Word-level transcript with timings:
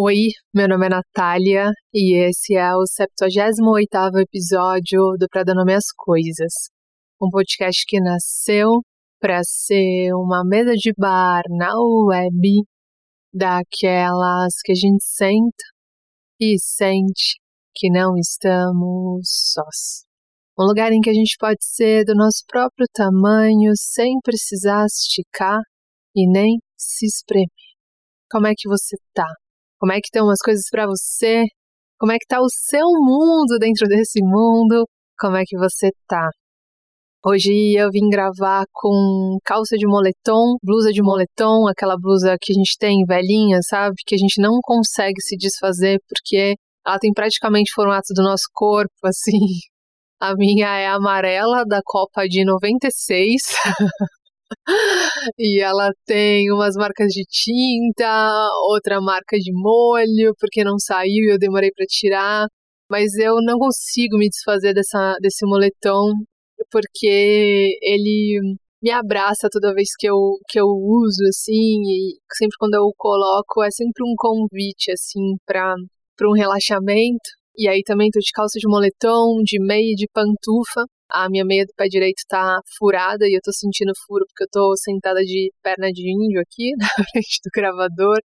Oi, 0.00 0.28
meu 0.54 0.68
nome 0.68 0.86
é 0.86 0.90
Natália 0.90 1.72
e 1.92 2.16
esse 2.24 2.54
é 2.54 2.72
o 2.72 2.84
78º 2.84 4.20
episódio 4.20 5.16
do 5.18 5.26
Pra 5.28 5.42
Dar 5.42 5.56
Nome 5.56 5.74
às 5.74 5.86
Coisas, 5.92 6.70
um 7.20 7.28
podcast 7.28 7.82
que 7.84 7.98
nasceu 8.00 8.80
para 9.20 9.40
ser 9.42 10.12
uma 10.14 10.44
mesa 10.46 10.74
de 10.74 10.92
bar 10.96 11.42
na 11.48 11.72
web 11.74 12.62
daquelas 13.34 14.54
que 14.64 14.70
a 14.70 14.74
gente 14.76 15.02
senta 15.04 15.64
e 16.40 16.56
sente 16.60 17.40
que 17.74 17.90
não 17.90 18.16
estamos 18.16 19.28
sós. 19.52 20.04
Um 20.56 20.64
lugar 20.64 20.92
em 20.92 21.00
que 21.00 21.10
a 21.10 21.14
gente 21.14 21.36
pode 21.40 21.64
ser 21.64 22.04
do 22.04 22.14
nosso 22.14 22.44
próprio 22.46 22.86
tamanho 22.94 23.72
sem 23.74 24.20
precisar 24.22 24.86
esticar 24.86 25.58
e 26.14 26.30
nem 26.30 26.58
se 26.76 27.04
espremer. 27.04 27.48
Como 28.30 28.46
é 28.46 28.52
que 28.56 28.68
você 28.68 28.96
tá? 29.12 29.26
Como 29.78 29.92
é 29.92 30.00
que 30.00 30.08
estão 30.08 30.28
as 30.28 30.40
coisas 30.40 30.64
para 30.70 30.86
você? 30.86 31.44
Como 31.98 32.12
é 32.12 32.16
que 32.18 32.26
tá 32.26 32.40
o 32.40 32.48
seu 32.48 32.86
mundo 33.00 33.58
dentro 33.60 33.86
desse 33.86 34.20
mundo? 34.22 34.84
Como 35.18 35.36
é 35.36 35.44
que 35.46 35.56
você 35.56 35.90
tá? 36.08 36.28
Hoje 37.24 37.74
eu 37.76 37.90
vim 37.90 38.08
gravar 38.08 38.64
com 38.72 39.38
calça 39.44 39.76
de 39.76 39.86
moletom, 39.86 40.56
blusa 40.62 40.92
de 40.92 41.02
moletom, 41.02 41.68
aquela 41.68 41.96
blusa 41.96 42.36
que 42.40 42.52
a 42.52 42.54
gente 42.54 42.76
tem 42.78 43.04
velhinha, 43.04 43.58
sabe? 43.68 43.96
Que 44.06 44.14
a 44.14 44.18
gente 44.18 44.40
não 44.40 44.58
consegue 44.62 45.20
se 45.20 45.36
desfazer 45.36 46.00
porque 46.08 46.54
ela 46.86 46.98
tem 46.98 47.12
praticamente 47.12 47.72
formato 47.72 48.14
do 48.14 48.22
nosso 48.22 48.46
corpo, 48.52 48.90
assim. 49.04 49.38
A 50.20 50.34
minha 50.34 50.68
é 50.76 50.88
amarela 50.88 51.64
da 51.64 51.80
Copa 51.84 52.26
de 52.28 52.44
96. 52.44 53.42
e 55.38 55.60
ela 55.62 55.90
tem 56.06 56.52
umas 56.52 56.74
marcas 56.76 57.08
de 57.08 57.24
tinta, 57.28 58.48
outra 58.70 59.00
marca 59.00 59.36
de 59.38 59.52
molho, 59.52 60.34
porque 60.38 60.64
não 60.64 60.78
saiu 60.78 61.24
e 61.24 61.32
eu 61.32 61.38
demorei 61.38 61.70
para 61.72 61.86
tirar. 61.86 62.46
Mas 62.90 63.14
eu 63.16 63.36
não 63.42 63.58
consigo 63.58 64.16
me 64.18 64.28
desfazer 64.28 64.74
dessa, 64.74 65.16
desse 65.20 65.46
moletom, 65.46 66.12
porque 66.70 67.78
ele 67.82 68.40
me 68.82 68.90
abraça 68.90 69.48
toda 69.50 69.74
vez 69.74 69.90
que 69.98 70.08
eu, 70.08 70.38
que 70.48 70.58
eu 70.60 70.66
uso, 70.66 71.22
assim, 71.28 71.82
e 71.84 72.18
sempre 72.36 72.56
quando 72.58 72.74
eu 72.74 72.90
coloco 72.96 73.62
é 73.62 73.70
sempre 73.70 74.04
um 74.04 74.14
convite, 74.16 74.90
assim, 74.92 75.36
para 75.46 75.74
um 76.28 76.32
relaxamento. 76.32 77.28
E 77.56 77.68
aí 77.68 77.82
também 77.84 78.08
tô 78.10 78.20
de 78.20 78.30
calça 78.32 78.58
de 78.58 78.68
moletom, 78.68 79.42
de 79.44 79.60
meia 79.60 79.92
e 79.92 79.96
de 79.96 80.06
pantufa 80.12 80.84
a 81.10 81.28
minha 81.28 81.44
meia 81.44 81.64
do 81.64 81.72
pé 81.76 81.86
direito 81.86 82.22
tá 82.28 82.60
furada 82.78 83.26
e 83.26 83.36
eu 83.36 83.40
tô 83.42 83.52
sentindo 83.52 83.92
furo 84.06 84.24
porque 84.26 84.44
eu 84.44 84.48
tô 84.50 84.76
sentada 84.76 85.20
de 85.20 85.52
perna 85.62 85.90
de 85.92 86.02
índio 86.10 86.40
aqui 86.40 86.72
na 86.78 86.88
frente 87.12 87.40
do 87.44 87.50
gravador. 87.54 88.18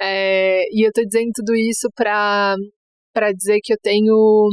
É, 0.00 0.62
e 0.72 0.86
eu 0.86 0.92
tô 0.92 1.04
dizendo 1.04 1.30
tudo 1.34 1.54
isso 1.54 1.88
pra, 1.94 2.56
pra 3.12 3.32
dizer 3.32 3.60
que 3.62 3.72
eu 3.72 3.78
tenho 3.82 4.48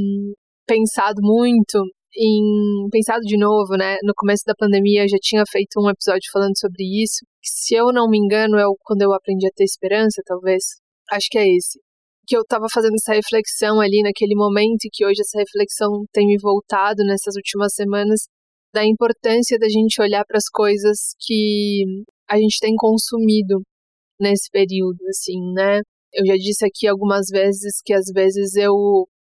pensado 0.68 1.22
muito 1.22 1.84
em. 2.16 2.90
Pensado 2.92 3.22
de 3.22 3.38
novo, 3.38 3.76
né? 3.78 3.98
No 4.04 4.14
começo 4.16 4.44
da 4.46 4.54
pandemia 4.56 5.04
eu 5.04 5.10
já 5.10 5.18
tinha 5.22 5.44
feito 5.50 5.80
um 5.80 5.90
episódio 5.90 6.30
falando 6.32 6.58
sobre 6.58 6.84
isso. 7.04 7.26
Se 7.44 7.76
eu 7.76 7.94
não 7.94 8.10
me 8.10 8.18
engano, 8.18 8.58
é 8.58 8.64
quando 8.84 9.02
eu 9.04 9.14
aprendi 9.14 9.48
a 9.48 9.52
ter 9.56 9.64
esperança, 9.64 10.22
talvez. 10.26 10.64
Acho 11.12 11.28
que 11.32 11.38
é 11.38 11.48
esse 11.48 11.80
que 12.28 12.36
eu 12.36 12.42
estava 12.42 12.66
fazendo 12.72 12.96
essa 12.96 13.14
reflexão 13.14 13.80
ali 13.80 14.02
naquele 14.04 14.36
momento 14.36 14.84
e 14.86 14.90
que 14.92 15.06
hoje 15.06 15.22
essa 15.22 15.40
reflexão 15.40 16.04
tem 16.12 16.28
me 16.28 16.38
voltado 16.38 17.04
nessas 17.06 17.36
últimas 17.36 17.74
semanas 17.74 18.28
da 18.74 18.86
importância 18.86 19.58
da 19.58 19.70
gente 19.70 20.02
olhar 20.02 20.26
para 20.26 20.38
as 20.38 20.50
coisas 20.52 21.16
que 21.26 21.84
a 22.30 22.38
gente 22.38 22.60
tem 22.60 22.76
consumido 22.76 23.62
nesse 24.20 24.50
período, 24.52 24.98
assim, 25.10 25.40
né? 25.54 25.80
Eu 26.14 26.26
já 26.26 26.36
disse 26.36 26.66
aqui 26.66 26.88
algumas 26.88 27.28
vezes 27.32 27.82
que 27.84 27.94
às 27.94 28.06
vezes 28.14 28.56
eu 28.56 28.74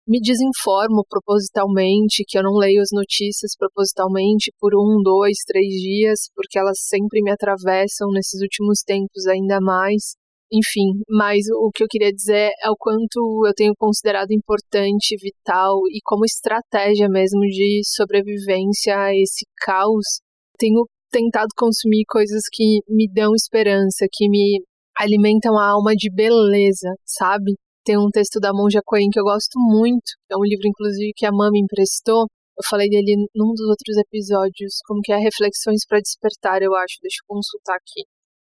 me 0.07 0.21
desinformo 0.21 1.05
propositalmente, 1.07 2.25
que 2.27 2.39
eu 2.39 2.43
não 2.43 2.55
leio 2.55 2.81
as 2.81 2.89
notícias 2.91 3.53
propositalmente 3.59 4.51
por 4.59 4.73
um, 4.75 5.03
dois, 5.03 5.37
três 5.47 5.69
dias, 5.75 6.31
porque 6.35 6.59
elas 6.59 6.79
sempre 6.81 7.21
me 7.21 7.31
atravessam 7.31 8.09
nesses 8.11 8.41
últimos 8.41 8.81
tempos 8.81 9.27
ainda 9.27 9.61
mais. 9.61 10.17
Enfim, 10.51 11.03
mas 11.11 11.45
o 11.53 11.71
que 11.75 11.85
eu 11.85 11.87
queria 11.89 12.11
dizer 12.11 12.51
é 12.65 12.71
o 12.71 12.77
quanto 12.79 13.47
eu 13.47 13.53
tenho 13.55 13.75
considerado 13.77 14.31
importante, 14.31 15.15
vital 15.21 15.81
e 15.91 16.01
como 16.03 16.25
estratégia 16.25 17.07
mesmo 17.09 17.41
de 17.41 17.83
sobrevivência 17.85 18.97
a 18.97 19.15
esse 19.15 19.45
caos. 19.61 20.21
Tenho 20.59 20.87
tentado 21.11 21.49
consumir 21.55 22.05
coisas 22.09 22.43
que 22.51 22.81
me 22.89 23.07
dão 23.13 23.35
esperança, 23.35 24.07
que 24.11 24.29
me 24.31 24.63
alimentam 24.99 25.59
a 25.59 25.69
alma 25.71 25.95
de 25.95 26.11
beleza, 26.11 26.95
sabe? 27.05 27.53
Tem 27.85 27.99
um 27.99 28.11
texto 28.11 28.41
da 28.41 28.53
Monja 28.53 28.81
Coen 28.85 29.09
que 29.11 29.21
eu 29.21 29.25
gosto 29.25 29.59
muito, 29.59 30.13
é 30.31 30.37
um 30.37 30.45
livro 30.45 30.67
inclusive 30.67 31.13
que 31.15 31.27
a 31.27 31.33
mãe 31.33 31.51
me 31.51 31.61
emprestou. 31.61 32.27
Eu 32.59 32.65
falei 32.69 32.89
dele 32.89 33.17
num 33.35 33.53
dos 33.53 33.69
outros 33.69 33.97
episódios, 33.99 34.81
como 34.87 35.01
que 35.03 35.13
é 35.13 35.17
Reflexões 35.17 35.87
para 35.87 36.01
Despertar, 36.01 36.63
eu 36.63 36.75
acho. 36.75 36.97
Deixa 37.03 37.19
eu 37.23 37.27
consultar 37.29 37.77
aqui. 37.77 38.05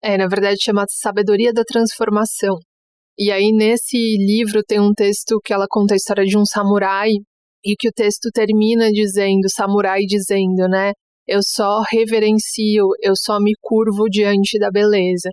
É, 0.04 0.18
na 0.18 0.28
verdade, 0.28 0.58
chama 0.62 0.86
Sabedoria 0.90 1.54
da 1.54 1.64
Transformação. 1.64 2.58
E 3.18 3.32
aí, 3.32 3.52
nesse 3.52 3.98
livro, 4.18 4.64
tem 4.64 4.80
um 4.80 4.94
texto 4.94 5.40
que 5.44 5.54
ela 5.54 5.68
conta 5.70 5.94
a 5.94 5.98
história 5.98 6.24
de 6.26 6.38
um 6.38 6.46
samurai, 6.46 7.12
e 7.64 7.76
que 7.78 7.88
o 7.90 7.92
texto 7.92 8.30
termina 8.34 8.90
dizendo, 8.92 9.50
samurai 9.50 10.02
dizendo, 10.02 10.68
né? 10.68 10.94
Eu 11.28 11.42
só 11.44 11.82
reverencio, 11.92 12.88
eu 13.02 13.14
só 13.16 13.40
me 13.40 13.54
curvo 13.62 14.06
diante 14.10 14.58
da 14.60 14.70
beleza. 14.72 15.30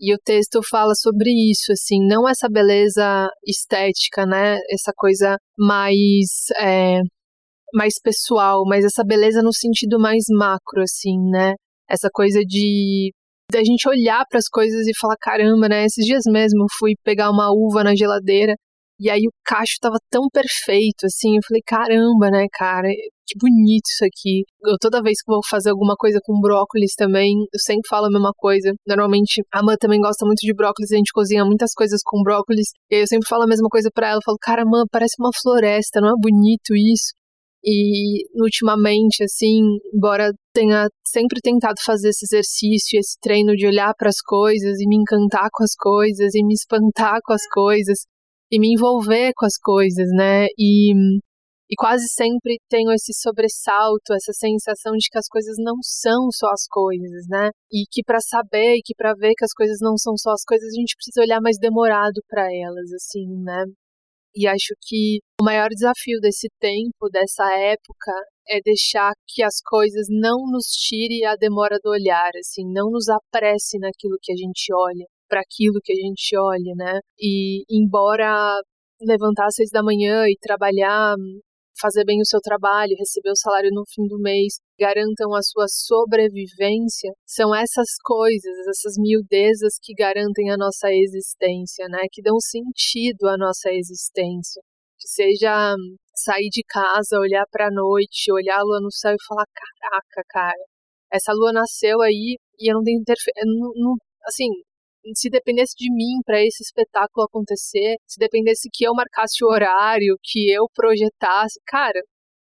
E 0.00 0.14
o 0.14 0.18
texto 0.24 0.60
fala 0.62 0.94
sobre 0.94 1.30
isso, 1.50 1.72
assim, 1.72 1.98
não 2.06 2.28
essa 2.28 2.48
beleza 2.48 3.28
estética, 3.46 4.24
né? 4.26 4.58
Essa 4.70 4.92
coisa 4.96 5.36
mais, 5.58 6.46
é, 6.60 7.00
mais 7.74 7.94
pessoal, 8.02 8.64
mas 8.66 8.84
essa 8.84 9.04
beleza 9.04 9.42
no 9.42 9.52
sentido 9.52 9.98
mais 10.00 10.24
macro, 10.30 10.82
assim, 10.82 11.18
né? 11.30 11.54
Essa 11.90 12.08
coisa 12.12 12.40
de 12.42 13.12
da 13.50 13.60
gente 13.60 13.88
olhar 13.88 14.24
para 14.28 14.38
as 14.38 14.48
coisas 14.48 14.86
e 14.86 14.98
falar: 14.98 15.16
caramba, 15.20 15.68
né? 15.68 15.84
Esses 15.84 16.04
dias 16.04 16.22
mesmo 16.26 16.64
eu 16.64 16.66
fui 16.78 16.94
pegar 17.04 17.30
uma 17.30 17.50
uva 17.50 17.82
na 17.84 17.94
geladeira 17.96 18.54
e 19.00 19.08
aí 19.08 19.22
o 19.28 19.32
cacho 19.44 19.76
tava 19.80 19.96
tão 20.10 20.28
perfeito, 20.32 21.06
assim. 21.06 21.36
Eu 21.36 21.42
falei: 21.46 21.62
caramba, 21.64 22.30
né, 22.30 22.46
cara? 22.52 22.88
Que 23.26 23.38
bonito 23.38 23.86
isso 23.86 24.04
aqui. 24.04 24.42
Eu, 24.64 24.76
toda 24.80 25.02
vez 25.02 25.18
que 25.22 25.30
vou 25.30 25.40
fazer 25.48 25.70
alguma 25.70 25.94
coisa 25.96 26.18
com 26.24 26.40
brócolis 26.40 26.94
também, 26.96 27.32
eu 27.52 27.60
sempre 27.60 27.86
falo 27.88 28.06
a 28.06 28.10
mesma 28.10 28.32
coisa. 28.36 28.72
Normalmente 28.86 29.42
a 29.52 29.62
Mãe 29.62 29.76
também 29.78 30.00
gosta 30.00 30.26
muito 30.26 30.40
de 30.40 30.54
brócolis, 30.54 30.90
a 30.92 30.96
gente 30.96 31.12
cozinha 31.12 31.44
muitas 31.44 31.72
coisas 31.74 32.00
com 32.04 32.22
brócolis. 32.22 32.68
E 32.90 32.96
aí 32.96 33.02
eu 33.02 33.06
sempre 33.06 33.28
falo 33.28 33.44
a 33.44 33.46
mesma 33.46 33.68
coisa 33.68 33.90
para 33.94 34.08
ela. 34.08 34.18
Eu 34.18 34.24
falo: 34.24 34.38
cara, 34.40 34.64
Mãe, 34.64 34.84
parece 34.90 35.14
uma 35.20 35.30
floresta, 35.32 36.00
não 36.00 36.08
é 36.10 36.14
bonito 36.20 36.74
isso? 36.74 37.17
E 37.70 38.24
ultimamente, 38.40 39.22
assim, 39.22 39.60
embora 39.92 40.32
tenha 40.54 40.88
sempre 41.06 41.38
tentado 41.42 41.76
fazer 41.84 42.08
esse 42.08 42.24
exercício, 42.24 42.98
esse 42.98 43.18
treino 43.20 43.54
de 43.54 43.66
olhar 43.66 43.92
para 43.94 44.08
as 44.08 44.22
coisas 44.22 44.80
e 44.80 44.88
me 44.88 44.96
encantar 44.96 45.50
com 45.52 45.62
as 45.62 45.74
coisas 45.74 46.34
e 46.34 46.42
me 46.42 46.54
espantar 46.54 47.18
com 47.22 47.34
as 47.34 47.46
coisas 47.52 47.98
e 48.50 48.58
me 48.58 48.72
envolver 48.72 49.32
com 49.36 49.44
as 49.44 49.58
coisas, 49.58 50.08
né? 50.16 50.46
E, 50.58 50.94
e 51.70 51.76
quase 51.76 52.06
sempre 52.08 52.56
tenho 52.70 52.90
esse 52.90 53.12
sobressalto, 53.12 54.14
essa 54.14 54.32
sensação 54.32 54.92
de 54.96 55.06
que 55.10 55.18
as 55.18 55.28
coisas 55.28 55.56
não 55.58 55.76
são 55.82 56.30
só 56.32 56.48
as 56.50 56.66
coisas, 56.70 57.26
né? 57.28 57.50
E 57.70 57.84
que 57.90 58.02
para 58.02 58.20
saber 58.20 58.76
e 58.76 58.82
que 58.82 58.94
para 58.96 59.12
ver 59.12 59.34
que 59.36 59.44
as 59.44 59.52
coisas 59.52 59.76
não 59.82 59.98
são 59.98 60.14
só 60.16 60.30
as 60.30 60.42
coisas, 60.42 60.66
a 60.72 60.80
gente 60.80 60.96
precisa 60.96 61.20
olhar 61.20 61.40
mais 61.42 61.58
demorado 61.58 62.22
para 62.30 62.46
elas, 62.50 62.90
assim, 62.94 63.26
né? 63.42 63.66
E 64.34 64.46
acho 64.46 64.74
que 64.82 65.18
o 65.40 65.44
maior 65.44 65.68
desafio 65.68 66.20
desse 66.20 66.48
tempo, 66.60 67.08
dessa 67.10 67.44
época, 67.54 68.12
é 68.48 68.60
deixar 68.62 69.12
que 69.26 69.42
as 69.42 69.60
coisas 69.64 70.06
não 70.08 70.50
nos 70.50 70.66
tire 70.66 71.24
a 71.24 71.36
demora 71.36 71.78
do 71.82 71.90
olhar, 71.90 72.30
assim, 72.38 72.62
não 72.72 72.90
nos 72.90 73.08
apresse 73.08 73.78
naquilo 73.78 74.16
que 74.22 74.32
a 74.32 74.36
gente 74.36 74.72
olha, 74.74 75.04
para 75.28 75.40
aquilo 75.40 75.80
que 75.82 75.92
a 75.92 75.96
gente 75.96 76.36
olha, 76.36 76.72
né? 76.76 77.00
E 77.20 77.64
embora 77.70 78.60
levantar 79.00 79.46
às 79.46 79.54
seis 79.54 79.70
da 79.70 79.82
manhã 79.82 80.24
e 80.26 80.36
trabalhar 80.40 81.14
fazer 81.80 82.04
bem 82.04 82.20
o 82.20 82.26
seu 82.26 82.40
trabalho, 82.40 82.96
receber 82.98 83.30
o 83.30 83.36
salário 83.36 83.70
no 83.72 83.84
fim 83.88 84.06
do 84.06 84.18
mês, 84.18 84.54
garantam 84.78 85.34
a 85.34 85.42
sua 85.42 85.66
sobrevivência, 85.68 87.12
são 87.26 87.54
essas 87.54 87.88
coisas, 88.04 88.52
essas 88.68 88.94
miudezas 88.98 89.74
que 89.82 89.94
garantem 89.94 90.50
a 90.50 90.56
nossa 90.56 90.88
existência, 90.92 91.86
né? 91.88 92.06
Que 92.10 92.22
dão 92.22 92.38
sentido 92.40 93.28
à 93.28 93.36
nossa 93.36 93.70
existência. 93.72 94.62
Que 94.98 95.08
seja 95.08 95.74
sair 96.16 96.48
de 96.50 96.62
casa, 96.68 97.18
olhar 97.18 97.44
para 97.50 97.68
a 97.68 97.70
noite, 97.70 98.32
olhar 98.32 98.58
a 98.58 98.62
lua 98.62 98.80
no 98.80 98.90
céu 98.92 99.14
e 99.14 99.24
falar: 99.28 99.44
caraca, 99.54 100.22
cara, 100.28 100.64
essa 101.12 101.32
lua 101.32 101.52
nasceu 101.52 102.00
aí 102.02 102.36
e 102.58 102.70
eu 102.70 102.76
não 102.76 102.82
tenho 102.82 103.00
interferência. 103.00 103.44
Assim, 104.26 104.48
se 105.14 105.30
dependesse 105.30 105.74
de 105.76 105.92
mim 105.92 106.20
para 106.24 106.42
esse 106.44 106.62
espetáculo 106.62 107.26
acontecer, 107.26 107.96
se 108.06 108.18
dependesse 108.18 108.68
que 108.72 108.84
eu 108.84 108.94
marcasse 108.94 109.44
o 109.44 109.48
horário, 109.48 110.18
que 110.22 110.50
eu 110.50 110.66
projetasse, 110.74 111.60
cara, 111.66 112.00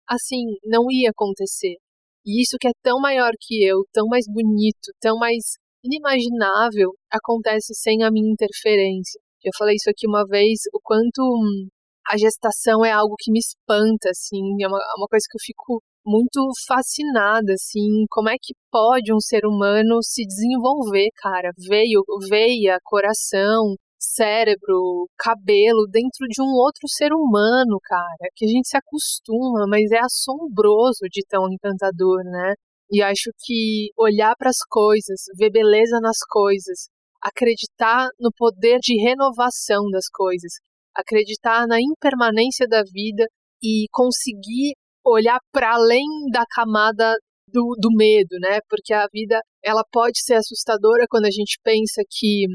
assim, 0.09 0.45
não 0.65 0.91
ia 0.91 1.11
acontecer. 1.11 1.77
E 2.25 2.43
isso 2.43 2.57
que 2.61 2.69
é 2.69 2.73
tão 2.83 3.01
maior 3.01 3.33
que 3.41 3.65
eu, 3.65 3.85
tão 3.93 4.07
mais 4.09 4.27
bonito, 4.29 4.93
tão 5.01 5.17
mais 5.19 5.57
inimaginável, 5.85 6.93
acontece 7.11 7.75
sem 7.75 8.03
a 8.03 8.11
minha 8.11 8.33
interferência. 8.33 9.21
Eu 9.45 9.53
falei 9.57 9.77
isso 9.77 9.89
aqui 9.91 10.09
uma 10.09 10.25
vez, 10.27 10.61
o 10.73 10.81
quanto 10.83 11.23
hum, 11.23 11.69
a 12.09 12.17
gestação 12.17 12.85
é 12.85 12.91
algo 12.93 13.15
que 13.19 13.31
me 13.31 13.39
espanta, 13.39 14.11
assim, 14.11 14.41
é 14.61 14.67
uma, 14.67 14.79
é 14.79 14.95
uma 14.99 15.07
coisa 15.09 15.25
que 15.31 15.37
eu 15.37 15.45
fico 15.45 15.83
muito 16.07 16.41
fascinada, 16.67 17.53
assim, 17.53 18.05
como 18.09 18.29
é 18.29 18.37
que 18.41 18.55
pode 18.71 19.13
um 19.13 19.21
ser 19.21 19.45
humano 19.45 19.99
se 20.03 20.25
desenvolver, 20.25 21.09
cara? 21.17 21.51
Veio, 21.69 22.05
veia, 22.29 22.79
coração, 22.85 23.75
cérebro, 23.99 25.09
cabelo 25.19 25.87
dentro 25.91 26.27
de 26.29 26.41
um 26.41 26.55
outro 26.55 26.89
ser 26.89 27.13
humano, 27.13 27.79
cara, 27.83 28.31
que 28.37 28.45
a 28.45 28.49
gente 28.49 28.69
se 28.69 28.77
acostuma, 28.77 29.67
mas 29.69 29.91
é 29.91 29.99
assombroso 29.99 31.07
de 31.11 31.25
tão 31.29 31.53
encantador, 31.53 32.23
né? 32.25 32.55
E 32.91 33.03
acho 33.03 33.31
que 33.45 33.89
olhar 33.99 34.35
para 34.39 34.51
as 34.51 34.63
coisas, 34.69 35.25
ver 35.37 35.51
beleza 35.51 35.99
nas 36.01 36.19
coisas, 36.29 36.89
acreditar 37.21 38.09
no 38.21 38.31
poder 38.37 38.79
de 38.81 38.95
renovação 39.03 39.91
das 39.91 40.09
coisas, 40.13 40.53
acreditar 40.95 41.67
na 41.67 41.81
impermanência 41.81 42.67
da 42.69 42.83
vida 42.83 43.27
e 43.63 43.87
conseguir 43.91 44.75
olhar 45.07 45.39
para 45.53 45.75
além 45.75 46.05
da 46.33 46.45
camada 46.51 47.15
do, 47.49 47.77
do 47.81 47.91
medo, 47.97 48.37
né? 48.41 48.59
Porque 48.69 48.93
a 48.93 49.07
vida 49.13 49.41
ela 49.65 49.83
pode 49.93 50.23
ser 50.23 50.35
assustadora 50.35 51.07
quando 51.09 51.27
a 51.27 51.31
gente 51.31 51.59
pensa 51.63 52.03
que 52.11 52.47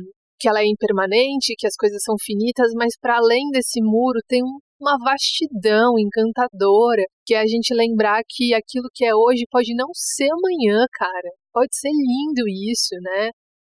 que 0.42 0.50
ela 0.50 0.60
é 0.62 0.66
impermanente, 0.66 1.54
que 1.56 1.68
as 1.68 1.76
coisas 1.76 2.02
são 2.04 2.16
finitas, 2.20 2.72
mas 2.74 2.98
para 3.00 3.18
além 3.18 3.52
desse 3.52 3.80
muro 3.80 4.20
tem 4.28 4.42
um, 4.44 4.58
uma 4.82 4.98
vastidão 4.98 5.94
encantadora, 6.00 7.04
que 7.24 7.36
é 7.36 7.42
a 7.42 7.46
gente 7.46 7.72
lembrar 7.76 8.24
que 8.28 8.52
aquilo 8.52 8.90
que 8.92 9.06
é 9.06 9.16
hoje 9.16 9.46
pode 9.52 9.76
não 9.76 9.90
ser 9.94 10.30
amanhã, 10.32 10.84
cara. 10.94 11.30
Pode 11.54 11.78
ser 11.78 11.92
lindo 11.92 12.50
isso, 12.50 12.96
né? 13.02 13.30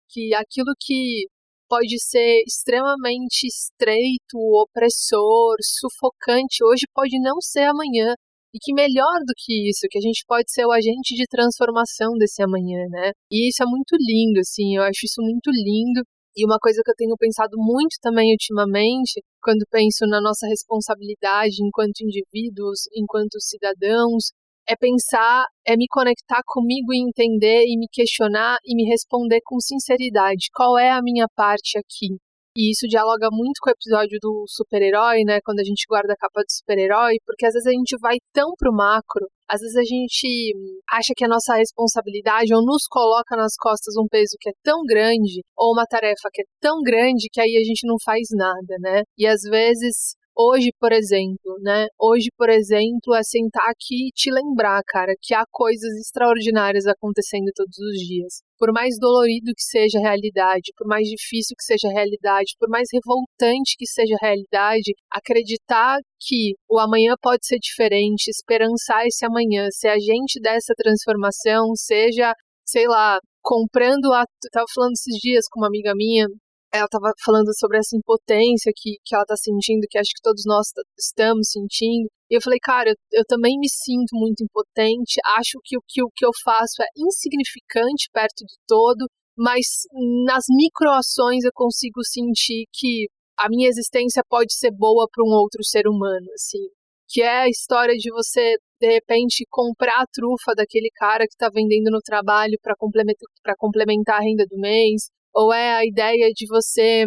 Que 0.09 0.33
aquilo 0.33 0.71
que 0.79 1.25
pode 1.67 1.99
ser 1.99 2.41
extremamente 2.47 3.47
estreito, 3.47 4.37
opressor, 4.37 5.55
sufocante, 5.61 6.63
hoje 6.63 6.85
pode 6.93 7.19
não 7.19 7.41
ser 7.41 7.63
amanhã. 7.63 8.13
E 8.53 8.59
que 8.59 8.73
melhor 8.73 9.19
do 9.25 9.33
que 9.37 9.69
isso, 9.69 9.87
que 9.89 9.97
a 9.97 10.01
gente 10.01 10.25
pode 10.27 10.51
ser 10.51 10.65
o 10.65 10.71
agente 10.71 11.15
de 11.15 11.25
transformação 11.25 12.17
desse 12.17 12.43
amanhã, 12.43 12.83
né? 12.89 13.11
E 13.31 13.47
isso 13.49 13.63
é 13.63 13.65
muito 13.65 13.95
lindo, 13.95 14.39
assim, 14.41 14.75
eu 14.75 14.83
acho 14.83 15.05
isso 15.05 15.21
muito 15.21 15.49
lindo. 15.51 16.03
E 16.35 16.45
uma 16.45 16.57
coisa 16.59 16.81
que 16.83 16.91
eu 16.91 16.95
tenho 16.95 17.15
pensado 17.17 17.55
muito 17.57 17.95
também 18.01 18.31
ultimamente, 18.31 19.23
quando 19.41 19.65
penso 19.71 20.05
na 20.05 20.19
nossa 20.21 20.47
responsabilidade 20.47 21.63
enquanto 21.63 22.01
indivíduos, 22.01 22.81
enquanto 22.93 23.39
cidadãos, 23.39 24.31
é 24.67 24.75
pensar, 24.75 25.45
é 25.65 25.75
me 25.77 25.85
conectar 25.89 26.41
comigo 26.45 26.93
e 26.93 27.01
entender 27.01 27.63
e 27.65 27.77
me 27.77 27.87
questionar 27.91 28.57
e 28.65 28.75
me 28.75 28.83
responder 28.89 29.39
com 29.45 29.59
sinceridade. 29.59 30.47
Qual 30.53 30.77
é 30.77 30.89
a 30.91 31.01
minha 31.01 31.27
parte 31.35 31.77
aqui? 31.77 32.17
E 32.55 32.71
isso 32.71 32.85
dialoga 32.87 33.29
muito 33.31 33.59
com 33.61 33.69
o 33.69 33.73
episódio 33.73 34.19
do 34.21 34.43
super-herói, 34.47 35.23
né? 35.23 35.39
Quando 35.41 35.59
a 35.59 35.63
gente 35.63 35.85
guarda 35.87 36.13
a 36.13 36.17
capa 36.17 36.41
do 36.41 36.51
super-herói, 36.51 37.15
porque 37.25 37.45
às 37.45 37.53
vezes 37.53 37.67
a 37.67 37.71
gente 37.71 37.97
vai 37.99 38.17
tão 38.33 38.51
pro 38.57 38.73
macro, 38.73 39.25
às 39.49 39.61
vezes 39.61 39.77
a 39.77 39.83
gente 39.83 40.53
acha 40.91 41.13
que 41.15 41.23
a 41.23 41.29
nossa 41.29 41.55
responsabilidade 41.55 42.53
ou 42.53 42.61
nos 42.63 42.87
coloca 42.89 43.37
nas 43.37 43.55
costas 43.57 43.95
um 43.97 44.07
peso 44.09 44.35
que 44.39 44.49
é 44.49 44.53
tão 44.63 44.83
grande, 44.85 45.41
ou 45.57 45.73
uma 45.73 45.85
tarefa 45.85 46.29
que 46.31 46.41
é 46.41 46.45
tão 46.59 46.81
grande 46.81 47.27
que 47.31 47.39
aí 47.39 47.55
a 47.55 47.65
gente 47.65 47.87
não 47.87 47.95
faz 48.03 48.27
nada, 48.31 48.75
né? 48.79 49.03
E 49.17 49.25
às 49.25 49.41
vezes 49.43 50.15
Hoje, 50.35 50.71
por 50.79 50.91
exemplo, 50.93 51.57
né? 51.61 51.87
Hoje, 51.99 52.29
por 52.37 52.49
exemplo, 52.49 53.13
é 53.13 53.21
sentar 53.21 53.69
aqui 53.69 54.07
e 54.07 54.11
te 54.11 54.31
lembrar, 54.31 54.81
cara, 54.87 55.13
que 55.21 55.33
há 55.33 55.43
coisas 55.51 55.91
extraordinárias 55.99 56.87
acontecendo 56.87 57.51
todos 57.53 57.77
os 57.77 57.99
dias. 57.99 58.41
Por 58.57 58.71
mais 58.71 58.97
dolorido 58.97 59.51
que 59.55 59.61
seja 59.63 59.99
a 59.99 60.01
realidade, 60.01 60.71
por 60.77 60.87
mais 60.87 61.07
difícil 61.07 61.55
que 61.57 61.63
seja 61.65 61.89
a 61.89 61.93
realidade, 61.93 62.55
por 62.57 62.69
mais 62.69 62.87
revoltante 62.93 63.75
que 63.77 63.85
seja 63.85 64.15
a 64.15 64.25
realidade, 64.25 64.93
acreditar 65.11 65.97
que 66.19 66.53
o 66.69 66.79
amanhã 66.79 67.15
pode 67.21 67.45
ser 67.45 67.57
diferente, 67.59 68.29
esperançar 68.29 69.05
esse 69.05 69.25
amanhã, 69.25 69.67
ser 69.71 69.89
agente 69.89 70.39
dessa 70.41 70.73
transformação, 70.77 71.75
seja, 71.75 72.33
sei 72.65 72.87
lá, 72.87 73.19
comprando 73.41 74.13
a. 74.13 74.21
Eu 74.21 74.49
tava 74.51 74.65
falando 74.73 74.93
esses 74.93 75.17
dias 75.19 75.45
com 75.51 75.59
uma 75.59 75.67
amiga 75.67 75.93
minha 75.95 76.27
ela 76.73 76.85
estava 76.85 77.11
falando 77.23 77.51
sobre 77.57 77.77
essa 77.77 77.95
impotência 77.95 78.71
que, 78.75 78.97
que 79.03 79.13
ela 79.13 79.23
está 79.23 79.35
sentindo, 79.35 79.87
que 79.89 79.97
acho 79.97 80.11
que 80.15 80.21
todos 80.23 80.43
nós 80.45 80.67
estamos 80.97 81.49
sentindo. 81.49 82.07
E 82.29 82.35
eu 82.35 82.41
falei, 82.41 82.59
cara, 82.61 82.89
eu, 82.89 82.95
eu 83.11 83.25
também 83.25 83.59
me 83.59 83.67
sinto 83.69 84.11
muito 84.13 84.43
impotente, 84.43 85.19
acho 85.37 85.59
que 85.63 85.77
o 85.77 85.81
que, 85.85 86.01
o 86.01 86.09
que 86.15 86.25
eu 86.25 86.31
faço 86.43 86.81
é 86.81 86.87
insignificante 86.97 88.09
perto 88.13 88.45
do 88.45 88.55
todo, 88.67 89.05
mas 89.37 89.83
nas 90.25 90.45
microações 90.49 91.43
eu 91.43 91.51
consigo 91.53 92.03
sentir 92.03 92.65
que 92.73 93.07
a 93.37 93.49
minha 93.49 93.67
existência 93.67 94.23
pode 94.29 94.53
ser 94.53 94.71
boa 94.71 95.07
para 95.11 95.23
um 95.23 95.33
outro 95.33 95.63
ser 95.63 95.87
humano, 95.87 96.27
assim. 96.33 96.69
Que 97.09 97.21
é 97.21 97.41
a 97.41 97.49
história 97.49 97.95
de 97.95 98.09
você, 98.11 98.55
de 98.79 98.87
repente, 98.87 99.45
comprar 99.49 100.01
a 100.01 100.07
trufa 100.13 100.53
daquele 100.55 100.89
cara 100.95 101.25
que 101.25 101.33
está 101.33 101.49
vendendo 101.49 101.91
no 101.91 101.99
trabalho 101.99 102.57
para 102.61 102.75
complementar, 102.77 103.27
complementar 103.57 104.17
a 104.17 104.23
renda 104.23 104.45
do 104.49 104.57
mês, 104.57 105.09
ou 105.33 105.53
é 105.53 105.75
a 105.75 105.85
ideia 105.85 106.29
de 106.33 106.45
você 106.47 107.05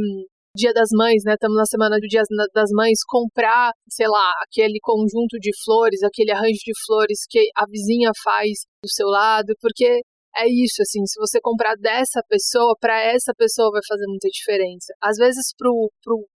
Dia 0.56 0.72
das 0.72 0.90
Mães, 0.92 1.24
né? 1.24 1.34
Estamos 1.34 1.56
na 1.56 1.64
semana 1.66 1.96
do 1.98 2.06
Dia 2.06 2.22
das 2.54 2.70
Mães, 2.72 3.00
comprar, 3.08 3.72
sei 3.90 4.06
lá, 4.06 4.30
aquele 4.46 4.78
conjunto 4.80 5.36
de 5.40 5.50
flores, 5.64 6.00
aquele 6.04 6.30
arranjo 6.30 6.60
de 6.64 6.72
flores 6.86 7.26
que 7.28 7.40
a 7.56 7.64
vizinha 7.68 8.10
faz 8.22 8.50
do 8.84 8.88
seu 8.88 9.08
lado, 9.08 9.52
porque 9.60 10.02
é 10.36 10.46
isso, 10.48 10.82
assim, 10.82 11.04
se 11.06 11.18
você 11.18 11.40
comprar 11.40 11.76
dessa 11.76 12.20
pessoa, 12.28 12.74
para 12.80 13.00
essa 13.00 13.32
pessoa 13.36 13.70
vai 13.70 13.80
fazer 13.86 14.06
muita 14.06 14.28
diferença. 14.28 14.92
Às 15.00 15.16
vezes, 15.16 15.54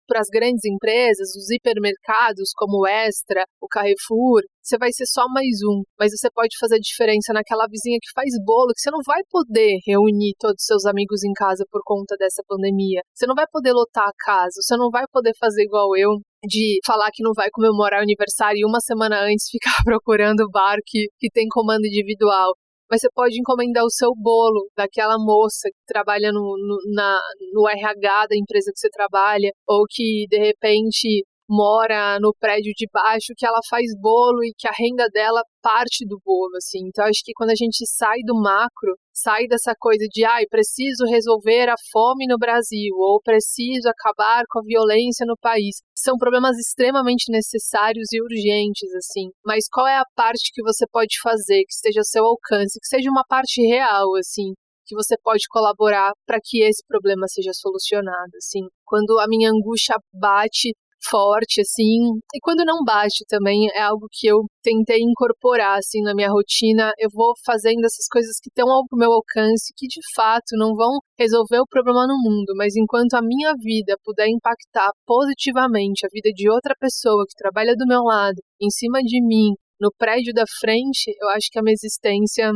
para 0.06 0.20
as 0.20 0.28
grandes 0.28 0.64
empresas, 0.64 1.34
os 1.34 1.50
hipermercados, 1.50 2.50
como 2.56 2.82
o 2.82 2.86
Extra, 2.86 3.44
o 3.60 3.66
Carrefour, 3.66 4.42
você 4.62 4.76
vai 4.78 4.92
ser 4.92 5.06
só 5.06 5.26
mais 5.28 5.62
um, 5.64 5.82
mas 5.98 6.12
você 6.12 6.28
pode 6.30 6.56
fazer 6.60 6.78
diferença 6.78 7.32
naquela 7.32 7.66
vizinha 7.68 7.98
que 8.00 8.12
faz 8.14 8.30
bolo, 8.44 8.74
que 8.74 8.80
você 8.80 8.90
não 8.90 9.00
vai 9.06 9.22
poder 9.30 9.78
reunir 9.86 10.34
todos 10.38 10.60
os 10.60 10.66
seus 10.66 10.84
amigos 10.84 11.24
em 11.24 11.32
casa 11.32 11.64
por 11.70 11.80
conta 11.84 12.16
dessa 12.18 12.42
pandemia. 12.46 13.00
Você 13.14 13.26
não 13.26 13.34
vai 13.34 13.46
poder 13.50 13.72
lotar 13.72 14.04
a 14.04 14.16
casa, 14.24 14.60
você 14.60 14.76
não 14.76 14.90
vai 14.90 15.04
poder 15.10 15.32
fazer 15.40 15.62
igual 15.62 15.96
eu, 15.96 16.20
de 16.44 16.78
falar 16.84 17.10
que 17.12 17.22
não 17.22 17.32
vai 17.34 17.48
comemorar 17.50 18.00
o 18.00 18.02
aniversário 18.02 18.58
e 18.58 18.66
uma 18.66 18.80
semana 18.80 19.22
antes 19.22 19.48
ficar 19.50 19.82
procurando 19.84 20.40
o 20.40 20.50
bar 20.50 20.76
que, 20.84 21.08
que 21.18 21.30
tem 21.30 21.46
comando 21.48 21.86
individual 21.86 22.52
mas 22.90 23.00
você 23.00 23.08
pode 23.14 23.38
encomendar 23.38 23.84
o 23.84 23.90
seu 23.90 24.12
bolo 24.14 24.68
daquela 24.76 25.16
moça 25.18 25.68
que 25.70 25.84
trabalha 25.86 26.30
no, 26.32 26.56
no, 26.58 26.94
na, 26.94 27.20
no 27.52 27.68
RH 27.68 28.26
da 28.28 28.36
empresa 28.36 28.70
que 28.72 28.78
você 28.78 28.88
trabalha, 28.90 29.50
ou 29.66 29.84
que 29.88 30.26
de 30.28 30.38
repente 30.38 31.24
mora 31.48 32.18
no 32.20 32.34
prédio 32.38 32.72
de 32.76 32.86
baixo, 32.92 33.34
que 33.36 33.46
ela 33.46 33.60
faz 33.68 33.86
bolo 34.00 34.44
e 34.44 34.52
que 34.56 34.68
a 34.68 34.72
renda 34.76 35.06
dela 35.12 35.42
parte 35.62 36.06
do 36.06 36.20
bolo, 36.24 36.56
assim. 36.56 36.86
Então, 36.86 37.04
acho 37.04 37.22
que 37.24 37.32
quando 37.34 37.50
a 37.50 37.54
gente 37.54 37.84
sai 37.86 38.18
do 38.24 38.34
macro, 38.34 38.94
sai 39.12 39.46
dessa 39.46 39.72
coisa 39.78 40.06
de, 40.10 40.24
ai, 40.24 40.44
ah, 40.44 40.46
preciso 40.50 41.04
resolver 41.06 41.68
a 41.68 41.74
fome 41.90 42.26
no 42.26 42.38
Brasil, 42.38 42.94
ou 42.96 43.20
preciso 43.20 43.88
acabar 43.88 44.44
com 44.48 44.60
a 44.60 44.62
violência 44.64 45.24
no 45.26 45.36
país. 45.36 45.76
São 45.96 46.16
problemas 46.16 46.56
extremamente 46.58 47.30
necessários 47.32 48.12
e 48.12 48.20
urgentes, 48.20 48.92
assim. 48.94 49.30
Mas 49.44 49.66
qual 49.68 49.86
é 49.86 49.96
a 49.96 50.04
parte 50.14 50.52
que 50.52 50.62
você 50.62 50.86
pode 50.86 51.18
fazer, 51.20 51.64
que 51.64 51.72
esteja 51.72 52.00
ao 52.00 52.04
seu 52.04 52.24
alcance, 52.24 52.78
que 52.78 52.86
seja 52.86 53.10
uma 53.10 53.24
parte 53.28 53.60
real, 53.62 54.14
assim, 54.16 54.52
que 54.86 54.94
você 54.94 55.16
pode 55.22 55.44
colaborar 55.48 56.12
para 56.24 56.38
que 56.42 56.62
esse 56.62 56.82
problema 56.86 57.26
seja 57.26 57.50
solucionado, 57.52 58.36
assim. 58.36 58.62
Quando 58.84 59.18
a 59.18 59.26
minha 59.26 59.50
angústia 59.50 59.96
bate 60.12 60.72
forte, 61.10 61.60
assim. 61.60 62.18
E 62.34 62.40
quando 62.40 62.64
não 62.64 62.84
bate 62.84 63.24
também, 63.28 63.68
é 63.74 63.82
algo 63.82 64.06
que 64.10 64.26
eu 64.26 64.44
tentei 64.62 64.98
incorporar, 65.00 65.78
assim, 65.78 66.02
na 66.02 66.14
minha 66.14 66.30
rotina. 66.30 66.92
Eu 66.98 67.08
vou 67.12 67.34
fazendo 67.44 67.84
essas 67.84 68.06
coisas 68.10 68.38
que 68.42 68.48
estão 68.48 68.70
ao 68.70 68.84
meu 68.92 69.12
alcance, 69.12 69.72
que 69.76 69.86
de 69.86 70.00
fato 70.14 70.56
não 70.56 70.74
vão 70.74 70.98
resolver 71.18 71.60
o 71.60 71.66
problema 71.68 72.06
no 72.06 72.16
mundo, 72.18 72.52
mas 72.56 72.76
enquanto 72.76 73.14
a 73.14 73.22
minha 73.22 73.54
vida 73.58 73.96
puder 74.04 74.28
impactar 74.28 74.90
positivamente 75.06 76.06
a 76.06 76.08
vida 76.12 76.30
de 76.34 76.50
outra 76.50 76.74
pessoa 76.78 77.24
que 77.28 77.36
trabalha 77.36 77.74
do 77.76 77.86
meu 77.86 78.02
lado, 78.02 78.36
em 78.60 78.70
cima 78.70 79.00
de 79.02 79.22
mim, 79.24 79.54
no 79.80 79.90
prédio 79.98 80.32
da 80.32 80.44
frente, 80.60 81.14
eu 81.20 81.28
acho 81.30 81.48
que 81.50 81.58
a 81.58 81.62
minha 81.62 81.74
existência 81.74 82.50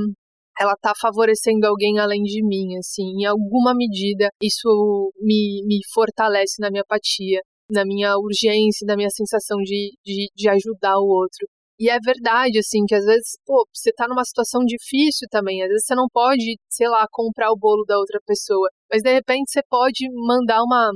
ela 0.59 0.75
tá 0.80 0.92
favorecendo 1.00 1.66
alguém 1.66 1.99
além 1.99 2.23
de 2.23 2.45
mim, 2.45 2.76
assim, 2.76 3.23
em 3.23 3.25
alguma 3.25 3.75
medida 3.75 4.28
isso 4.42 5.11
me, 5.19 5.62
me 5.66 5.78
fortalece 5.95 6.61
na 6.61 6.71
minha 6.71 6.83
apatia 6.83 7.40
na 7.72 7.84
minha 7.84 8.16
urgência, 8.18 8.86
na 8.86 8.96
minha 8.96 9.10
sensação 9.10 9.58
de, 9.58 9.92
de, 10.04 10.28
de 10.34 10.48
ajudar 10.48 10.98
o 10.98 11.06
outro. 11.06 11.46
E 11.78 11.88
é 11.88 11.98
verdade, 11.98 12.58
assim, 12.58 12.84
que 12.86 12.94
às 12.94 13.04
vezes, 13.06 13.38
pô, 13.46 13.66
você 13.72 13.90
tá 13.92 14.06
numa 14.06 14.24
situação 14.24 14.62
difícil 14.66 15.26
também. 15.30 15.62
Às 15.62 15.68
vezes 15.68 15.86
você 15.86 15.94
não 15.94 16.06
pode, 16.12 16.58
sei 16.68 16.88
lá, 16.88 17.06
comprar 17.10 17.50
o 17.50 17.56
bolo 17.56 17.84
da 17.86 17.98
outra 17.98 18.20
pessoa. 18.26 18.68
Mas 18.92 19.02
de 19.02 19.12
repente 19.12 19.50
você 19.50 19.62
pode 19.68 20.06
mandar 20.12 20.62
uma, 20.62 20.90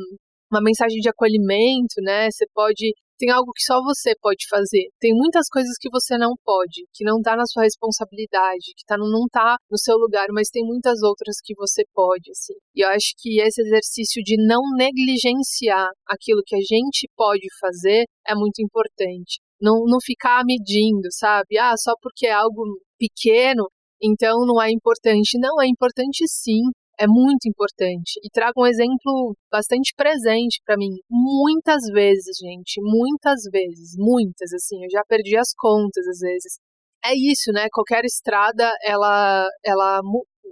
uma 0.52 0.60
mensagem 0.62 1.00
de 1.00 1.08
acolhimento, 1.08 1.94
né? 2.02 2.30
Você 2.30 2.44
pode 2.54 2.92
tem 3.24 3.32
algo 3.32 3.52
que 3.54 3.64
só 3.64 3.80
você 3.82 4.12
pode 4.20 4.46
fazer. 4.50 4.90
Tem 5.00 5.14
muitas 5.14 5.48
coisas 5.48 5.78
que 5.80 5.88
você 5.88 6.18
não 6.18 6.34
pode, 6.44 6.84
que 6.92 7.04
não 7.04 7.22
tá 7.22 7.34
na 7.34 7.46
sua 7.46 7.62
responsabilidade, 7.62 8.74
que 8.76 8.84
tá, 8.86 8.98
não 8.98 9.26
tá 9.32 9.56
no 9.70 9.78
seu 9.78 9.96
lugar, 9.96 10.26
mas 10.30 10.50
tem 10.50 10.62
muitas 10.62 11.02
outras 11.02 11.36
que 11.42 11.54
você 11.54 11.84
pode, 11.94 12.30
assim. 12.30 12.52
E 12.74 12.84
eu 12.84 12.88
acho 12.90 13.14
que 13.16 13.40
esse 13.40 13.62
exercício 13.62 14.22
de 14.22 14.36
não 14.46 14.60
negligenciar 14.76 15.88
aquilo 16.06 16.42
que 16.44 16.54
a 16.54 16.60
gente 16.60 17.08
pode 17.16 17.46
fazer 17.58 18.04
é 18.28 18.34
muito 18.34 18.60
importante. 18.60 19.40
Não, 19.58 19.84
não 19.86 19.98
ficar 20.04 20.44
medindo, 20.44 21.08
sabe? 21.10 21.56
Ah, 21.56 21.74
só 21.78 21.94
porque 22.02 22.26
é 22.26 22.32
algo 22.32 22.62
pequeno, 22.98 23.70
então 24.02 24.44
não 24.44 24.60
é 24.60 24.70
importante. 24.70 25.38
Não, 25.38 25.62
é 25.62 25.66
importante 25.66 26.24
sim 26.28 26.60
é 26.98 27.06
muito 27.06 27.48
importante. 27.48 28.20
E 28.22 28.28
trago 28.30 28.62
um 28.62 28.66
exemplo 28.66 29.34
bastante 29.50 29.92
presente 29.96 30.60
para 30.64 30.76
mim. 30.76 30.90
Muitas 31.10 31.84
vezes, 31.92 32.36
gente, 32.40 32.80
muitas 32.80 33.42
vezes, 33.50 33.94
muitas, 33.96 34.52
assim, 34.52 34.84
eu 34.84 34.90
já 34.90 35.02
perdi 35.08 35.36
as 35.36 35.52
contas 35.56 36.06
às 36.06 36.18
vezes. 36.20 36.58
É 37.04 37.14
isso, 37.14 37.52
né? 37.52 37.66
Qualquer 37.72 38.04
estrada, 38.04 38.70
ela, 38.82 39.46
ela, 39.64 40.00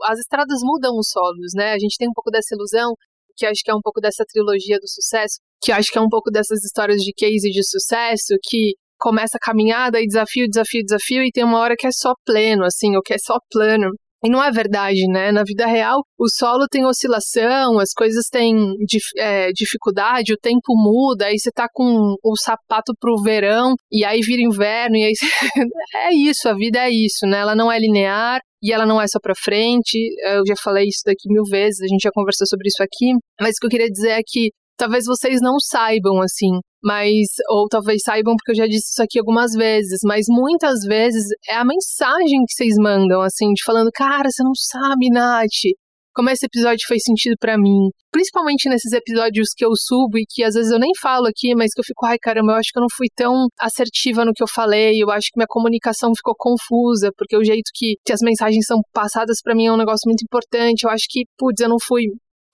as 0.05 0.19
estradas 0.19 0.61
mudam 0.63 0.99
os 0.99 1.09
solos, 1.09 1.53
né? 1.55 1.73
A 1.73 1.79
gente 1.79 1.97
tem 1.99 2.09
um 2.09 2.13
pouco 2.13 2.31
dessa 2.31 2.55
ilusão, 2.55 2.95
que 3.37 3.47
acho 3.47 3.63
que 3.63 3.71
é 3.71 3.75
um 3.75 3.81
pouco 3.81 4.01
dessa 4.01 4.25
trilogia 4.27 4.79
do 4.79 4.89
sucesso, 4.89 5.37
que 5.63 5.73
acho 5.73 5.91
que 5.91 5.99
é 5.99 6.03
um 6.03 6.09
pouco 6.09 6.31
dessas 6.31 6.63
histórias 6.65 7.01
de 7.01 7.13
case 7.15 7.51
de 7.51 7.63
sucesso, 7.65 8.35
que 8.43 8.75
começa 8.99 9.37
a 9.37 9.45
caminhada 9.45 10.01
e 10.01 10.07
desafio, 10.07 10.47
desafio, 10.49 10.85
desafio, 10.85 11.23
e 11.25 11.33
tem 11.33 11.45
uma 11.45 11.59
hora 11.59 11.75
que 11.77 11.87
é 11.87 11.91
só 11.93 12.15
pleno, 12.25 12.65
assim, 12.65 12.95
ou 12.97 13.03
que 13.03 13.15
é 13.15 13.19
só 13.19 13.39
plano. 13.51 13.91
E 14.25 14.31
não 14.31 14.43
é 14.43 14.51
verdade, 14.51 15.07
né? 15.09 15.33
Na 15.33 15.43
vida 15.43 15.67
real, 15.67 16.03
o 16.19 16.29
solo 16.29 16.67
tem 16.71 16.85
oscilação, 16.87 17.79
as 17.81 17.93
coisas 17.93 18.27
têm 18.31 18.55
é, 19.17 19.51
dificuldade, 19.53 20.33
o 20.33 20.39
tempo 20.39 20.75
muda, 20.77 21.27
aí 21.27 21.39
você 21.39 21.51
tá 21.51 21.67
com 21.73 22.15
o 22.23 22.37
sapato 22.37 22.93
pro 23.01 23.21
verão, 23.21 23.75
e 23.91 24.05
aí 24.05 24.21
vira 24.21 24.43
inverno, 24.43 24.97
e 24.97 25.05
aí. 25.05 25.13
é 26.09 26.15
isso, 26.15 26.49
a 26.49 26.55
vida 26.55 26.79
é 26.79 26.91
isso, 26.91 27.27
né? 27.27 27.39
Ela 27.39 27.57
não 27.57 27.71
é 27.71 27.79
linear, 27.79 28.41
e 28.63 28.73
ela 28.73 28.87
não 28.87 29.01
é 29.01 29.09
só 29.09 29.19
para 29.21 29.35
frente. 29.35 29.99
Eu 30.25 30.47
já 30.47 30.55
falei 30.63 30.87
isso 30.87 31.03
daqui 31.05 31.29
mil 31.29 31.45
vezes, 31.45 31.81
a 31.83 31.89
gente 31.89 32.03
já 32.03 32.11
conversou 32.15 32.47
sobre 32.47 32.69
isso 32.69 32.83
aqui. 32.83 33.13
Mas 33.41 33.57
o 33.57 33.61
que 33.61 33.67
eu 33.67 33.71
queria 33.71 33.91
dizer 33.91 34.11
é 34.11 34.23
que 34.25 34.51
talvez 34.77 35.05
vocês 35.05 35.41
não 35.41 35.59
saibam, 35.59 36.21
assim, 36.23 36.61
mas, 36.83 37.29
ou 37.49 37.69
talvez 37.69 38.03
saibam 38.03 38.35
porque 38.37 38.53
eu 38.53 38.65
já 38.65 38.67
disse 38.67 38.91
isso 38.93 39.03
aqui 39.03 39.19
algumas 39.19 39.53
vezes, 39.53 40.01
mas 40.05 40.27
muitas 40.29 40.81
vezes 40.85 41.25
é 41.49 41.55
a 41.55 41.65
mensagem 41.65 42.45
que 42.47 42.55
vocês 42.55 42.75
mandam, 42.79 43.21
assim, 43.21 43.53
de 43.53 43.63
falando, 43.65 43.91
cara, 43.93 44.29
você 44.31 44.43
não 44.43 44.55
sabe, 44.55 45.09
Nath, 45.11 45.49
como 46.15 46.31
esse 46.31 46.47
episódio 46.47 46.87
fez 46.87 47.03
sentido 47.05 47.37
para 47.41 47.57
mim. 47.59 47.89
Principalmente 48.11 48.69
nesses 48.69 48.93
episódios 48.93 49.51
que 49.57 49.65
eu 49.65 49.71
subo 49.75 50.19
e 50.19 50.27
que 50.29 50.45
às 50.45 50.55
vezes 50.55 50.71
eu 50.71 50.79
nem 50.79 50.93
falo 51.01 51.27
aqui, 51.27 51.55
mas 51.55 51.73
que 51.73 51.81
eu 51.81 51.85
fico, 51.85 52.05
ai 52.07 52.19
caramba, 52.21 52.53
eu 52.53 52.57
acho 52.57 52.71
que 52.73 52.79
eu 52.79 52.83
não 52.83 52.89
fui 52.95 53.07
tão 53.15 53.49
assertiva 53.59 54.25
no 54.25 54.33
que 54.33 54.43
eu 54.43 54.49
falei, 54.49 55.03
eu 55.03 55.11
acho 55.11 55.29
que 55.33 55.39
minha 55.39 55.47
comunicação 55.49 56.13
ficou 56.15 56.35
confusa, 56.37 57.11
porque 57.17 57.37
o 57.37 57.45
jeito 57.45 57.71
que, 57.75 57.95
que 58.05 58.13
as 58.13 58.21
mensagens 58.23 58.67
são 58.67 58.81
passadas 58.93 59.39
para 59.43 59.55
mim 59.55 59.67
é 59.67 59.73
um 59.73 59.77
negócio 59.77 60.07
muito 60.07 60.23
importante. 60.23 60.85
Eu 60.85 60.91
acho 60.91 61.05
que, 61.09 61.25
putz, 61.39 61.61
eu 61.61 61.69
não 61.69 61.79
fui 61.83 62.05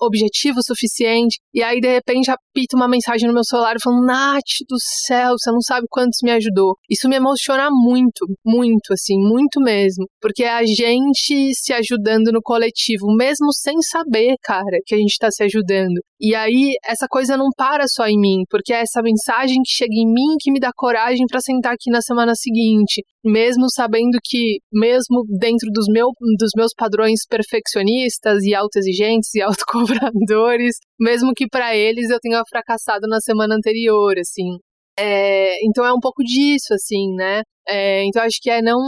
objetivo 0.00 0.60
suficiente. 0.62 1.38
E 1.52 1.62
aí, 1.62 1.80
de 1.80 1.88
repente, 1.88 2.30
apita 2.30 2.76
uma 2.76 2.88
mensagem 2.88 3.26
no 3.28 3.34
meu 3.34 3.44
celular 3.44 3.76
falando: 3.82 4.06
Nath 4.06 4.66
do 4.68 4.76
céu, 5.06 5.34
você 5.38 5.50
não 5.50 5.60
sabe 5.60 5.86
quantos 5.90 6.18
me 6.22 6.30
ajudou. 6.32 6.74
Isso 6.88 7.08
me 7.08 7.16
emociona 7.16 7.68
muito, 7.70 8.26
muito, 8.44 8.92
assim, 8.92 9.16
muito 9.18 9.60
mesmo. 9.60 10.06
Porque 10.20 10.44
é 10.44 10.50
a 10.50 10.64
gente 10.64 11.52
se 11.54 11.72
ajudando 11.72 12.32
no 12.32 12.40
coletivo, 12.42 13.06
mesmo 13.16 13.52
sem 13.52 13.80
saber, 13.82 14.34
cara, 14.42 14.78
que 14.86 14.94
a 14.94 14.98
gente 14.98 15.16
tá 15.18 15.30
se 15.30 15.42
ajudando. 15.44 16.00
E 16.20 16.34
aí, 16.34 16.74
essa 16.84 17.06
coisa 17.08 17.36
não 17.36 17.46
para 17.56 17.86
só 17.86 18.06
em 18.08 18.18
mim, 18.18 18.42
porque 18.50 18.72
é 18.72 18.80
essa 18.80 19.00
mensagem 19.00 19.62
que 19.62 19.70
chega 19.70 19.94
em 19.94 20.06
mim 20.06 20.36
que 20.40 20.50
me 20.50 20.58
dá 20.58 20.72
coragem 20.74 21.26
para 21.28 21.40
sentar 21.40 21.74
aqui 21.74 21.90
na 21.90 22.02
semana 22.02 22.34
seguinte, 22.34 23.04
mesmo 23.24 23.70
sabendo 23.70 24.18
que, 24.24 24.58
mesmo 24.72 25.24
dentro 25.38 25.70
dos, 25.72 25.86
meu, 25.88 26.08
dos 26.36 26.50
meus 26.56 26.72
padrões 26.76 27.20
perfeccionistas 27.28 28.42
e 28.42 28.52
autoexigentes 28.52 29.32
e 29.34 29.42
autocobradores, 29.42 30.76
mesmo 30.98 31.32
que 31.34 31.46
para 31.46 31.76
eles 31.76 32.10
eu 32.10 32.18
tenha 32.20 32.42
fracassado 32.48 33.06
na 33.08 33.20
semana 33.20 33.54
anterior, 33.54 34.14
assim. 34.18 34.58
É, 34.98 35.64
então 35.64 35.84
é 35.86 35.92
um 35.92 36.00
pouco 36.00 36.24
disso, 36.24 36.74
assim, 36.74 37.14
né? 37.14 37.42
É, 37.68 38.02
então 38.04 38.22
acho 38.22 38.38
que 38.42 38.50
é 38.50 38.60
não, 38.60 38.80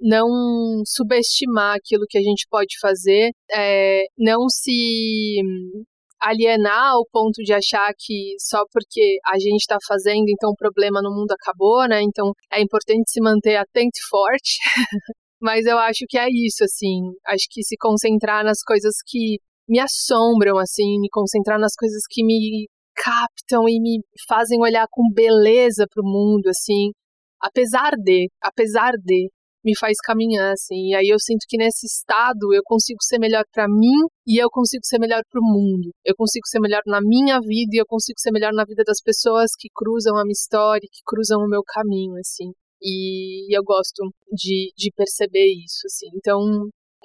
não 0.00 0.28
subestimar 0.86 1.74
aquilo 1.76 2.04
que 2.08 2.18
a 2.18 2.22
gente 2.22 2.46
pode 2.48 2.78
fazer, 2.80 3.30
é, 3.50 4.04
não 4.16 4.48
se 4.48 5.40
alienar 6.20 6.92
ao 6.92 7.06
ponto 7.10 7.42
de 7.42 7.52
achar 7.52 7.92
que 7.98 8.34
só 8.38 8.64
porque 8.72 9.18
a 9.26 9.38
gente 9.38 9.60
está 9.60 9.78
fazendo, 9.86 10.28
então 10.28 10.50
o 10.50 10.56
problema 10.56 11.00
no 11.02 11.10
mundo 11.10 11.32
acabou, 11.32 11.86
né? 11.88 12.02
Então 12.02 12.32
é 12.52 12.60
importante 12.60 13.10
se 13.10 13.20
manter 13.20 13.56
atento 13.56 13.98
e 13.98 14.08
forte. 14.08 14.58
Mas 15.40 15.64
eu 15.64 15.78
acho 15.78 16.04
que 16.06 16.18
é 16.18 16.28
isso, 16.28 16.62
assim. 16.64 17.00
Acho 17.26 17.46
que 17.50 17.62
se 17.62 17.76
concentrar 17.78 18.44
nas 18.44 18.62
coisas 18.62 18.96
que 19.06 19.38
me 19.68 19.78
assombram, 19.78 20.58
assim, 20.58 20.98
me 21.00 21.08
concentrar 21.10 21.58
nas 21.58 21.74
coisas 21.74 22.02
que 22.10 22.24
me 22.24 22.68
captam 22.94 23.68
e 23.68 23.80
me 23.80 24.00
fazem 24.28 24.60
olhar 24.60 24.86
com 24.90 25.10
beleza 25.12 25.86
para 25.88 26.02
o 26.02 26.06
mundo, 26.06 26.48
assim. 26.48 26.90
Apesar 27.40 27.92
de, 27.96 28.28
apesar 28.42 28.92
de, 29.02 29.30
me 29.64 29.76
faz 29.78 29.96
caminhar, 30.04 30.52
assim. 30.52 30.90
E 30.90 30.94
aí 30.94 31.08
eu 31.08 31.18
sinto 31.18 31.44
que 31.48 31.58
nesse 31.58 31.86
estado 31.86 32.52
eu 32.54 32.62
consigo 32.64 32.98
ser 33.02 33.18
melhor 33.18 33.44
para 33.52 33.66
mim 33.68 34.06
e 34.26 34.42
eu 34.42 34.48
consigo 34.50 34.84
ser 34.84 34.98
melhor 34.98 35.22
para 35.30 35.40
o 35.40 35.44
mundo. 35.44 35.90
Eu 36.04 36.14
consigo 36.16 36.46
ser 36.46 36.60
melhor 36.60 36.82
na 36.86 37.00
minha 37.00 37.40
vida 37.40 37.70
e 37.74 37.80
eu 37.80 37.86
consigo 37.86 38.18
ser 38.18 38.30
melhor 38.30 38.52
na 38.52 38.64
vida 38.64 38.82
das 38.84 39.00
pessoas 39.02 39.50
que 39.58 39.68
cruzam 39.74 40.16
a 40.16 40.22
minha 40.24 40.32
história, 40.32 40.88
que 40.90 41.00
cruzam 41.04 41.40
o 41.40 41.48
meu 41.48 41.62
caminho, 41.66 42.14
assim. 42.18 42.52
E 42.82 43.54
eu 43.54 43.62
gosto 43.62 44.02
de, 44.32 44.72
de 44.76 44.90
perceber 44.96 45.46
isso, 45.46 45.86
assim. 45.86 46.08
Então, 46.16 46.40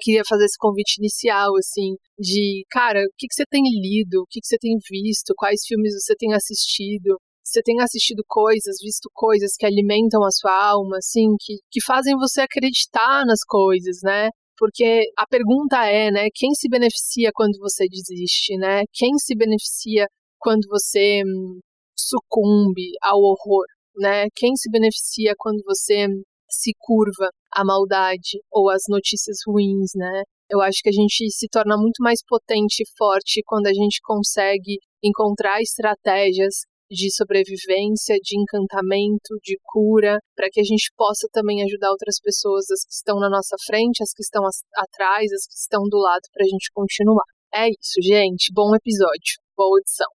queria 0.00 0.22
fazer 0.26 0.44
esse 0.44 0.58
convite 0.58 0.98
inicial, 0.98 1.56
assim, 1.56 1.96
de, 2.18 2.64
cara, 2.70 3.00
o 3.00 3.12
que, 3.16 3.26
que 3.26 3.34
você 3.34 3.44
tem 3.48 3.62
lido, 3.62 4.22
o 4.22 4.26
que, 4.28 4.40
que 4.40 4.46
você 4.46 4.56
tem 4.58 4.76
visto, 4.90 5.34
quais 5.36 5.60
filmes 5.66 5.92
você 5.94 6.14
tem 6.16 6.34
assistido, 6.34 7.18
você 7.46 7.62
tem 7.62 7.80
assistido 7.80 8.24
coisas, 8.26 8.76
visto 8.82 9.08
coisas 9.14 9.52
que 9.56 9.64
alimentam 9.64 10.24
a 10.24 10.30
sua 10.32 10.52
alma, 10.70 10.96
assim, 10.98 11.36
que, 11.40 11.58
que 11.70 11.80
fazem 11.84 12.16
você 12.16 12.40
acreditar 12.40 13.24
nas 13.24 13.44
coisas, 13.46 13.98
né? 14.02 14.30
Porque 14.58 15.04
a 15.16 15.26
pergunta 15.26 15.84
é, 15.86 16.10
né, 16.10 16.26
quem 16.34 16.52
se 16.54 16.68
beneficia 16.68 17.30
quando 17.32 17.56
você 17.58 17.86
desiste, 17.88 18.56
né? 18.56 18.82
Quem 18.92 19.16
se 19.18 19.36
beneficia 19.36 20.06
quando 20.38 20.66
você 20.68 21.22
hum, 21.24 21.60
sucumbe 21.96 22.92
ao 23.00 23.20
horror, 23.20 23.66
né? 23.96 24.26
Quem 24.34 24.56
se 24.56 24.68
beneficia 24.68 25.34
quando 25.38 25.62
você 25.64 26.06
se 26.50 26.72
curva 26.80 27.30
à 27.52 27.64
maldade 27.64 28.40
ou 28.50 28.70
às 28.70 28.82
notícias 28.88 29.38
ruins, 29.46 29.92
né? 29.94 30.22
Eu 30.50 30.60
acho 30.60 30.78
que 30.82 30.88
a 30.88 30.92
gente 30.92 31.30
se 31.30 31.48
torna 31.48 31.76
muito 31.76 32.02
mais 32.02 32.20
potente 32.26 32.82
e 32.82 32.88
forte 32.96 33.42
quando 33.44 33.66
a 33.66 33.74
gente 33.74 34.00
consegue 34.02 34.78
encontrar 35.02 35.60
estratégias 35.60 36.64
de 36.90 37.14
sobrevivência, 37.14 38.16
de 38.22 38.38
encantamento, 38.38 39.34
de 39.42 39.58
cura, 39.64 40.18
para 40.34 40.48
que 40.50 40.60
a 40.60 40.64
gente 40.64 40.92
possa 40.96 41.28
também 41.32 41.62
ajudar 41.64 41.90
outras 41.90 42.20
pessoas, 42.20 42.70
as 42.70 42.84
que 42.84 42.92
estão 42.92 43.18
na 43.18 43.28
nossa 43.28 43.56
frente, 43.66 44.02
as 44.02 44.12
que 44.12 44.22
estão 44.22 44.42
atrás, 44.76 45.32
as 45.32 45.46
que 45.46 45.54
estão 45.54 45.82
do 45.88 45.98
lado, 45.98 46.22
para 46.32 46.44
a 46.44 46.48
gente 46.48 46.70
continuar. 46.72 47.24
É 47.52 47.68
isso, 47.68 48.00
gente. 48.02 48.52
Bom 48.52 48.74
episódio. 48.74 49.40
Boa 49.56 49.80
edição. 49.80 50.08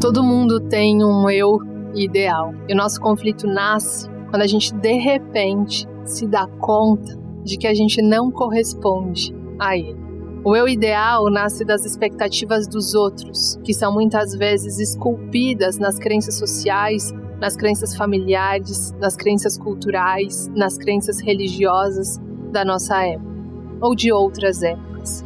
Todo 0.00 0.22
mundo 0.22 0.60
tem 0.68 1.02
um 1.02 1.30
eu 1.30 1.58
ideal. 1.94 2.52
E 2.68 2.74
o 2.74 2.76
nosso 2.76 3.00
conflito 3.00 3.46
nasce 3.46 4.13
quando 4.34 4.42
a 4.42 4.48
gente 4.48 4.74
de 4.74 4.94
repente 4.94 5.86
se 6.04 6.26
dá 6.26 6.44
conta 6.58 7.16
de 7.44 7.56
que 7.56 7.68
a 7.68 7.72
gente 7.72 8.02
não 8.02 8.32
corresponde 8.32 9.32
a 9.60 9.76
ele. 9.76 9.96
O 10.44 10.56
eu 10.56 10.66
ideal 10.66 11.30
nasce 11.30 11.64
das 11.64 11.84
expectativas 11.84 12.66
dos 12.66 12.94
outros, 12.94 13.56
que 13.62 13.72
são 13.72 13.94
muitas 13.94 14.34
vezes 14.34 14.80
esculpidas 14.80 15.78
nas 15.78 16.00
crenças 16.00 16.34
sociais, 16.34 17.14
nas 17.40 17.54
crenças 17.54 17.94
familiares, 17.94 18.92
nas 18.98 19.14
crenças 19.14 19.56
culturais, 19.56 20.48
nas 20.48 20.76
crenças 20.76 21.20
religiosas 21.20 22.20
da 22.50 22.64
nossa 22.64 23.06
época 23.06 23.30
ou 23.80 23.94
de 23.94 24.10
outras 24.10 24.64
épocas. 24.64 25.24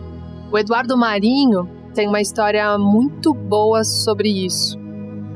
O 0.52 0.58
Eduardo 0.58 0.98
Marinho 0.98 1.66
tem 1.94 2.06
uma 2.06 2.20
história 2.20 2.76
muito 2.76 3.32
boa 3.32 3.84
sobre 3.84 4.28
isso. 4.44 4.77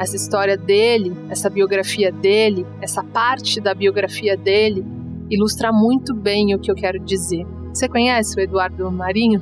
Essa 0.03 0.17
história 0.17 0.57
dele, 0.57 1.17
essa 1.31 1.49
biografia 1.49 2.11
dele, 2.11 2.67
essa 2.81 3.05
parte 3.05 3.61
da 3.61 3.73
biografia 3.73 4.37
dele 4.37 4.85
ilustra 5.31 5.71
muito 5.73 6.13
bem 6.13 6.53
o 6.57 6.59
que 6.59 6.73
eu 6.73 6.75
quero 6.75 6.99
dizer. 6.99 7.47
Você 7.73 7.89
conhece 7.89 8.37
o 8.37 8.41
Eduardo 8.43 8.91
Marinho? 8.91 9.41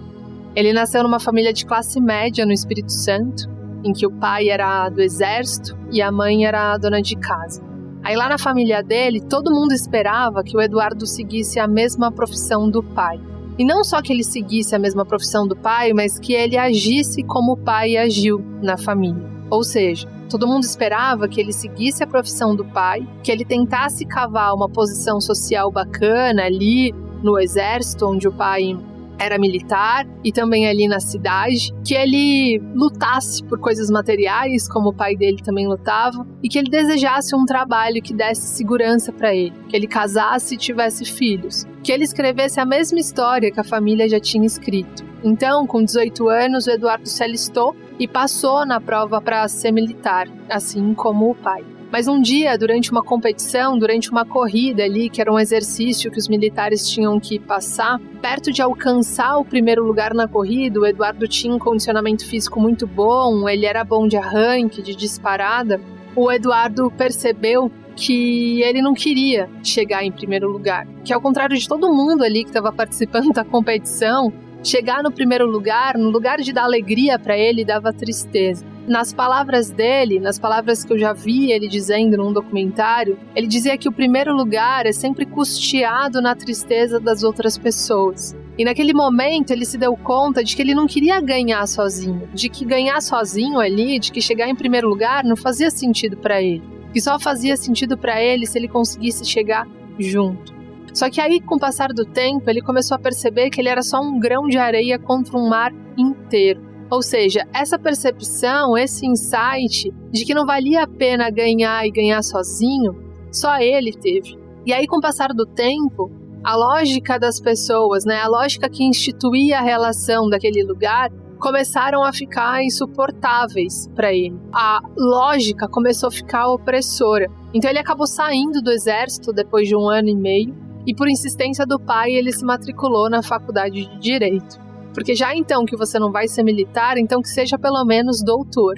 Ele 0.54 0.74
nasceu 0.74 1.02
numa 1.02 1.18
família 1.18 1.50
de 1.50 1.64
classe 1.64 1.98
média 1.98 2.44
no 2.44 2.52
Espírito 2.52 2.92
Santo, 2.92 3.48
em 3.82 3.94
que 3.94 4.06
o 4.06 4.10
pai 4.10 4.50
era 4.50 4.90
do 4.90 5.00
exército 5.00 5.78
e 5.90 6.02
a 6.02 6.12
mãe 6.12 6.44
era 6.44 6.76
dona 6.76 7.00
de 7.00 7.16
casa. 7.16 7.62
Aí 8.02 8.14
lá 8.14 8.28
na 8.28 8.36
família 8.36 8.82
dele, 8.82 9.22
todo 9.22 9.50
mundo 9.50 9.72
esperava 9.72 10.44
que 10.44 10.54
o 10.54 10.60
Eduardo 10.60 11.06
seguisse 11.06 11.58
a 11.58 11.66
mesma 11.66 12.12
profissão 12.12 12.68
do 12.68 12.82
pai. 12.82 13.18
E 13.58 13.64
não 13.64 13.82
só 13.82 14.02
que 14.02 14.12
ele 14.12 14.22
seguisse 14.22 14.76
a 14.76 14.78
mesma 14.78 15.06
profissão 15.06 15.48
do 15.48 15.56
pai, 15.56 15.94
mas 15.94 16.18
que 16.18 16.34
ele 16.34 16.58
agisse 16.58 17.22
como 17.22 17.52
o 17.52 17.56
pai 17.56 17.96
agiu 17.96 18.44
na 18.60 18.76
família. 18.76 19.26
Ou 19.48 19.64
seja, 19.64 20.06
todo 20.30 20.46
mundo 20.46 20.62
esperava 20.62 21.28
que 21.28 21.40
ele 21.40 21.52
seguisse 21.52 22.02
a 22.02 22.06
profissão 22.06 22.54
do 22.54 22.64
pai, 22.64 23.06
que 23.22 23.32
ele 23.32 23.44
tentasse 23.44 24.06
cavar 24.06 24.54
uma 24.54 24.68
posição 24.68 25.20
social 25.20 25.70
bacana 25.70 26.44
ali 26.44 26.94
no 27.22 27.38
exército, 27.38 28.06
onde 28.06 28.28
o 28.28 28.32
pai 28.32 28.78
era 29.18 29.38
militar 29.38 30.06
e 30.24 30.32
também 30.32 30.66
ali 30.66 30.88
na 30.88 30.98
cidade, 30.98 31.74
que 31.84 31.94
ele 31.94 32.58
lutasse 32.74 33.44
por 33.44 33.58
coisas 33.58 33.90
materiais, 33.90 34.66
como 34.66 34.88
o 34.88 34.94
pai 34.94 35.14
dele 35.14 35.42
também 35.44 35.68
lutava, 35.68 36.26
e 36.42 36.48
que 36.48 36.58
ele 36.58 36.70
desejasse 36.70 37.36
um 37.36 37.44
trabalho 37.44 38.00
que 38.00 38.14
desse 38.14 38.56
segurança 38.56 39.12
para 39.12 39.34
ele, 39.34 39.52
que 39.68 39.76
ele 39.76 39.86
casasse 39.86 40.54
e 40.54 40.58
tivesse 40.58 41.04
filhos, 41.04 41.66
que 41.82 41.92
ele 41.92 42.04
escrevesse 42.04 42.60
a 42.60 42.64
mesma 42.64 42.98
história 42.98 43.50
que 43.50 43.60
a 43.60 43.64
família 43.64 44.08
já 44.08 44.18
tinha 44.18 44.46
escrito. 44.46 45.04
Então, 45.22 45.66
com 45.66 45.84
18 45.84 46.26
anos, 46.30 46.66
o 46.66 46.70
Eduardo 46.70 47.06
se 47.06 47.22
alistou 47.22 47.76
e 48.00 48.08
passou 48.08 48.64
na 48.64 48.80
prova 48.80 49.20
para 49.20 49.46
ser 49.46 49.70
militar, 49.70 50.26
assim 50.48 50.94
como 50.94 51.30
o 51.30 51.34
pai. 51.34 51.62
Mas 51.92 52.08
um 52.08 52.20
dia, 52.20 52.56
durante 52.56 52.90
uma 52.90 53.02
competição, 53.02 53.78
durante 53.78 54.10
uma 54.10 54.24
corrida 54.24 54.82
ali, 54.82 55.10
que 55.10 55.20
era 55.20 55.30
um 55.30 55.38
exercício 55.38 56.10
que 56.10 56.18
os 56.18 56.28
militares 56.28 56.88
tinham 56.88 57.20
que 57.20 57.38
passar, 57.38 58.00
perto 58.22 58.50
de 58.52 58.62
alcançar 58.62 59.36
o 59.36 59.44
primeiro 59.44 59.84
lugar 59.84 60.14
na 60.14 60.26
corrida, 60.26 60.80
o 60.80 60.86
Eduardo 60.86 61.28
tinha 61.28 61.52
um 61.52 61.58
condicionamento 61.58 62.24
físico 62.24 62.58
muito 62.58 62.86
bom, 62.86 63.46
ele 63.48 63.66
era 63.66 63.84
bom 63.84 64.08
de 64.08 64.16
arranque, 64.16 64.80
de 64.80 64.94
disparada. 64.94 65.80
O 66.16 66.30
Eduardo 66.32 66.90
percebeu 66.92 67.70
que 67.96 68.62
ele 68.62 68.80
não 68.80 68.94
queria 68.94 69.50
chegar 69.62 70.02
em 70.02 70.12
primeiro 70.12 70.48
lugar. 70.48 70.86
Que 71.04 71.12
ao 71.12 71.20
contrário 71.20 71.56
de 71.56 71.68
todo 71.68 71.92
mundo 71.92 72.22
ali 72.22 72.44
que 72.44 72.50
estava 72.50 72.72
participando 72.72 73.32
da 73.32 73.44
competição, 73.44 74.32
chegar 74.62 75.02
no 75.02 75.10
primeiro 75.10 75.46
lugar, 75.46 75.96
no 75.96 76.10
lugar 76.10 76.38
de 76.38 76.52
dar 76.52 76.64
alegria 76.64 77.18
para 77.18 77.36
ele, 77.36 77.64
dava 77.64 77.92
tristeza 77.92 78.64
nas 78.90 79.12
palavras 79.12 79.70
dele, 79.70 80.18
nas 80.18 80.36
palavras 80.36 80.82
que 80.84 80.92
eu 80.92 80.98
já 80.98 81.12
vi 81.12 81.52
ele 81.52 81.68
dizendo 81.68 82.16
num 82.16 82.32
documentário, 82.32 83.16
ele 83.36 83.46
dizia 83.46 83.78
que 83.78 83.88
o 83.88 83.92
primeiro 83.92 84.34
lugar 84.34 84.84
é 84.84 84.90
sempre 84.90 85.24
custeado 85.24 86.20
na 86.20 86.34
tristeza 86.34 86.98
das 86.98 87.22
outras 87.22 87.56
pessoas. 87.56 88.36
E 88.58 88.64
naquele 88.64 88.92
momento 88.92 89.52
ele 89.52 89.64
se 89.64 89.78
deu 89.78 89.96
conta 89.96 90.42
de 90.42 90.56
que 90.56 90.62
ele 90.62 90.74
não 90.74 90.88
queria 90.88 91.20
ganhar 91.20 91.64
sozinho, 91.68 92.28
de 92.34 92.48
que 92.48 92.64
ganhar 92.64 93.00
sozinho 93.00 93.60
ali, 93.60 94.00
de 94.00 94.10
que 94.10 94.20
chegar 94.20 94.48
em 94.48 94.56
primeiro 94.56 94.88
lugar 94.88 95.22
não 95.24 95.36
fazia 95.36 95.70
sentido 95.70 96.16
para 96.16 96.42
ele. 96.42 96.62
Que 96.92 97.00
só 97.00 97.18
fazia 97.18 97.56
sentido 97.56 97.96
para 97.96 98.20
ele 98.20 98.44
se 98.44 98.58
ele 98.58 98.66
conseguisse 98.66 99.24
chegar 99.24 99.68
junto. 99.98 100.59
Só 100.92 101.08
que 101.10 101.20
aí, 101.20 101.40
com 101.40 101.56
o 101.56 101.60
passar 101.60 101.88
do 101.88 102.04
tempo, 102.04 102.48
ele 102.48 102.60
começou 102.60 102.96
a 102.96 103.00
perceber 103.00 103.50
que 103.50 103.60
ele 103.60 103.68
era 103.68 103.82
só 103.82 104.00
um 104.00 104.18
grão 104.18 104.46
de 104.46 104.58
areia 104.58 104.98
contra 104.98 105.36
um 105.36 105.48
mar 105.48 105.72
inteiro. 105.96 106.68
Ou 106.90 107.02
seja, 107.02 107.46
essa 107.54 107.78
percepção, 107.78 108.76
esse 108.76 109.06
insight 109.06 109.92
de 110.10 110.24
que 110.24 110.34
não 110.34 110.44
valia 110.44 110.82
a 110.82 110.88
pena 110.88 111.30
ganhar 111.30 111.86
e 111.86 111.90
ganhar 111.90 112.20
sozinho, 112.22 112.96
só 113.30 113.58
ele 113.58 113.92
teve. 113.92 114.36
E 114.66 114.72
aí, 114.72 114.86
com 114.86 114.98
o 114.98 115.00
passar 115.00 115.28
do 115.28 115.46
tempo, 115.46 116.10
a 116.42 116.56
lógica 116.56 117.18
das 117.18 117.40
pessoas, 117.40 118.04
né, 118.04 118.20
a 118.20 118.28
lógica 118.28 118.68
que 118.68 118.82
instituía 118.82 119.58
a 119.58 119.62
relação 119.62 120.28
daquele 120.28 120.64
lugar, 120.64 121.10
começaram 121.38 122.02
a 122.02 122.12
ficar 122.12 122.62
insuportáveis 122.62 123.88
para 123.94 124.12
ele. 124.12 124.38
A 124.52 124.80
lógica 124.96 125.68
começou 125.68 126.08
a 126.08 126.12
ficar 126.12 126.48
opressora. 126.48 127.26
Então 127.54 127.70
ele 127.70 127.78
acabou 127.78 128.06
saindo 128.06 128.60
do 128.60 128.70
exército 128.70 129.32
depois 129.32 129.66
de 129.66 129.74
um 129.74 129.88
ano 129.88 130.08
e 130.08 130.14
meio 130.14 130.69
e 130.90 130.94
por 130.94 131.08
insistência 131.08 131.64
do 131.64 131.78
pai 131.78 132.10
ele 132.10 132.32
se 132.32 132.44
matriculou 132.44 133.08
na 133.08 133.22
faculdade 133.22 133.86
de 133.86 134.00
direito. 134.00 134.58
Porque 134.92 135.14
já 135.14 135.36
então 135.36 135.64
que 135.64 135.76
você 135.76 136.00
não 136.00 136.10
vai 136.10 136.26
ser 136.26 136.42
militar, 136.42 136.98
então 136.98 137.22
que 137.22 137.28
seja 137.28 137.56
pelo 137.56 137.84
menos 137.84 138.24
doutor. 138.24 138.74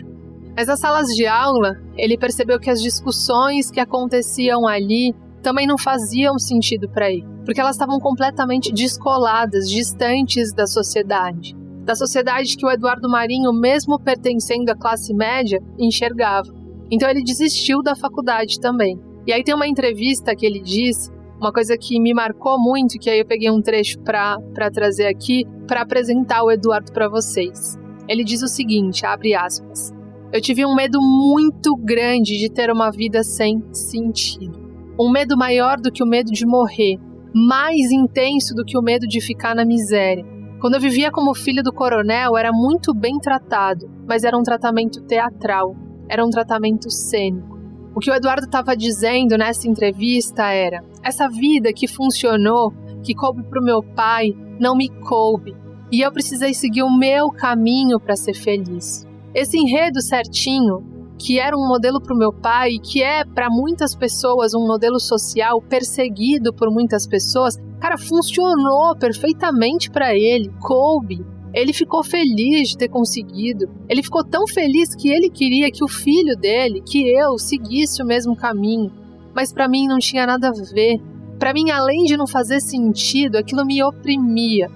Mas 0.54 0.68
nas 0.68 0.78
salas 0.78 1.06
de 1.16 1.26
aula, 1.26 1.80
ele 1.96 2.18
percebeu 2.18 2.60
que 2.60 2.68
as 2.68 2.82
discussões 2.82 3.70
que 3.70 3.80
aconteciam 3.80 4.68
ali 4.68 5.14
também 5.42 5.66
não 5.66 5.78
faziam 5.78 6.38
sentido 6.38 6.86
para 6.86 7.10
ele, 7.10 7.26
porque 7.46 7.58
elas 7.62 7.76
estavam 7.76 7.98
completamente 7.98 8.70
descoladas, 8.74 9.70
distantes 9.70 10.52
da 10.52 10.66
sociedade. 10.66 11.56
Da 11.82 11.94
sociedade 11.94 12.58
que 12.58 12.66
o 12.66 12.70
Eduardo 12.70 13.08
Marinho, 13.08 13.54
mesmo 13.54 13.98
pertencendo 13.98 14.68
à 14.68 14.76
classe 14.76 15.14
média, 15.14 15.58
enxergava. 15.78 16.52
Então 16.90 17.08
ele 17.08 17.24
desistiu 17.24 17.82
da 17.82 17.96
faculdade 17.96 18.60
também. 18.60 19.00
E 19.26 19.32
aí 19.32 19.42
tem 19.42 19.54
uma 19.54 19.66
entrevista 19.66 20.36
que 20.36 20.44
ele 20.44 20.60
diz 20.60 21.10
uma 21.42 21.52
coisa 21.52 21.76
que 21.76 21.98
me 21.98 22.14
marcou 22.14 22.56
muito, 22.56 23.00
que 23.00 23.10
aí 23.10 23.18
eu 23.18 23.26
peguei 23.26 23.50
um 23.50 23.60
trecho 23.60 23.98
para 24.00 24.70
trazer 24.72 25.06
aqui, 25.06 25.44
para 25.66 25.82
apresentar 25.82 26.44
o 26.44 26.52
Eduardo 26.52 26.92
para 26.92 27.08
vocês. 27.08 27.76
Ele 28.08 28.22
diz 28.22 28.42
o 28.42 28.48
seguinte, 28.48 29.04
abre 29.04 29.34
aspas, 29.34 29.92
eu 30.32 30.40
tive 30.40 30.64
um 30.64 30.72
medo 30.72 31.00
muito 31.00 31.74
grande 31.76 32.38
de 32.38 32.48
ter 32.48 32.70
uma 32.70 32.92
vida 32.92 33.24
sem 33.24 33.60
sentido. 33.72 34.56
Um 34.98 35.10
medo 35.10 35.36
maior 35.36 35.80
do 35.80 35.90
que 35.90 36.02
o 36.02 36.06
medo 36.06 36.30
de 36.30 36.46
morrer, 36.46 36.96
mais 37.34 37.90
intenso 37.90 38.54
do 38.54 38.64
que 38.64 38.78
o 38.78 38.82
medo 38.82 39.08
de 39.08 39.20
ficar 39.20 39.52
na 39.52 39.64
miséria. 39.64 40.24
Quando 40.60 40.74
eu 40.74 40.80
vivia 40.80 41.10
como 41.10 41.34
filho 41.34 41.60
do 41.60 41.72
coronel, 41.72 42.36
era 42.36 42.52
muito 42.52 42.94
bem 42.94 43.18
tratado, 43.18 43.90
mas 44.06 44.22
era 44.22 44.38
um 44.38 44.44
tratamento 44.44 45.02
teatral, 45.02 45.74
era 46.08 46.24
um 46.24 46.30
tratamento 46.30 46.88
cênico. 46.88 47.51
O 47.94 48.00
que 48.00 48.10
o 48.10 48.14
Eduardo 48.14 48.46
estava 48.46 48.76
dizendo 48.76 49.36
nessa 49.36 49.68
entrevista 49.68 50.50
era: 50.50 50.82
essa 51.02 51.28
vida 51.28 51.72
que 51.72 51.86
funcionou, 51.86 52.72
que 53.02 53.14
coube 53.14 53.42
para 53.42 53.60
o 53.60 53.64
meu 53.64 53.82
pai, 53.82 54.32
não 54.58 54.74
me 54.74 54.88
coube. 54.88 55.54
E 55.90 56.00
eu 56.00 56.10
precisei 56.10 56.54
seguir 56.54 56.82
o 56.82 56.90
meu 56.90 57.30
caminho 57.30 58.00
para 58.00 58.16
ser 58.16 58.34
feliz. 58.34 59.06
Esse 59.34 59.58
enredo 59.58 60.00
certinho, 60.00 60.82
que 61.18 61.38
era 61.38 61.56
um 61.56 61.68
modelo 61.68 62.00
para 62.00 62.14
o 62.14 62.18
meu 62.18 62.32
pai, 62.32 62.78
que 62.82 63.02
é 63.02 63.24
para 63.24 63.50
muitas 63.50 63.94
pessoas 63.94 64.54
um 64.54 64.66
modelo 64.66 64.98
social 64.98 65.60
perseguido 65.60 66.52
por 66.52 66.70
muitas 66.70 67.06
pessoas, 67.06 67.58
cara, 67.78 67.98
funcionou 67.98 68.96
perfeitamente 68.96 69.90
para 69.90 70.14
ele, 70.14 70.50
coube. 70.60 71.24
Ele 71.52 71.72
ficou 71.72 72.02
feliz 72.02 72.70
de 72.70 72.78
ter 72.78 72.88
conseguido. 72.88 73.68
Ele 73.88 74.02
ficou 74.02 74.24
tão 74.24 74.46
feliz 74.46 74.94
que 74.94 75.10
ele 75.10 75.28
queria 75.28 75.70
que 75.70 75.84
o 75.84 75.88
filho 75.88 76.36
dele, 76.36 76.82
que 76.82 77.08
eu, 77.08 77.38
seguisse 77.38 78.02
o 78.02 78.06
mesmo 78.06 78.34
caminho. 78.34 78.92
Mas 79.34 79.52
para 79.52 79.68
mim 79.68 79.86
não 79.86 79.98
tinha 79.98 80.26
nada 80.26 80.48
a 80.48 80.52
ver. 80.52 80.98
Para 81.38 81.52
mim, 81.52 81.70
além 81.70 82.04
de 82.04 82.16
não 82.16 82.26
fazer 82.26 82.60
sentido, 82.60 83.36
aquilo 83.36 83.66
me 83.66 83.82
oprimia. 83.82 84.70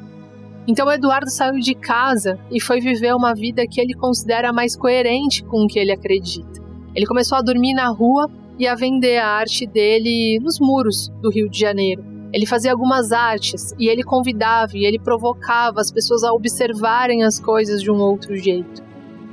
Então 0.68 0.90
Eduardo 0.90 1.30
saiu 1.30 1.60
de 1.60 1.74
casa 1.74 2.38
e 2.50 2.60
foi 2.60 2.80
viver 2.80 3.14
uma 3.14 3.34
vida 3.34 3.66
que 3.66 3.80
ele 3.80 3.94
considera 3.94 4.52
mais 4.52 4.76
coerente 4.76 5.44
com 5.44 5.64
o 5.64 5.68
que 5.68 5.78
ele 5.78 5.92
acredita. 5.92 6.60
Ele 6.94 7.06
começou 7.06 7.38
a 7.38 7.42
dormir 7.42 7.72
na 7.72 7.88
rua 7.88 8.28
e 8.58 8.66
a 8.66 8.74
vender 8.74 9.18
a 9.18 9.28
arte 9.28 9.66
dele 9.66 10.40
nos 10.40 10.58
muros 10.58 11.08
do 11.22 11.30
Rio 11.30 11.48
de 11.48 11.58
Janeiro. 11.58 12.15
Ele 12.32 12.46
fazia 12.46 12.72
algumas 12.72 13.12
artes 13.12 13.74
e 13.78 13.88
ele 13.88 14.02
convidava 14.02 14.72
e 14.76 14.84
ele 14.84 14.98
provocava 14.98 15.80
as 15.80 15.90
pessoas 15.90 16.22
a 16.24 16.32
observarem 16.32 17.22
as 17.22 17.40
coisas 17.40 17.82
de 17.82 17.90
um 17.90 17.98
outro 17.98 18.36
jeito. 18.36 18.84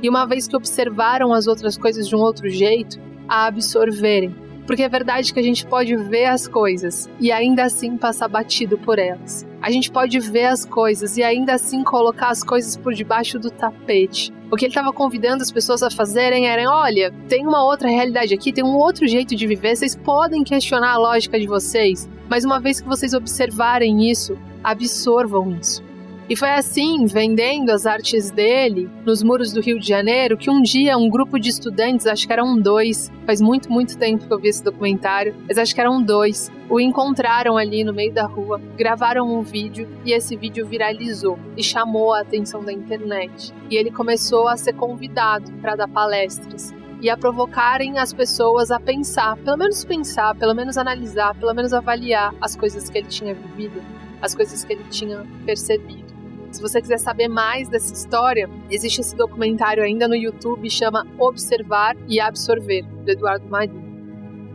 E 0.01 0.09
uma 0.09 0.25
vez 0.25 0.47
que 0.47 0.55
observaram 0.55 1.33
as 1.33 1.47
outras 1.47 1.77
coisas 1.77 2.07
de 2.07 2.15
um 2.15 2.19
outro 2.19 2.49
jeito, 2.49 2.99
a 3.27 3.45
absorverem. 3.45 4.35
Porque 4.67 4.83
é 4.83 4.89
verdade 4.89 5.33
que 5.33 5.39
a 5.39 5.43
gente 5.43 5.65
pode 5.65 5.95
ver 5.95 6.25
as 6.25 6.47
coisas 6.47 7.09
e 7.19 7.31
ainda 7.31 7.63
assim 7.63 7.97
passar 7.97 8.27
batido 8.27 8.77
por 8.77 8.99
elas. 8.99 9.45
A 9.63 9.71
gente 9.71 9.89
pode 9.89 10.19
ver 10.19 10.47
as 10.47 10.65
coisas 10.65 11.15
e 11.15 11.23
ainda 11.23 11.53
assim 11.53 11.85
colocar 11.85 12.27
as 12.27 12.43
coisas 12.43 12.75
por 12.75 12.93
debaixo 12.93 13.39
do 13.39 13.49
tapete. 13.49 14.33
O 14.51 14.57
que 14.57 14.65
ele 14.65 14.71
estava 14.71 14.91
convidando 14.91 15.41
as 15.41 15.49
pessoas 15.49 15.81
a 15.81 15.89
fazerem 15.89 16.47
era: 16.49 16.69
olha, 16.69 17.13
tem 17.29 17.47
uma 17.47 17.63
outra 17.63 17.87
realidade 17.87 18.33
aqui, 18.33 18.51
tem 18.51 18.61
um 18.61 18.75
outro 18.75 19.07
jeito 19.07 19.33
de 19.33 19.47
viver, 19.47 19.77
vocês 19.77 19.95
podem 19.95 20.43
questionar 20.43 20.91
a 20.91 20.97
lógica 20.97 21.39
de 21.39 21.47
vocês, 21.47 22.09
mas 22.29 22.43
uma 22.43 22.59
vez 22.59 22.81
que 22.81 22.87
vocês 22.89 23.13
observarem 23.13 24.11
isso, 24.11 24.37
absorvam 24.61 25.49
isso. 25.51 25.81
E 26.29 26.35
foi 26.35 26.49
assim, 26.49 27.05
vendendo 27.05 27.69
as 27.69 27.85
artes 27.85 28.31
dele 28.31 28.89
nos 29.05 29.21
muros 29.21 29.53
do 29.53 29.61
Rio 29.61 29.79
de 29.79 29.87
Janeiro, 29.87 30.37
que 30.37 30.49
um 30.49 30.61
dia 30.61 30.97
um 30.97 31.09
grupo 31.09 31.39
de 31.39 31.49
estudantes, 31.49 32.05
acho 32.05 32.25
que 32.25 32.33
eram 32.33 32.57
dois, 32.57 33.11
faz 33.25 33.41
muito, 33.41 33.71
muito 33.71 33.97
tempo 33.97 34.25
que 34.25 34.33
eu 34.33 34.39
vi 34.39 34.47
esse 34.47 34.63
documentário, 34.63 35.35
mas 35.47 35.57
acho 35.57 35.75
que 35.75 35.81
eram 35.81 36.01
dois, 36.01 36.49
o 36.73 36.79
encontraram 36.79 37.55
ali 37.55 37.83
no 37.83 37.93
meio 37.93 38.11
da 38.11 38.25
rua, 38.25 38.59
gravaram 38.75 39.31
um 39.31 39.43
vídeo 39.43 39.87
e 40.03 40.11
esse 40.11 40.35
vídeo 40.35 40.65
viralizou 40.65 41.37
e 41.55 41.63
chamou 41.63 42.15
a 42.15 42.21
atenção 42.21 42.65
da 42.65 42.73
internet. 42.73 43.53
E 43.69 43.75
ele 43.75 43.91
começou 43.91 44.47
a 44.47 44.57
ser 44.57 44.73
convidado 44.73 45.51
para 45.61 45.75
dar 45.75 45.87
palestras 45.87 46.73
e 46.99 47.11
a 47.11 47.15
provocarem 47.15 47.99
as 47.99 48.11
pessoas 48.11 48.71
a 48.71 48.79
pensar, 48.79 49.37
pelo 49.37 49.55
menos 49.55 49.85
pensar, 49.85 50.33
pelo 50.33 50.55
menos 50.55 50.75
analisar, 50.75 51.35
pelo 51.35 51.53
menos 51.53 51.73
avaliar 51.73 52.33
as 52.41 52.55
coisas 52.55 52.89
que 52.89 52.97
ele 52.97 53.07
tinha 53.07 53.35
vivido, 53.35 53.79
as 54.19 54.33
coisas 54.33 54.63
que 54.63 54.73
ele 54.73 54.85
tinha 54.89 55.23
percebido. 55.45 56.11
Se 56.49 56.59
você 56.59 56.81
quiser 56.81 56.97
saber 56.97 57.27
mais 57.27 57.69
dessa 57.69 57.93
história, 57.93 58.49
existe 58.71 58.99
esse 58.99 59.15
documentário 59.15 59.83
ainda 59.83 60.07
no 60.07 60.15
YouTube, 60.15 60.67
chama 60.71 61.05
Observar 61.19 61.95
e 62.07 62.19
Absorver, 62.19 62.83
do 62.83 63.11
Eduardo 63.11 63.47
Marinho. 63.47 63.92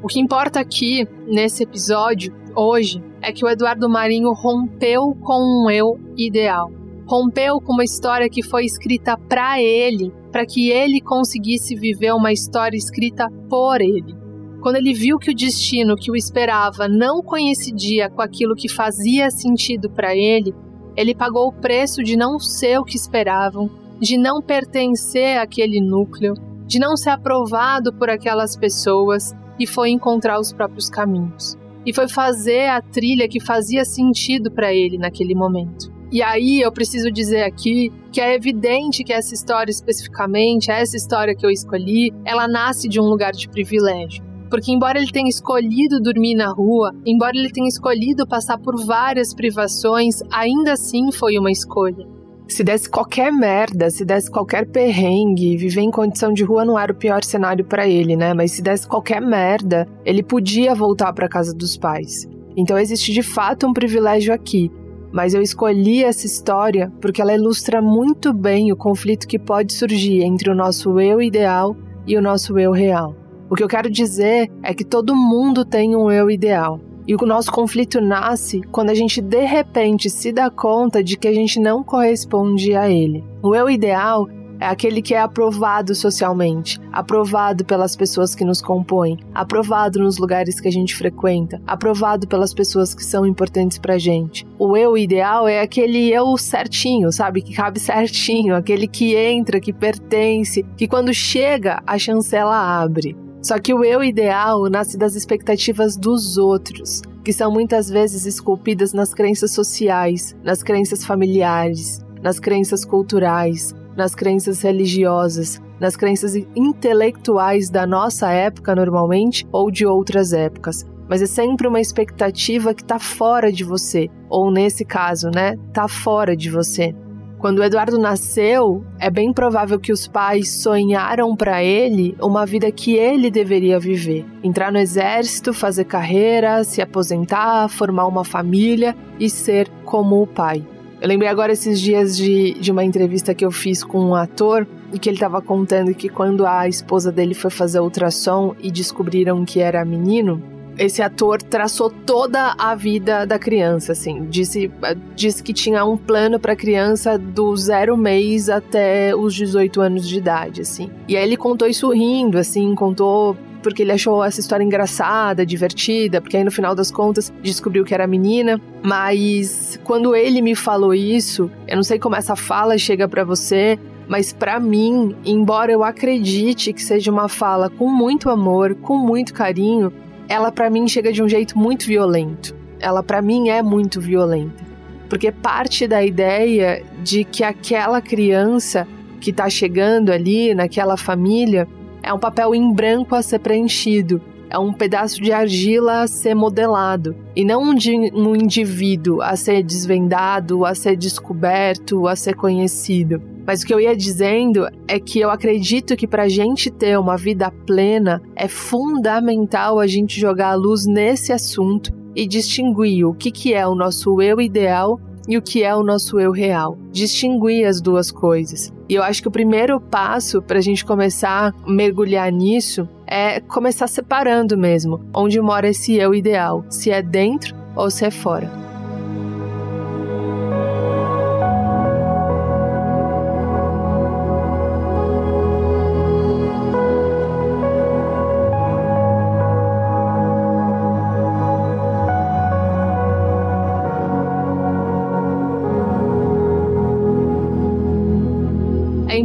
O 0.00 0.06
que 0.06 0.20
importa 0.20 0.60
aqui, 0.60 1.04
nesse 1.26 1.64
episódio, 1.64 2.32
hoje, 2.54 3.02
é 3.20 3.32
que 3.32 3.44
o 3.44 3.48
Eduardo 3.48 3.88
Marinho 3.88 4.32
rompeu 4.32 5.16
com 5.20 5.64
um 5.64 5.70
eu 5.70 5.98
ideal. 6.16 6.70
Rompeu 7.04 7.60
com 7.60 7.72
uma 7.72 7.82
história 7.82 8.28
que 8.30 8.40
foi 8.42 8.64
escrita 8.64 9.16
para 9.28 9.60
ele, 9.60 10.12
para 10.30 10.46
que 10.46 10.70
ele 10.70 11.00
conseguisse 11.00 11.74
viver 11.74 12.12
uma 12.12 12.32
história 12.32 12.76
escrita 12.76 13.28
por 13.50 13.80
ele. 13.80 14.14
Quando 14.60 14.76
ele 14.76 14.94
viu 14.94 15.18
que 15.18 15.32
o 15.32 15.34
destino 15.34 15.96
que 15.96 16.12
o 16.12 16.16
esperava 16.16 16.86
não 16.86 17.20
coincidia 17.20 18.08
com 18.08 18.22
aquilo 18.22 18.54
que 18.54 18.68
fazia 18.68 19.30
sentido 19.30 19.90
para 19.90 20.14
ele, 20.14 20.54
ele 20.96 21.14
pagou 21.14 21.48
o 21.48 21.52
preço 21.52 22.04
de 22.04 22.16
não 22.16 22.38
ser 22.38 22.78
o 22.78 22.84
que 22.84 22.96
esperavam, 22.96 23.68
de 24.00 24.16
não 24.16 24.40
pertencer 24.40 25.38
àquele 25.38 25.80
núcleo, 25.80 26.34
de 26.66 26.78
não 26.78 26.96
ser 26.96 27.10
aprovado 27.10 27.92
por 27.92 28.08
aquelas 28.10 28.56
pessoas 28.56 29.34
e 29.58 29.66
foi 29.66 29.90
encontrar 29.90 30.38
os 30.38 30.52
próprios 30.52 30.88
caminhos. 30.88 31.56
E 31.84 31.94
foi 31.94 32.08
fazer 32.08 32.68
a 32.68 32.80
trilha 32.80 33.28
que 33.28 33.40
fazia 33.40 33.84
sentido 33.84 34.50
para 34.50 34.72
ele 34.72 34.98
naquele 34.98 35.34
momento. 35.34 35.92
E 36.10 36.22
aí 36.22 36.60
eu 36.60 36.72
preciso 36.72 37.10
dizer 37.10 37.42
aqui 37.42 37.92
que 38.10 38.20
é 38.20 38.34
evidente 38.34 39.04
que 39.04 39.12
essa 39.12 39.34
história 39.34 39.70
especificamente, 39.70 40.70
essa 40.70 40.96
história 40.96 41.34
que 41.34 41.44
eu 41.44 41.50
escolhi, 41.50 42.14
ela 42.24 42.48
nasce 42.48 42.88
de 42.88 42.98
um 42.98 43.04
lugar 43.04 43.32
de 43.32 43.48
privilégio. 43.48 44.24
Porque, 44.48 44.72
embora 44.72 44.98
ele 44.98 45.12
tenha 45.12 45.28
escolhido 45.28 46.00
dormir 46.00 46.34
na 46.34 46.50
rua, 46.50 46.94
embora 47.04 47.36
ele 47.36 47.50
tenha 47.50 47.68
escolhido 47.68 48.26
passar 48.26 48.56
por 48.56 48.82
várias 48.82 49.34
privações, 49.34 50.22
ainda 50.32 50.72
assim 50.72 51.12
foi 51.12 51.38
uma 51.38 51.50
escolha. 51.50 52.06
Se 52.48 52.64
desse 52.64 52.88
qualquer 52.88 53.30
merda, 53.30 53.90
se 53.90 54.06
desse 54.06 54.30
qualquer 54.30 54.66
perrengue, 54.66 55.58
viver 55.58 55.82
em 55.82 55.90
condição 55.90 56.32
de 56.32 56.42
rua 56.42 56.64
não 56.64 56.78
era 56.78 56.90
o 56.90 56.96
pior 56.96 57.22
cenário 57.22 57.62
para 57.62 57.86
ele, 57.86 58.16
né? 58.16 58.32
Mas 58.32 58.52
se 58.52 58.62
desse 58.62 58.88
qualquer 58.88 59.20
merda, 59.20 59.86
ele 60.02 60.22
podia 60.22 60.74
voltar 60.74 61.12
para 61.12 61.28
casa 61.28 61.54
dos 61.54 61.76
pais. 61.76 62.26
Então 62.56 62.78
existe 62.78 63.12
de 63.12 63.22
fato 63.22 63.66
um 63.66 63.74
privilégio 63.74 64.32
aqui. 64.32 64.72
Mas 65.12 65.34
eu 65.34 65.42
escolhi 65.42 66.02
essa 66.02 66.26
história 66.26 66.90
porque 67.02 67.20
ela 67.20 67.34
ilustra 67.34 67.82
muito 67.82 68.32
bem 68.32 68.72
o 68.72 68.76
conflito 68.76 69.28
que 69.28 69.38
pode 69.38 69.74
surgir 69.74 70.22
entre 70.22 70.50
o 70.50 70.54
nosso 70.54 70.98
eu 70.98 71.20
ideal 71.20 71.76
e 72.06 72.16
o 72.16 72.22
nosso 72.22 72.58
eu 72.58 72.72
real. 72.72 73.14
O 73.50 73.54
que 73.54 73.62
eu 73.62 73.68
quero 73.68 73.90
dizer 73.90 74.50
é 74.62 74.72
que 74.72 74.84
todo 74.84 75.14
mundo 75.14 75.66
tem 75.66 75.94
um 75.94 76.10
eu 76.10 76.30
ideal. 76.30 76.80
E 77.08 77.14
o 77.14 77.26
nosso 77.26 77.50
conflito 77.50 78.02
nasce 78.02 78.60
quando 78.70 78.90
a 78.90 78.94
gente 78.94 79.22
de 79.22 79.46
repente 79.46 80.10
se 80.10 80.30
dá 80.30 80.50
conta 80.50 81.02
de 81.02 81.16
que 81.16 81.26
a 81.26 81.32
gente 81.32 81.58
não 81.58 81.82
corresponde 81.82 82.76
a 82.76 82.90
ele. 82.90 83.24
O 83.42 83.54
eu 83.54 83.70
ideal 83.70 84.28
é 84.60 84.66
aquele 84.66 85.00
que 85.00 85.14
é 85.14 85.20
aprovado 85.20 85.94
socialmente, 85.94 86.78
aprovado 86.92 87.64
pelas 87.64 87.96
pessoas 87.96 88.34
que 88.34 88.44
nos 88.44 88.60
compõem, 88.60 89.16
aprovado 89.34 90.00
nos 90.00 90.18
lugares 90.18 90.60
que 90.60 90.68
a 90.68 90.70
gente 90.70 90.94
frequenta, 90.94 91.62
aprovado 91.66 92.26
pelas 92.26 92.52
pessoas 92.52 92.94
que 92.94 93.04
são 93.04 93.24
importantes 93.24 93.78
pra 93.78 93.96
gente. 93.96 94.46
O 94.58 94.76
eu 94.76 94.98
ideal 94.98 95.48
é 95.48 95.60
aquele 95.60 96.12
eu 96.12 96.36
certinho, 96.36 97.10
sabe? 97.10 97.40
Que 97.40 97.54
cabe 97.54 97.78
certinho, 97.80 98.54
aquele 98.54 98.86
que 98.86 99.14
entra, 99.14 99.60
que 99.60 99.72
pertence, 99.72 100.62
que 100.76 100.86
quando 100.86 101.14
chega 101.14 101.82
a 101.86 101.98
chancela 101.98 102.82
abre. 102.82 103.16
Só 103.48 103.58
que 103.58 103.72
o 103.72 103.82
eu 103.82 104.04
ideal 104.04 104.68
nasce 104.68 104.98
das 104.98 105.14
expectativas 105.14 105.96
dos 105.96 106.36
outros, 106.36 107.00
que 107.24 107.32
são 107.32 107.50
muitas 107.50 107.88
vezes 107.88 108.26
esculpidas 108.26 108.92
nas 108.92 109.14
crenças 109.14 109.52
sociais, 109.52 110.36
nas 110.44 110.62
crenças 110.62 111.02
familiares, 111.02 112.04
nas 112.22 112.38
crenças 112.38 112.84
culturais, 112.84 113.74
nas 113.96 114.14
crenças 114.14 114.60
religiosas, 114.60 115.62
nas 115.80 115.96
crenças 115.96 116.36
intelectuais 116.54 117.70
da 117.70 117.86
nossa 117.86 118.30
época 118.30 118.74
normalmente 118.74 119.48
ou 119.50 119.70
de 119.70 119.86
outras 119.86 120.34
épocas. 120.34 120.84
Mas 121.08 121.22
é 121.22 121.26
sempre 121.26 121.66
uma 121.66 121.80
expectativa 121.80 122.74
que 122.74 122.82
está 122.82 122.98
fora 122.98 123.50
de 123.50 123.64
você, 123.64 124.10
ou 124.28 124.50
nesse 124.50 124.84
caso, 124.84 125.30
né, 125.34 125.54
está 125.68 125.88
fora 125.88 126.36
de 126.36 126.50
você. 126.50 126.94
Quando 127.38 127.62
Eduardo 127.62 127.98
nasceu, 127.98 128.84
é 128.98 129.08
bem 129.08 129.32
provável 129.32 129.78
que 129.78 129.92
os 129.92 130.08
pais 130.08 130.50
sonharam 130.50 131.36
para 131.36 131.62
ele 131.62 132.16
uma 132.20 132.44
vida 132.44 132.70
que 132.72 132.96
ele 132.96 133.30
deveria 133.30 133.78
viver: 133.78 134.26
entrar 134.42 134.72
no 134.72 134.78
exército, 134.78 135.54
fazer 135.54 135.84
carreira, 135.84 136.64
se 136.64 136.82
aposentar, 136.82 137.68
formar 137.68 138.06
uma 138.06 138.24
família 138.24 138.96
e 139.20 139.30
ser 139.30 139.68
como 139.84 140.20
o 140.20 140.26
pai. 140.26 140.66
Eu 141.00 141.06
lembrei 141.06 141.30
agora 141.30 141.52
esses 141.52 141.80
dias 141.80 142.16
de, 142.16 142.54
de 142.54 142.72
uma 142.72 142.82
entrevista 142.82 143.32
que 143.32 143.44
eu 143.44 143.52
fiz 143.52 143.84
com 143.84 144.00
um 144.00 144.14
ator 144.16 144.66
e 144.92 144.98
que 144.98 145.08
ele 145.08 145.16
estava 145.16 145.40
contando 145.40 145.94
que 145.94 146.08
quando 146.08 146.44
a 146.44 146.66
esposa 146.66 147.12
dele 147.12 147.34
foi 147.34 147.52
fazer 147.52 147.78
ultrassom 147.78 148.56
e 148.60 148.68
descobriram 148.68 149.44
que 149.44 149.60
era 149.60 149.84
menino, 149.84 150.42
esse 150.78 151.02
ator 151.02 151.42
traçou 151.42 151.90
toda 151.90 152.54
a 152.56 152.74
vida 152.74 153.26
da 153.26 153.38
criança, 153.38 153.92
assim. 153.92 154.26
Disse, 154.30 154.70
disse 155.14 155.42
que 155.42 155.52
tinha 155.52 155.84
um 155.84 155.96
plano 155.96 156.38
para 156.38 156.54
criança 156.54 157.18
do 157.18 157.54
zero 157.56 157.96
mês 157.96 158.48
até 158.48 159.14
os 159.14 159.34
18 159.34 159.80
anos 159.80 160.08
de 160.08 160.18
idade, 160.18 160.60
assim. 160.62 160.90
E 161.08 161.16
aí 161.16 161.24
ele 161.24 161.36
contou 161.36 161.66
isso 161.66 161.90
rindo, 161.90 162.38
assim, 162.38 162.74
contou 162.74 163.36
porque 163.60 163.82
ele 163.82 163.90
achou 163.90 164.24
essa 164.24 164.38
história 164.38 164.62
engraçada, 164.62 165.44
divertida, 165.44 166.20
porque 166.20 166.36
aí 166.36 166.44
no 166.44 166.50
final 166.50 166.76
das 166.76 166.92
contas 166.92 167.32
descobriu 167.42 167.84
que 167.84 167.92
era 167.92 168.06
menina. 168.06 168.60
Mas 168.82 169.78
quando 169.84 170.14
ele 170.14 170.40
me 170.40 170.54
falou 170.54 170.94
isso, 170.94 171.50
eu 171.66 171.76
não 171.76 171.82
sei 171.82 171.98
como 171.98 172.14
essa 172.14 172.36
fala 172.36 172.78
chega 172.78 173.08
para 173.08 173.24
você, 173.24 173.76
mas 174.06 174.32
para 174.32 174.58
mim, 174.60 175.14
embora 175.24 175.72
eu 175.72 175.82
acredite 175.82 176.72
que 176.72 176.82
seja 176.82 177.10
uma 177.10 177.28
fala 177.28 177.68
com 177.68 177.88
muito 177.88 178.30
amor, 178.30 178.74
com 178.76 178.96
muito 178.96 179.34
carinho, 179.34 179.92
ela 180.28 180.52
para 180.52 180.68
mim 180.68 180.86
chega 180.86 181.12
de 181.12 181.22
um 181.22 181.28
jeito 181.28 181.58
muito 181.58 181.86
violento. 181.86 182.54
Ela 182.78 183.02
para 183.02 183.22
mim 183.22 183.48
é 183.48 183.62
muito 183.62 184.00
violenta. 184.00 184.62
Porque 185.08 185.32
parte 185.32 185.88
da 185.88 186.04
ideia 186.04 186.84
de 187.02 187.24
que 187.24 187.42
aquela 187.42 188.00
criança 188.02 188.86
que 189.20 189.32
tá 189.32 189.48
chegando 189.48 190.12
ali 190.12 190.54
naquela 190.54 190.96
família 190.96 191.66
é 192.02 192.12
um 192.12 192.18
papel 192.18 192.54
em 192.54 192.72
branco 192.72 193.14
a 193.14 193.22
ser 193.22 193.38
preenchido, 193.38 194.20
é 194.50 194.58
um 194.58 194.72
pedaço 194.72 195.20
de 195.20 195.32
argila 195.32 196.02
a 196.02 196.06
ser 196.06 196.34
modelado 196.34 197.14
e 197.34 197.44
não 197.44 197.62
um, 197.62 197.74
um 198.14 198.36
indivíduo 198.36 199.20
a 199.22 199.36
ser 199.36 199.62
desvendado, 199.62 200.64
a 200.64 200.74
ser 200.74 200.96
descoberto, 200.96 202.06
a 202.06 202.16
ser 202.16 202.34
conhecido. 202.34 203.20
Mas 203.46 203.62
o 203.62 203.66
que 203.66 203.72
eu 203.72 203.80
ia 203.80 203.96
dizendo 203.96 204.68
é 204.86 205.00
que 205.00 205.20
eu 205.20 205.30
acredito 205.30 205.96
que 205.96 206.06
para 206.06 206.24
a 206.24 206.28
gente 206.28 206.70
ter 206.70 206.98
uma 206.98 207.16
vida 207.16 207.50
plena 207.66 208.20
é 208.36 208.46
fundamental 208.46 209.80
a 209.80 209.86
gente 209.86 210.20
jogar 210.20 210.50
a 210.50 210.54
luz 210.54 210.86
nesse 210.86 211.32
assunto 211.32 211.90
e 212.14 212.26
distinguir 212.26 213.06
o 213.06 213.14
que, 213.14 213.30
que 213.30 213.54
é 213.54 213.66
o 213.66 213.74
nosso 213.74 214.20
eu 214.20 214.40
ideal 214.40 215.00
e 215.28 215.36
o 215.36 215.42
que 215.42 215.62
é 215.62 215.74
o 215.74 215.82
nosso 215.82 216.18
eu 216.18 216.32
real. 216.32 216.76
Distinguir 216.90 217.66
as 217.66 217.80
duas 217.80 218.10
coisas. 218.10 218.72
E 218.88 218.94
eu 218.94 219.02
acho 219.02 219.22
que 219.22 219.28
o 219.28 219.32
primeiro 219.32 219.80
passo 219.80 220.42
para 220.42 220.58
a 220.58 220.62
gente 220.62 220.84
começar 220.84 221.54
a 221.54 221.70
mergulhar 221.70 222.32
nisso 222.32 222.88
é 223.10 223.40
começar 223.40 223.86
separando 223.86 224.56
mesmo 224.56 225.00
onde 225.14 225.40
mora 225.40 225.68
esse 225.68 225.96
eu 225.96 226.14
ideal, 226.14 226.64
se 226.68 226.90
é 226.90 227.02
dentro 227.02 227.56
ou 227.74 227.90
se 227.90 228.04
é 228.04 228.10
fora. 228.10 228.68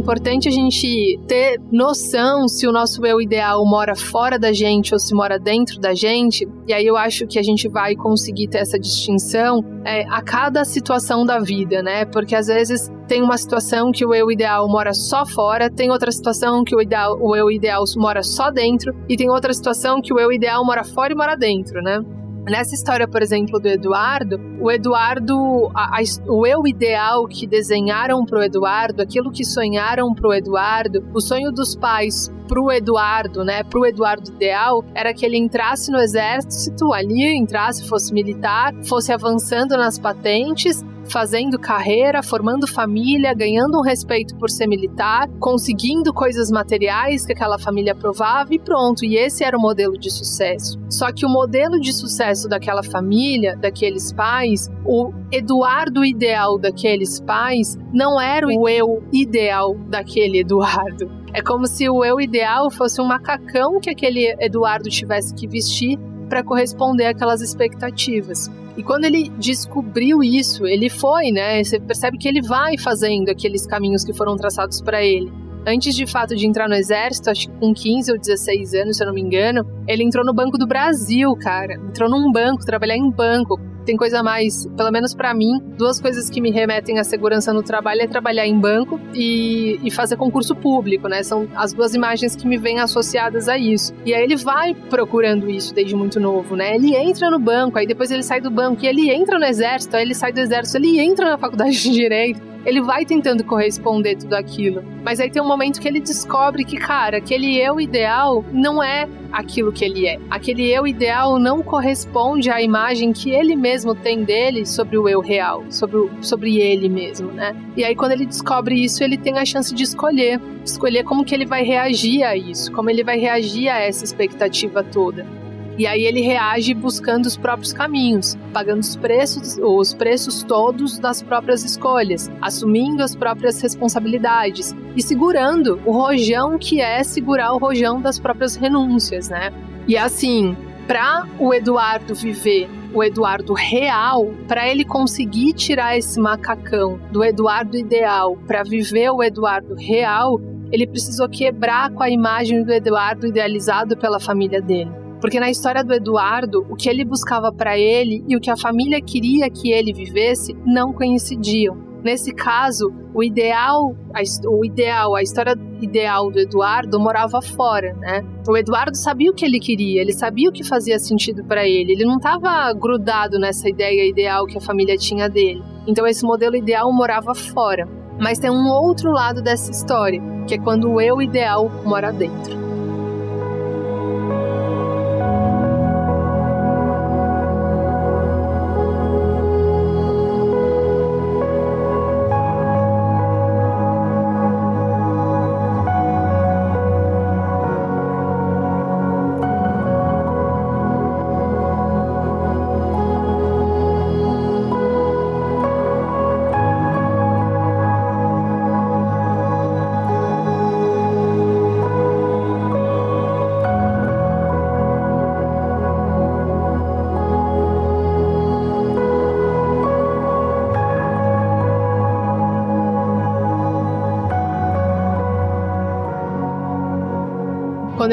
importante 0.04 0.48
a 0.48 0.52
gente 0.52 1.18
ter 1.26 1.43
noção 1.74 2.46
se 2.46 2.68
o 2.68 2.72
nosso 2.72 3.04
eu 3.04 3.20
ideal 3.20 3.66
mora 3.66 3.96
fora 3.96 4.38
da 4.38 4.52
gente 4.52 4.94
ou 4.94 5.00
se 5.00 5.12
mora 5.12 5.40
dentro 5.40 5.80
da 5.80 5.92
gente. 5.92 6.48
E 6.68 6.72
aí 6.72 6.86
eu 6.86 6.96
acho 6.96 7.26
que 7.26 7.36
a 7.36 7.42
gente 7.42 7.68
vai 7.68 7.96
conseguir 7.96 8.46
ter 8.46 8.58
essa 8.58 8.78
distinção 8.78 9.60
é, 9.84 10.06
a 10.08 10.22
cada 10.22 10.64
situação 10.64 11.26
da 11.26 11.40
vida, 11.40 11.82
né? 11.82 12.04
Porque 12.04 12.36
às 12.36 12.46
vezes 12.46 12.88
tem 13.08 13.20
uma 13.22 13.36
situação 13.36 13.90
que 13.90 14.06
o 14.06 14.14
eu 14.14 14.30
ideal 14.30 14.68
mora 14.68 14.94
só 14.94 15.26
fora, 15.26 15.68
tem 15.68 15.90
outra 15.90 16.12
situação 16.12 16.62
que 16.62 16.76
o, 16.76 16.80
ideal, 16.80 17.18
o 17.20 17.34
eu 17.34 17.50
ideal 17.50 17.82
mora 17.96 18.22
só 18.22 18.52
dentro, 18.52 18.94
e 19.08 19.16
tem 19.16 19.28
outra 19.28 19.52
situação 19.52 20.00
que 20.00 20.14
o 20.14 20.20
eu 20.20 20.30
ideal 20.30 20.64
mora 20.64 20.84
fora 20.84 21.12
e 21.12 21.16
mora 21.16 21.36
dentro, 21.36 21.82
né? 21.82 21.98
Nessa 22.46 22.74
história, 22.74 23.08
por 23.08 23.22
exemplo, 23.22 23.58
do 23.58 23.68
Eduardo, 23.68 24.38
o 24.60 24.70
Eduardo, 24.70 25.70
a, 25.74 25.98
a, 25.98 26.02
o 26.30 26.46
eu 26.46 26.66
ideal 26.66 27.26
que 27.26 27.46
desenharam 27.46 28.24
para 28.26 28.38
o 28.38 28.42
Eduardo, 28.42 29.00
aquilo 29.00 29.30
que 29.30 29.44
sonharam 29.44 30.14
para 30.14 30.28
o 30.28 30.34
Eduardo, 30.34 31.02
o 31.14 31.20
sonho 31.20 31.50
dos 31.50 31.74
pais 31.74 32.30
para 32.46 32.60
o 32.60 32.70
Eduardo, 32.70 33.42
né, 33.42 33.62
para 33.62 33.80
o 33.80 33.86
Eduardo 33.86 34.30
ideal, 34.30 34.84
era 34.94 35.14
que 35.14 35.24
ele 35.24 35.38
entrasse 35.38 35.90
no 35.90 35.98
exército 35.98 36.92
ali, 36.92 37.34
entrasse, 37.34 37.88
fosse 37.88 38.12
militar, 38.12 38.74
fosse 38.84 39.10
avançando 39.10 39.74
nas 39.76 39.98
patentes 39.98 40.84
fazendo 41.08 41.58
carreira, 41.58 42.22
formando 42.22 42.66
família, 42.66 43.34
ganhando 43.34 43.78
um 43.78 43.82
respeito 43.82 44.36
por 44.36 44.50
ser 44.50 44.66
militar, 44.66 45.28
conseguindo 45.38 46.12
coisas 46.12 46.50
materiais 46.50 47.24
que 47.26 47.32
aquela 47.32 47.58
família 47.58 47.92
aprovava 47.92 48.54
e 48.54 48.58
pronto. 48.58 49.04
E 49.04 49.16
esse 49.16 49.44
era 49.44 49.56
o 49.56 49.60
modelo 49.60 49.98
de 49.98 50.10
sucesso. 50.10 50.78
Só 50.88 51.12
que 51.12 51.26
o 51.26 51.28
modelo 51.28 51.80
de 51.80 51.92
sucesso 51.92 52.48
daquela 52.48 52.82
família, 52.82 53.56
daqueles 53.56 54.12
pais, 54.12 54.70
o 54.84 55.12
Eduardo 55.30 56.04
ideal 56.04 56.58
daqueles 56.58 57.20
pais 57.20 57.78
não 57.92 58.20
era 58.20 58.46
o 58.46 58.68
eu 58.68 59.02
ideal 59.12 59.74
daquele 59.88 60.40
Eduardo. 60.40 61.10
É 61.32 61.42
como 61.42 61.66
se 61.66 61.88
o 61.88 62.04
eu 62.04 62.20
ideal 62.20 62.70
fosse 62.70 63.00
um 63.00 63.06
macacão 63.06 63.80
que 63.80 63.90
aquele 63.90 64.34
Eduardo 64.38 64.88
tivesse 64.88 65.34
que 65.34 65.48
vestir 65.48 65.98
para 66.28 66.44
corresponder 66.44 67.06
àquelas 67.06 67.40
expectativas. 67.40 68.50
E 68.76 68.82
quando 68.82 69.04
ele 69.04 69.30
descobriu 69.38 70.22
isso, 70.22 70.66
ele 70.66 70.88
foi, 70.88 71.30
né? 71.30 71.62
Você 71.62 71.78
percebe 71.78 72.18
que 72.18 72.26
ele 72.26 72.42
vai 72.42 72.76
fazendo 72.76 73.28
aqueles 73.28 73.66
caminhos 73.66 74.04
que 74.04 74.12
foram 74.12 74.36
traçados 74.36 74.80
para 74.80 75.02
ele. 75.02 75.32
Antes 75.66 75.94
de 75.94 76.06
fato 76.06 76.36
de 76.36 76.46
entrar 76.46 76.68
no 76.68 76.74
exército, 76.74 77.30
acho 77.30 77.48
que 77.48 77.58
com 77.58 77.72
15 77.72 78.12
ou 78.12 78.18
16 78.18 78.74
anos, 78.74 78.96
se 78.96 79.02
eu 79.02 79.06
não 79.06 79.14
me 79.14 79.22
engano, 79.22 79.64
ele 79.88 80.02
entrou 80.02 80.24
no 80.24 80.34
Banco 80.34 80.58
do 80.58 80.66
Brasil, 80.66 81.34
cara. 81.36 81.74
Entrou 81.74 82.10
num 82.10 82.30
banco, 82.30 82.66
trabalhar 82.66 82.96
em 82.96 83.10
banco 83.10 83.58
tem 83.84 83.96
coisa 83.96 84.22
mais, 84.22 84.66
pelo 84.76 84.90
menos 84.90 85.14
para 85.14 85.34
mim, 85.34 85.60
duas 85.76 86.00
coisas 86.00 86.28
que 86.30 86.40
me 86.40 86.50
remetem 86.50 86.98
à 86.98 87.04
segurança 87.04 87.52
no 87.52 87.62
trabalho 87.62 88.02
é 88.02 88.06
trabalhar 88.06 88.46
em 88.46 88.58
banco 88.58 89.00
e, 89.14 89.78
e 89.82 89.90
fazer 89.90 90.16
concurso 90.16 90.54
público, 90.54 91.08
né? 91.08 91.22
São 91.22 91.48
as 91.54 91.72
duas 91.72 91.94
imagens 91.94 92.34
que 92.34 92.46
me 92.46 92.56
vêm 92.56 92.80
associadas 92.80 93.48
a 93.48 93.58
isso. 93.58 93.92
E 94.04 94.14
aí 94.14 94.22
ele 94.22 94.36
vai 94.36 94.74
procurando 94.74 95.50
isso 95.50 95.74
desde 95.74 95.94
muito 95.94 96.18
novo, 96.18 96.56
né? 96.56 96.74
Ele 96.74 96.96
entra 96.96 97.30
no 97.30 97.38
banco, 97.38 97.78
aí 97.78 97.86
depois 97.86 98.10
ele 98.10 98.22
sai 98.22 98.40
do 98.40 98.50
banco 98.50 98.84
e 98.84 98.88
ele 98.88 99.10
entra 99.10 99.38
no 99.38 99.44
exército, 99.44 99.96
aí 99.96 100.02
ele 100.02 100.14
sai 100.14 100.32
do 100.32 100.40
exército, 100.40 100.78
ele 100.78 101.00
entra 101.00 101.30
na 101.30 101.38
faculdade 101.38 101.82
de 101.82 101.90
direito 101.90 102.53
ele 102.64 102.80
vai 102.80 103.04
tentando 103.04 103.44
corresponder 103.44 104.16
tudo 104.16 104.34
aquilo. 104.34 104.82
Mas 105.04 105.20
aí 105.20 105.30
tem 105.30 105.42
um 105.42 105.46
momento 105.46 105.80
que 105.80 105.88
ele 105.88 106.00
descobre 106.00 106.64
que, 106.64 106.76
cara, 106.76 107.18
aquele 107.18 107.58
eu 107.60 107.80
ideal 107.80 108.44
não 108.52 108.82
é 108.82 109.08
aquilo 109.32 109.72
que 109.72 109.84
ele 109.84 110.06
é. 110.06 110.18
Aquele 110.30 110.70
eu 110.70 110.86
ideal 110.86 111.38
não 111.38 111.62
corresponde 111.62 112.50
à 112.50 112.62
imagem 112.62 113.12
que 113.12 113.30
ele 113.30 113.56
mesmo 113.56 113.94
tem 113.94 114.24
dele 114.24 114.64
sobre 114.64 114.96
o 114.96 115.08
eu 115.08 115.20
real, 115.20 115.64
sobre, 115.70 115.96
o, 115.96 116.10
sobre 116.22 116.58
ele 116.58 116.88
mesmo, 116.88 117.32
né? 117.32 117.54
E 117.76 117.84
aí 117.84 117.94
quando 117.94 118.12
ele 118.12 118.26
descobre 118.26 118.82
isso, 118.82 119.02
ele 119.02 119.18
tem 119.18 119.38
a 119.38 119.44
chance 119.44 119.74
de 119.74 119.82
escolher, 119.82 120.40
escolher 120.64 121.04
como 121.04 121.24
que 121.24 121.34
ele 121.34 121.44
vai 121.44 121.64
reagir 121.64 122.22
a 122.22 122.36
isso, 122.36 122.70
como 122.72 122.88
ele 122.88 123.02
vai 123.02 123.18
reagir 123.18 123.68
a 123.68 123.78
essa 123.78 124.04
expectativa 124.04 124.82
toda. 124.82 125.26
E 125.76 125.86
aí 125.86 126.04
ele 126.04 126.20
reage 126.20 126.72
buscando 126.72 127.26
os 127.26 127.36
próprios 127.36 127.72
caminhos, 127.72 128.36
pagando 128.52 128.80
os 128.80 128.94
preços, 128.94 129.58
os 129.58 129.92
preços 129.92 130.42
todos 130.42 130.98
das 130.98 131.22
próprias 131.22 131.64
escolhas, 131.64 132.30
assumindo 132.40 133.02
as 133.02 133.14
próprias 133.16 133.60
responsabilidades 133.60 134.74
e 134.96 135.02
segurando 135.02 135.80
o 135.84 135.90
rojão 135.90 136.58
que 136.58 136.80
é 136.80 137.02
segurar 137.02 137.52
o 137.52 137.58
rojão 137.58 138.00
das 138.00 138.20
próprias 138.20 138.54
renúncias, 138.54 139.28
né? 139.28 139.52
E 139.88 139.96
assim, 139.96 140.56
para 140.86 141.26
o 141.38 141.52
Eduardo 141.52 142.14
viver 142.14 142.68
o 142.94 143.02
Eduardo 143.02 143.52
real, 143.52 144.32
para 144.46 144.68
ele 144.68 144.84
conseguir 144.84 145.52
tirar 145.52 145.98
esse 145.98 146.20
macacão 146.20 147.00
do 147.10 147.24
Eduardo 147.24 147.76
ideal 147.76 148.38
para 148.46 148.62
viver 148.62 149.10
o 149.10 149.20
Eduardo 149.20 149.74
real, 149.74 150.40
ele 150.70 150.86
precisou 150.86 151.28
quebrar 151.28 151.90
com 151.90 152.02
a 152.04 152.10
imagem 152.10 152.62
do 152.62 152.72
Eduardo 152.72 153.26
idealizado 153.26 153.96
pela 153.96 154.20
família 154.20 154.62
dele. 154.62 155.03
Porque 155.24 155.40
na 155.40 155.48
história 155.48 155.82
do 155.82 155.94
Eduardo, 155.94 156.66
o 156.68 156.76
que 156.76 156.86
ele 156.86 157.02
buscava 157.02 157.50
para 157.50 157.78
ele 157.78 158.22
e 158.28 158.36
o 158.36 158.40
que 158.42 158.50
a 158.50 158.58
família 158.58 159.00
queria 159.00 159.48
que 159.48 159.72
ele 159.72 159.90
vivesse 159.90 160.54
não 160.66 160.92
coincidiam. 160.92 161.78
Nesse 162.04 162.30
caso, 162.30 162.92
o 163.14 163.24
ideal, 163.24 163.96
a, 164.12 164.20
o 164.50 164.62
ideal, 164.66 165.14
a 165.14 165.22
história 165.22 165.56
ideal 165.80 166.30
do 166.30 166.38
Eduardo 166.38 167.00
morava 167.00 167.40
fora, 167.40 167.94
né? 167.94 168.22
O 168.46 168.54
Eduardo 168.54 168.98
sabia 168.98 169.30
o 169.30 169.34
que 169.34 169.46
ele 169.46 169.58
queria, 169.58 170.02
ele 170.02 170.12
sabia 170.12 170.50
o 170.50 170.52
que 170.52 170.62
fazia 170.62 170.98
sentido 170.98 171.42
para 171.42 171.66
ele. 171.66 171.92
Ele 171.92 172.04
não 172.04 172.18
estava 172.18 172.70
grudado 172.74 173.38
nessa 173.38 173.66
ideia 173.66 174.06
ideal 174.06 174.44
que 174.44 174.58
a 174.58 174.60
família 174.60 174.98
tinha 174.98 175.26
dele. 175.26 175.62
Então 175.86 176.06
esse 176.06 176.22
modelo 176.22 176.54
ideal 176.54 176.92
morava 176.92 177.34
fora. 177.34 177.88
Mas 178.20 178.38
tem 178.38 178.50
um 178.50 178.68
outro 178.68 179.10
lado 179.10 179.40
dessa 179.40 179.70
história, 179.70 180.20
que 180.46 180.52
é 180.52 180.58
quando 180.58 180.92
o 180.92 181.00
eu 181.00 181.22
ideal 181.22 181.70
mora 181.86 182.12
dentro. 182.12 182.63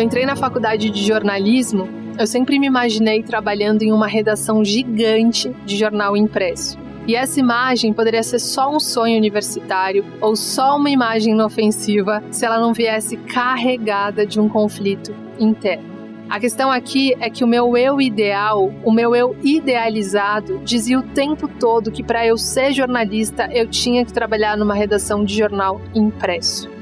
Eu 0.01 0.05
entrei 0.05 0.25
na 0.25 0.35
faculdade 0.35 0.89
de 0.89 1.05
jornalismo, 1.05 1.87
eu 2.17 2.25
sempre 2.25 2.57
me 2.57 2.65
imaginei 2.65 3.21
trabalhando 3.21 3.83
em 3.83 3.91
uma 3.91 4.07
redação 4.07 4.65
gigante 4.65 5.51
de 5.63 5.77
jornal 5.77 6.17
impresso. 6.17 6.75
E 7.05 7.15
essa 7.15 7.39
imagem 7.39 7.93
poderia 7.93 8.23
ser 8.23 8.39
só 8.39 8.75
um 8.75 8.79
sonho 8.79 9.15
universitário 9.15 10.03
ou 10.19 10.35
só 10.35 10.75
uma 10.75 10.89
imagem 10.89 11.33
inofensiva 11.33 12.23
se 12.31 12.43
ela 12.43 12.59
não 12.59 12.73
viesse 12.73 13.15
carregada 13.15 14.25
de 14.25 14.39
um 14.39 14.49
conflito 14.49 15.13
interno. 15.39 15.91
A 16.27 16.39
questão 16.39 16.71
aqui 16.71 17.15
é 17.19 17.29
que 17.29 17.43
o 17.43 17.47
meu 17.47 17.77
eu 17.77 18.01
ideal, 18.01 18.73
o 18.83 18.91
meu 18.91 19.15
eu 19.15 19.35
idealizado, 19.43 20.61
dizia 20.63 20.97
o 20.97 21.03
tempo 21.03 21.47
todo 21.47 21.91
que 21.91 22.01
para 22.01 22.25
eu 22.25 22.39
ser 22.39 22.73
jornalista 22.73 23.47
eu 23.53 23.67
tinha 23.67 24.03
que 24.03 24.11
trabalhar 24.11 24.57
numa 24.57 24.73
redação 24.73 25.23
de 25.23 25.37
jornal 25.37 25.79
impresso 25.93 26.80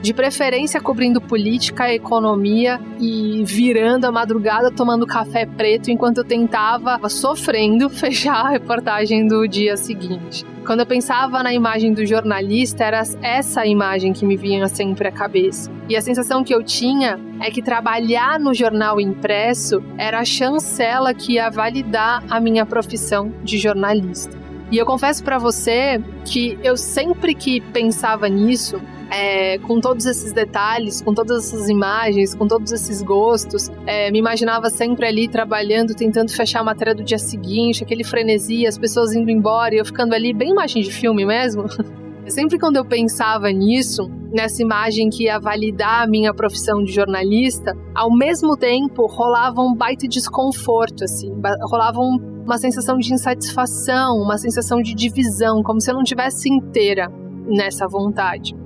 de 0.00 0.14
preferência 0.14 0.80
cobrindo 0.80 1.20
política, 1.20 1.92
economia 1.92 2.80
e 3.00 3.42
virando 3.44 4.04
a 4.06 4.12
madrugada 4.12 4.70
tomando 4.70 5.06
café 5.06 5.46
preto 5.46 5.90
enquanto 5.90 6.18
eu 6.18 6.24
tentava, 6.24 6.98
sofrendo, 7.08 7.88
fechar 7.90 8.46
a 8.46 8.50
reportagem 8.50 9.26
do 9.26 9.46
dia 9.46 9.76
seguinte. 9.76 10.44
Quando 10.66 10.80
eu 10.80 10.86
pensava 10.86 11.44
na 11.44 11.52
imagem 11.52 11.92
do 11.92 12.04
jornalista, 12.04 12.82
era 12.82 13.02
essa 13.22 13.64
imagem 13.64 14.12
que 14.12 14.26
me 14.26 14.36
vinha 14.36 14.66
sempre 14.66 15.06
à 15.06 15.12
cabeça. 15.12 15.70
E 15.88 15.96
a 15.96 16.00
sensação 16.00 16.42
que 16.42 16.52
eu 16.52 16.62
tinha 16.64 17.20
é 17.40 17.50
que 17.52 17.62
trabalhar 17.62 18.40
no 18.40 18.52
jornal 18.52 19.00
impresso 19.00 19.80
era 19.96 20.18
a 20.18 20.24
chancela 20.24 21.14
que 21.14 21.34
ia 21.34 21.48
validar 21.48 22.24
a 22.28 22.40
minha 22.40 22.66
profissão 22.66 23.32
de 23.44 23.58
jornalista. 23.58 24.36
E 24.72 24.78
eu 24.78 24.84
confesso 24.84 25.22
para 25.22 25.38
você 25.38 26.02
que 26.24 26.58
eu 26.64 26.76
sempre 26.76 27.32
que 27.32 27.60
pensava 27.60 28.28
nisso, 28.28 28.80
é, 29.10 29.58
com 29.58 29.80
todos 29.80 30.06
esses 30.06 30.32
detalhes, 30.32 31.00
com 31.00 31.14
todas 31.14 31.46
essas 31.46 31.68
imagens, 31.68 32.34
com 32.34 32.46
todos 32.46 32.72
esses 32.72 33.02
gostos. 33.02 33.70
É, 33.86 34.10
me 34.10 34.18
imaginava 34.18 34.70
sempre 34.70 35.06
ali 35.06 35.28
trabalhando, 35.28 35.94
tentando 35.94 36.32
fechar 36.32 36.60
a 36.60 36.64
matéria 36.64 36.94
do 36.94 37.04
dia 37.04 37.18
seguinte, 37.18 37.84
aquele 37.84 38.04
frenesi, 38.04 38.66
as 38.66 38.78
pessoas 38.78 39.14
indo 39.14 39.30
embora 39.30 39.74
e 39.74 39.78
eu 39.78 39.84
ficando 39.84 40.14
ali, 40.14 40.32
bem 40.32 40.50
imagem 40.50 40.82
de 40.82 40.90
filme 40.90 41.24
mesmo. 41.24 41.64
Sempre 42.28 42.58
quando 42.58 42.76
eu 42.76 42.84
pensava 42.84 43.48
nisso, 43.52 44.10
nessa 44.32 44.60
imagem 44.60 45.08
que 45.08 45.24
ia 45.24 45.38
validar 45.38 46.02
a 46.02 46.06
minha 46.08 46.34
profissão 46.34 46.82
de 46.82 46.92
jornalista, 46.92 47.72
ao 47.94 48.10
mesmo 48.10 48.56
tempo 48.56 49.06
rolava 49.06 49.62
um 49.62 49.72
baita 49.72 50.08
desconforto, 50.08 51.04
assim, 51.04 51.32
rolava 51.62 52.00
um, 52.00 52.42
uma 52.44 52.58
sensação 52.58 52.98
de 52.98 53.14
insatisfação, 53.14 54.16
uma 54.16 54.38
sensação 54.38 54.82
de 54.82 54.92
divisão, 54.92 55.62
como 55.62 55.80
se 55.80 55.88
eu 55.88 55.94
não 55.94 56.02
tivesse 56.02 56.48
inteira 56.52 57.08
nessa 57.46 57.86
vontade. 57.86 58.56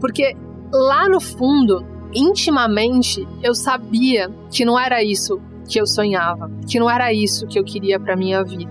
Porque 0.00 0.36
lá 0.72 1.08
no 1.08 1.20
fundo, 1.20 1.84
intimamente, 2.14 3.26
eu 3.42 3.54
sabia 3.54 4.30
que 4.50 4.64
não 4.64 4.78
era 4.78 5.02
isso 5.02 5.40
que 5.68 5.80
eu 5.80 5.86
sonhava, 5.86 6.50
que 6.68 6.78
não 6.78 6.88
era 6.88 7.12
isso 7.12 7.46
que 7.46 7.58
eu 7.58 7.64
queria 7.64 7.98
para 7.98 8.16
minha 8.16 8.42
vida. 8.44 8.70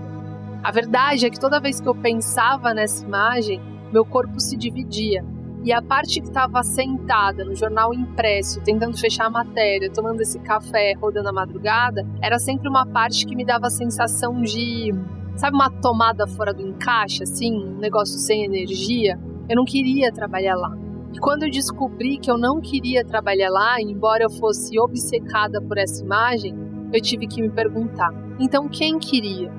A 0.62 0.70
verdade 0.70 1.26
é 1.26 1.30
que 1.30 1.38
toda 1.38 1.60
vez 1.60 1.80
que 1.80 1.88
eu 1.88 1.94
pensava 1.94 2.74
nessa 2.74 3.04
imagem, 3.04 3.60
meu 3.92 4.04
corpo 4.04 4.40
se 4.40 4.56
dividia. 4.56 5.24
E 5.62 5.72
a 5.72 5.82
parte 5.82 6.20
que 6.20 6.26
estava 6.28 6.62
sentada 6.62 7.44
no 7.44 7.54
jornal 7.54 7.92
impresso, 7.92 8.60
tentando 8.62 8.96
fechar 8.96 9.26
a 9.26 9.30
matéria, 9.30 9.90
tomando 9.90 10.20
esse 10.20 10.38
café, 10.40 10.94
rodando 10.94 11.28
a 11.28 11.32
madrugada, 11.32 12.06
era 12.22 12.38
sempre 12.38 12.68
uma 12.68 12.86
parte 12.86 13.26
que 13.26 13.34
me 13.34 13.44
dava 13.44 13.66
a 13.66 13.70
sensação 13.70 14.40
de 14.40 14.92
sabe, 15.36 15.54
uma 15.54 15.70
tomada 15.70 16.26
fora 16.26 16.52
do 16.52 16.62
encaixe, 16.62 17.22
assim, 17.22 17.52
um 17.52 17.78
negócio 17.78 18.18
sem 18.18 18.44
energia. 18.44 19.18
Eu 19.48 19.56
não 19.56 19.64
queria 19.64 20.10
trabalhar 20.12 20.56
lá. 20.56 20.76
E 21.16 21.18
quando 21.18 21.44
eu 21.44 21.50
descobri 21.50 22.18
que 22.18 22.30
eu 22.30 22.36
não 22.36 22.60
queria 22.60 23.02
trabalhar 23.02 23.48
lá, 23.48 23.80
embora 23.80 24.24
eu 24.24 24.28
fosse 24.28 24.78
obcecada 24.78 25.62
por 25.62 25.78
essa 25.78 26.04
imagem, 26.04 26.54
eu 26.92 27.00
tive 27.00 27.26
que 27.26 27.40
me 27.40 27.48
perguntar: 27.48 28.12
então 28.38 28.68
quem 28.68 28.98
queria? 28.98 29.50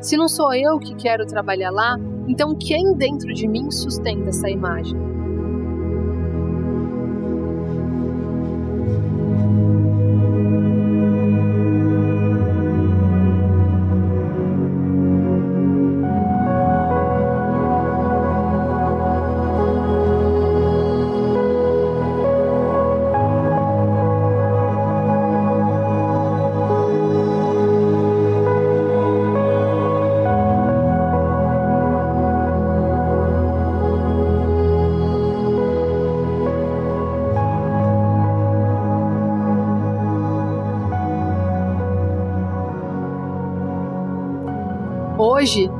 Se 0.00 0.16
não 0.16 0.28
sou 0.28 0.54
eu 0.54 0.78
que 0.78 0.94
quero 0.94 1.26
trabalhar 1.26 1.72
lá, 1.72 1.96
então 2.28 2.54
quem 2.54 2.94
dentro 2.94 3.34
de 3.34 3.48
mim 3.48 3.72
sustenta 3.72 4.28
essa 4.28 4.48
imagem? 4.48 5.09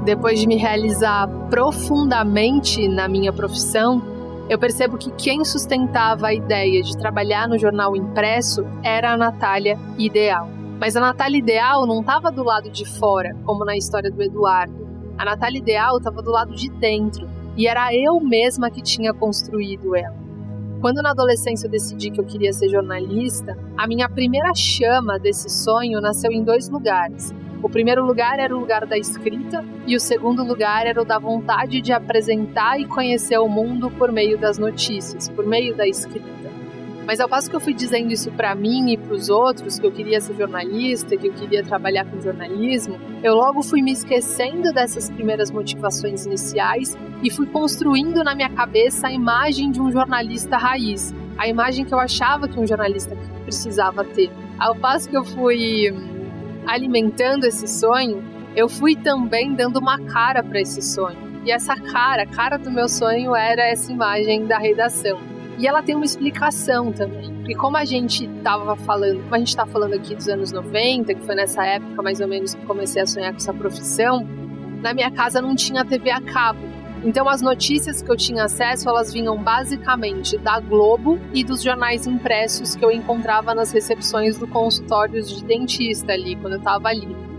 Depois 0.05 0.41
de 0.41 0.47
me 0.47 0.57
realizar 0.57 1.29
profundamente 1.51 2.89
na 2.89 3.07
minha 3.07 3.33
profissão, 3.33 4.03
eu 4.49 4.59
percebo 4.59 4.99
que 4.99 5.11
quem 5.13 5.45
sustentava 5.45 6.29
a 6.29 6.35
ideia 6.35 6.83
de 6.83 6.97
trabalhar 6.97 7.47
no 7.47 7.59
jornal 7.59 7.95
impresso 7.95 8.67
era 8.83 9.13
a 9.13 9.17
Natália 9.17 9.79
Ideal. 9.99 10.49
Mas 10.81 10.97
a 10.97 11.01
Natália 11.01 11.39
Ideal 11.39 11.87
não 11.87 12.01
estava 12.01 12.33
do 12.33 12.43
lado 12.43 12.71
de 12.71 12.85
fora, 12.99 13.37
como 13.45 13.65
na 13.65 13.77
história 13.77 14.11
do 14.11 14.23
Eduardo. 14.23 14.89
A 15.19 15.25
Natália 15.25 15.59
Ideal 15.59 15.99
estava 15.99 16.23
do 16.23 16.31
lado 16.31 16.55
de 16.55 16.71
dentro, 16.71 17.29
e 17.57 17.69
era 17.69 17.95
eu 17.95 18.19
mesma 18.19 18.71
que 18.71 18.81
tinha 18.81 19.13
construído 19.13 19.95
ela. 19.95 20.19
Quando 20.81 21.03
na 21.03 21.11
adolescência 21.11 21.67
eu 21.67 21.71
decidi 21.71 22.11
que 22.11 22.19
eu 22.19 22.25
queria 22.25 22.55
ser 22.55 22.71
jornalista, 22.71 23.57
a 23.77 23.87
minha 23.87 24.09
primeira 24.09 24.55
chama 24.55 25.19
desse 25.19 25.51
sonho 25.51 26.01
nasceu 26.01 26.33
em 26.33 26.43
dois 26.43 26.71
lugares. 26.71 27.35
O 27.63 27.69
primeiro 27.69 28.05
lugar 28.05 28.39
era 28.39 28.57
o 28.57 28.59
lugar 28.59 28.87
da 28.87 28.97
escrita 28.97 29.63
e 29.91 29.97
o 29.97 29.99
segundo 29.99 30.45
lugar 30.45 30.87
era 30.87 31.03
o 31.03 31.05
da 31.05 31.19
vontade 31.19 31.81
de 31.81 31.93
apresentar 31.93 32.79
e 32.79 32.85
conhecer 32.85 33.39
o 33.39 33.49
mundo 33.49 33.91
por 33.91 34.13
meio 34.13 34.39
das 34.39 34.57
notícias, 34.57 35.29
por 35.29 35.45
meio 35.45 35.75
da 35.75 35.85
escrita. 35.85 36.29
Mas 37.05 37.19
ao 37.19 37.29
passo 37.29 37.51
que 37.51 37.57
eu 37.57 37.61
fui 37.61 37.75
dizendo 37.75 38.13
isso 38.13 38.31
para 38.31 38.55
mim 38.55 38.93
e 38.93 38.97
para 38.97 39.13
os 39.13 39.29
outros, 39.29 39.81
que 39.81 39.85
eu 39.85 39.91
queria 39.91 40.21
ser 40.21 40.37
jornalista, 40.37 41.17
que 41.17 41.27
eu 41.27 41.33
queria 41.33 41.65
trabalhar 41.65 42.05
com 42.05 42.21
jornalismo, 42.21 43.01
eu 43.21 43.35
logo 43.35 43.65
fui 43.65 43.83
me 43.83 43.91
esquecendo 43.91 44.73
dessas 44.73 45.11
primeiras 45.11 45.51
motivações 45.51 46.25
iniciais 46.25 46.97
e 47.21 47.29
fui 47.29 47.47
construindo 47.47 48.23
na 48.23 48.33
minha 48.33 48.49
cabeça 48.49 49.09
a 49.09 49.13
imagem 49.13 49.73
de 49.73 49.81
um 49.81 49.91
jornalista 49.91 50.57
raiz, 50.57 51.13
a 51.37 51.49
imagem 51.49 51.85
que 51.85 51.93
eu 51.93 51.99
achava 51.99 52.47
que 52.47 52.61
um 52.61 52.67
jornalista 52.67 53.17
precisava 53.43 54.05
ter. 54.05 54.31
Ao 54.57 54.77
passo 54.77 55.09
que 55.09 55.17
eu 55.17 55.25
fui 55.25 55.93
alimentando 56.65 57.45
esse 57.45 57.67
sonho, 57.67 58.30
eu 58.57 58.69
fui 58.69 58.97
também 58.97 59.55
dando 59.55 59.79
uma 59.79 59.99
cara 59.99 60.43
para 60.43 60.61
esse 60.61 60.83
sonho. 60.83 61.31
E 61.45 61.51
essa 61.51 61.75
cara, 61.77 62.23
a 62.23 62.27
cara 62.27 62.59
do 62.59 62.71
meu 62.71 62.89
sonho 62.89 63.35
era 63.35 63.63
essa 63.63 63.91
imagem 63.91 64.47
da 64.47 64.59
redação. 64.59 65.19
E 65.59 65.67
ela 65.67 65.83
tem 65.83 65.95
uma 65.95 66.05
explicação 66.05 66.93
também. 66.93 67.33
Porque 67.37 67.55
como 67.55 67.77
a 67.77 67.85
gente 67.85 68.25
estava 68.25 68.77
falando, 68.77 69.23
como 69.23 69.35
a 69.35 69.39
gente 69.39 69.49
está 69.49 69.67
falando 69.67 69.95
aqui 69.95 70.15
dos 70.15 70.29
anos 70.29 70.53
90, 70.53 71.15
que 71.15 71.25
foi 71.25 71.35
nessa 71.35 71.65
época 71.65 72.03
mais 72.03 72.21
ou 72.21 72.29
menos 72.29 72.55
que 72.55 72.65
comecei 72.67 73.03
a 73.03 73.07
sonhar 73.07 73.31
com 73.31 73.39
essa 73.39 73.53
profissão, 73.53 74.27
na 74.83 74.93
minha 74.95 75.11
casa 75.11 75.41
não 75.41 75.55
tinha 75.55 75.85
TV 75.85 76.11
a 76.11 76.21
cabo. 76.21 76.61
Então 77.05 77.29
as 77.29 77.41
notícias 77.41 78.03
que 78.03 78.11
eu 78.11 78.17
tinha 78.17 78.45
acesso, 78.45 78.89
elas 78.89 79.13
vinham 79.13 79.37
basicamente 79.37 80.37
da 80.37 80.61
Globo 80.61 81.19
e 81.33 81.43
dos 81.43 81.63
jornais 81.63 82.07
impressos 82.07 82.75
que 82.75 82.85
eu 82.85 82.91
encontrava 82.91 83.55
nas 83.55 83.73
recepções 83.73 84.39
do 84.39 84.47
consultório 84.47 85.23
de 85.23 85.43
dentista 85.45 86.13
ali, 86.13 86.37
quando 86.37 86.55
eu 86.55 86.59
estava 86.59 86.89
ali. 86.89 87.30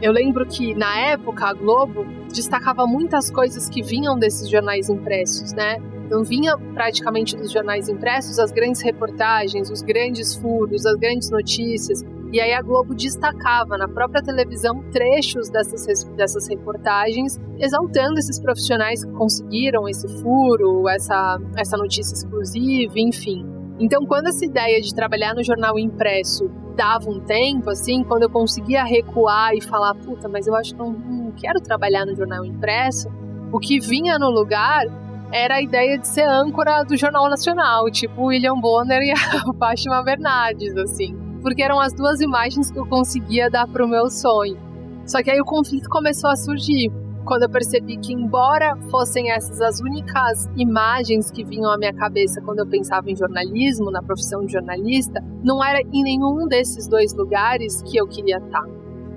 Eu 0.00 0.12
lembro 0.12 0.46
que 0.46 0.74
na 0.74 0.96
época 1.10 1.46
a 1.46 1.52
Globo 1.52 2.04
destacava 2.32 2.86
muitas 2.86 3.30
coisas 3.30 3.68
que 3.68 3.82
vinham 3.82 4.16
desses 4.16 4.48
jornais 4.48 4.88
impressos, 4.88 5.52
né? 5.52 5.78
Então 6.06 6.22
vinha 6.22 6.56
praticamente 6.72 7.36
dos 7.36 7.50
jornais 7.50 7.88
impressos 7.88 8.38
as 8.38 8.52
grandes 8.52 8.80
reportagens, 8.80 9.70
os 9.70 9.82
grandes 9.82 10.36
furos, 10.36 10.86
as 10.86 10.96
grandes 10.96 11.30
notícias. 11.30 12.04
E 12.32 12.40
aí 12.40 12.52
a 12.52 12.62
Globo 12.62 12.94
destacava 12.94 13.76
na 13.76 13.88
própria 13.88 14.22
televisão 14.22 14.84
trechos 14.92 15.50
dessas, 15.50 16.04
dessas 16.16 16.48
reportagens, 16.48 17.38
exaltando 17.58 18.18
esses 18.18 18.38
profissionais 18.38 19.04
que 19.04 19.10
conseguiram 19.12 19.88
esse 19.88 20.06
furo, 20.22 20.88
essa, 20.88 21.40
essa 21.56 21.76
notícia 21.76 22.14
exclusiva, 22.14 22.94
enfim. 22.96 23.57
Então, 23.78 24.04
quando 24.06 24.28
essa 24.28 24.44
ideia 24.44 24.80
de 24.80 24.94
trabalhar 24.94 25.34
no 25.34 25.44
jornal 25.44 25.78
impresso 25.78 26.50
dava 26.76 27.10
um 27.10 27.20
tempo, 27.20 27.70
assim, 27.70 28.04
quando 28.04 28.22
eu 28.24 28.30
conseguia 28.30 28.84
recuar 28.84 29.54
e 29.54 29.60
falar, 29.60 29.94
puta, 29.94 30.28
mas 30.28 30.46
eu 30.46 30.54
acho 30.54 30.72
que 30.72 30.78
não, 30.78 30.92
não 30.92 31.32
quero 31.32 31.60
trabalhar 31.60 32.06
no 32.06 32.14
jornal 32.14 32.44
impresso, 32.44 33.08
o 33.52 33.58
que 33.58 33.80
vinha 33.80 34.18
no 34.18 34.30
lugar 34.30 34.84
era 35.32 35.56
a 35.56 35.62
ideia 35.62 35.98
de 35.98 36.06
ser 36.06 36.28
âncora 36.28 36.82
do 36.84 36.96
Jornal 36.96 37.28
Nacional, 37.28 37.90
tipo 37.90 38.26
William 38.26 38.58
Bonner 38.60 39.02
e 39.02 39.10
a 39.12 39.54
Fátima 39.58 40.02
Bernardes, 40.02 40.76
assim 40.76 41.28
porque 41.42 41.62
eram 41.62 41.80
as 41.80 41.92
duas 41.92 42.20
imagens 42.20 42.70
que 42.70 42.78
eu 42.78 42.86
conseguia 42.86 43.50
dar 43.50 43.66
para 43.66 43.84
o 43.84 43.88
meu 43.88 44.10
sonho. 44.10 44.58
Só 45.06 45.22
que 45.22 45.30
aí 45.30 45.40
o 45.40 45.44
conflito 45.44 45.88
começou 45.88 46.30
a 46.30 46.36
surgir 46.36 46.92
quando 47.24 47.42
eu 47.42 47.50
percebi 47.50 47.96
que, 47.96 48.12
embora 48.12 48.76
fossem 48.90 49.30
essas 49.30 49.60
as 49.60 49.80
únicas 49.80 50.48
imagens 50.56 51.30
que 51.30 51.44
vinham 51.44 51.70
à 51.70 51.78
minha 51.78 51.92
cabeça 51.92 52.40
quando 52.40 52.60
eu 52.60 52.66
pensava 52.66 53.10
em 53.10 53.16
jornalismo, 53.16 53.90
na 53.90 54.02
profissão 54.02 54.44
de 54.44 54.52
jornalista, 54.52 55.22
não 55.42 55.62
era 55.62 55.80
em 55.80 56.02
nenhum 56.02 56.46
desses 56.46 56.88
dois 56.88 57.14
lugares 57.14 57.82
que 57.82 57.96
eu 57.96 58.06
queria 58.06 58.38
estar. 58.38 58.64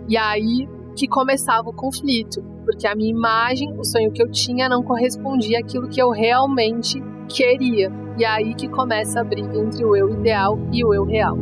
E 0.08 0.18
aí 0.18 0.68
que 0.96 1.08
começava 1.08 1.70
o 1.70 1.74
conflito, 1.74 2.44
porque 2.66 2.86
a 2.86 2.96
minha 2.96 3.10
imagem, 3.10 3.74
o 3.78 3.84
sonho 3.84 4.12
que 4.12 4.22
eu 4.22 4.30
tinha, 4.30 4.68
não 4.68 4.84
correspondia 4.84 5.60
àquilo 5.60 5.88
que 5.88 6.02
eu 6.02 6.10
realmente 6.10 7.02
queria. 7.28 7.92
E 8.18 8.26
aí 8.26 8.54
que 8.54 8.68
começa 8.68 9.22
a 9.22 9.24
briga 9.24 9.58
entre 9.58 9.86
o 9.86 9.96
eu 9.96 10.10
ideal 10.10 10.60
e 10.72 10.84
o 10.84 10.94
eu 10.94 11.06
real. 11.06 11.38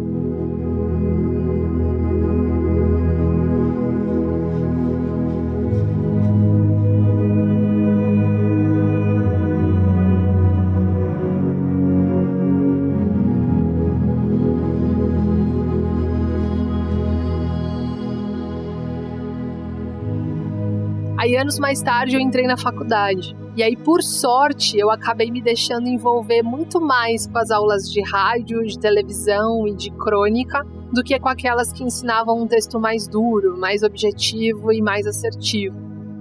Anos 21.39 21.57
mais 21.57 21.81
tarde, 21.81 22.15
eu 22.15 22.19
entrei 22.19 22.45
na 22.45 22.57
faculdade. 22.57 23.35
E 23.55 23.63
aí, 23.63 23.75
por 23.75 24.01
sorte, 24.01 24.77
eu 24.77 24.91
acabei 24.91 25.31
me 25.31 25.41
deixando 25.41 25.87
envolver 25.87 26.43
muito 26.43 26.79
mais 26.79 27.27
com 27.27 27.37
as 27.37 27.51
aulas 27.51 27.91
de 27.91 28.01
rádio, 28.01 28.65
de 28.65 28.77
televisão 28.77 29.67
e 29.67 29.75
de 29.75 29.91
crônica 29.91 30.65
do 30.93 31.03
que 31.03 31.19
com 31.19 31.29
aquelas 31.29 31.71
que 31.71 31.83
ensinavam 31.83 32.41
um 32.41 32.47
texto 32.47 32.79
mais 32.79 33.07
duro, 33.07 33.57
mais 33.57 33.83
objetivo 33.83 34.71
e 34.71 34.81
mais 34.81 35.05
assertivo. 35.05 35.77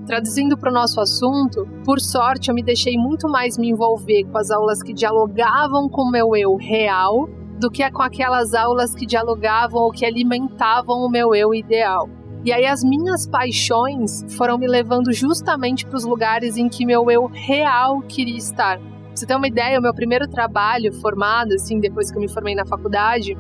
Traduzindo 0.07 0.57
para 0.57 0.71
o 0.71 0.75
nosso 0.75 1.01
assunto, 1.01 1.69
por 1.85 2.01
sorte 2.01 2.49
eu 2.49 2.55
me 2.55 2.63
deixei 2.63 2.97
muito 2.97 3.29
mais 3.29 3.59
me 3.59 3.69
envolver 3.69 4.25
com 4.25 4.39
as 4.39 4.51
aulas 4.51 4.83
que 4.83 4.95
dialogavam 4.95 5.89
com 5.89 6.03
o 6.03 6.11
meu 6.11 6.35
eu 6.35 6.57
real 6.57 7.29
do 7.61 7.71
que 7.71 7.89
com 7.91 8.03
aquelas 8.03 8.55
aulas 8.55 8.95
que 8.95 9.05
dialogavam 9.05 9.83
ou 9.83 9.91
que 9.91 10.07
alimentavam 10.07 11.05
o 11.05 11.11
meu 11.11 11.35
eu 11.35 11.53
ideal. 11.53 12.09
E 12.45 12.53
aí 12.53 12.67
as 12.67 12.85
minhas 12.85 13.27
paixões 13.27 14.25
foram 14.37 14.57
me 14.57 14.67
levando 14.67 15.13
justamente 15.13 15.85
para 15.85 15.97
os 15.97 16.05
lugares 16.05 16.57
em 16.57 16.69
que 16.69 16.87
meu 16.87 17.11
eu 17.11 17.27
real 17.27 18.01
queria 18.03 18.39
estar. 18.39 18.79
Pra 18.79 18.87
você 19.15 19.27
ter 19.27 19.35
uma 19.35 19.49
ideia, 19.49 19.79
o 19.79 19.83
meu 19.83 19.93
primeiro 19.93 20.29
trabalho 20.29 20.93
formado, 21.01 21.53
assim, 21.55 21.81
depois 21.81 22.11
que 22.11 22.17
eu 22.17 22.23
me 22.23 22.29
formei 22.29 22.55
na 22.55 22.65
faculdade, 22.65 23.37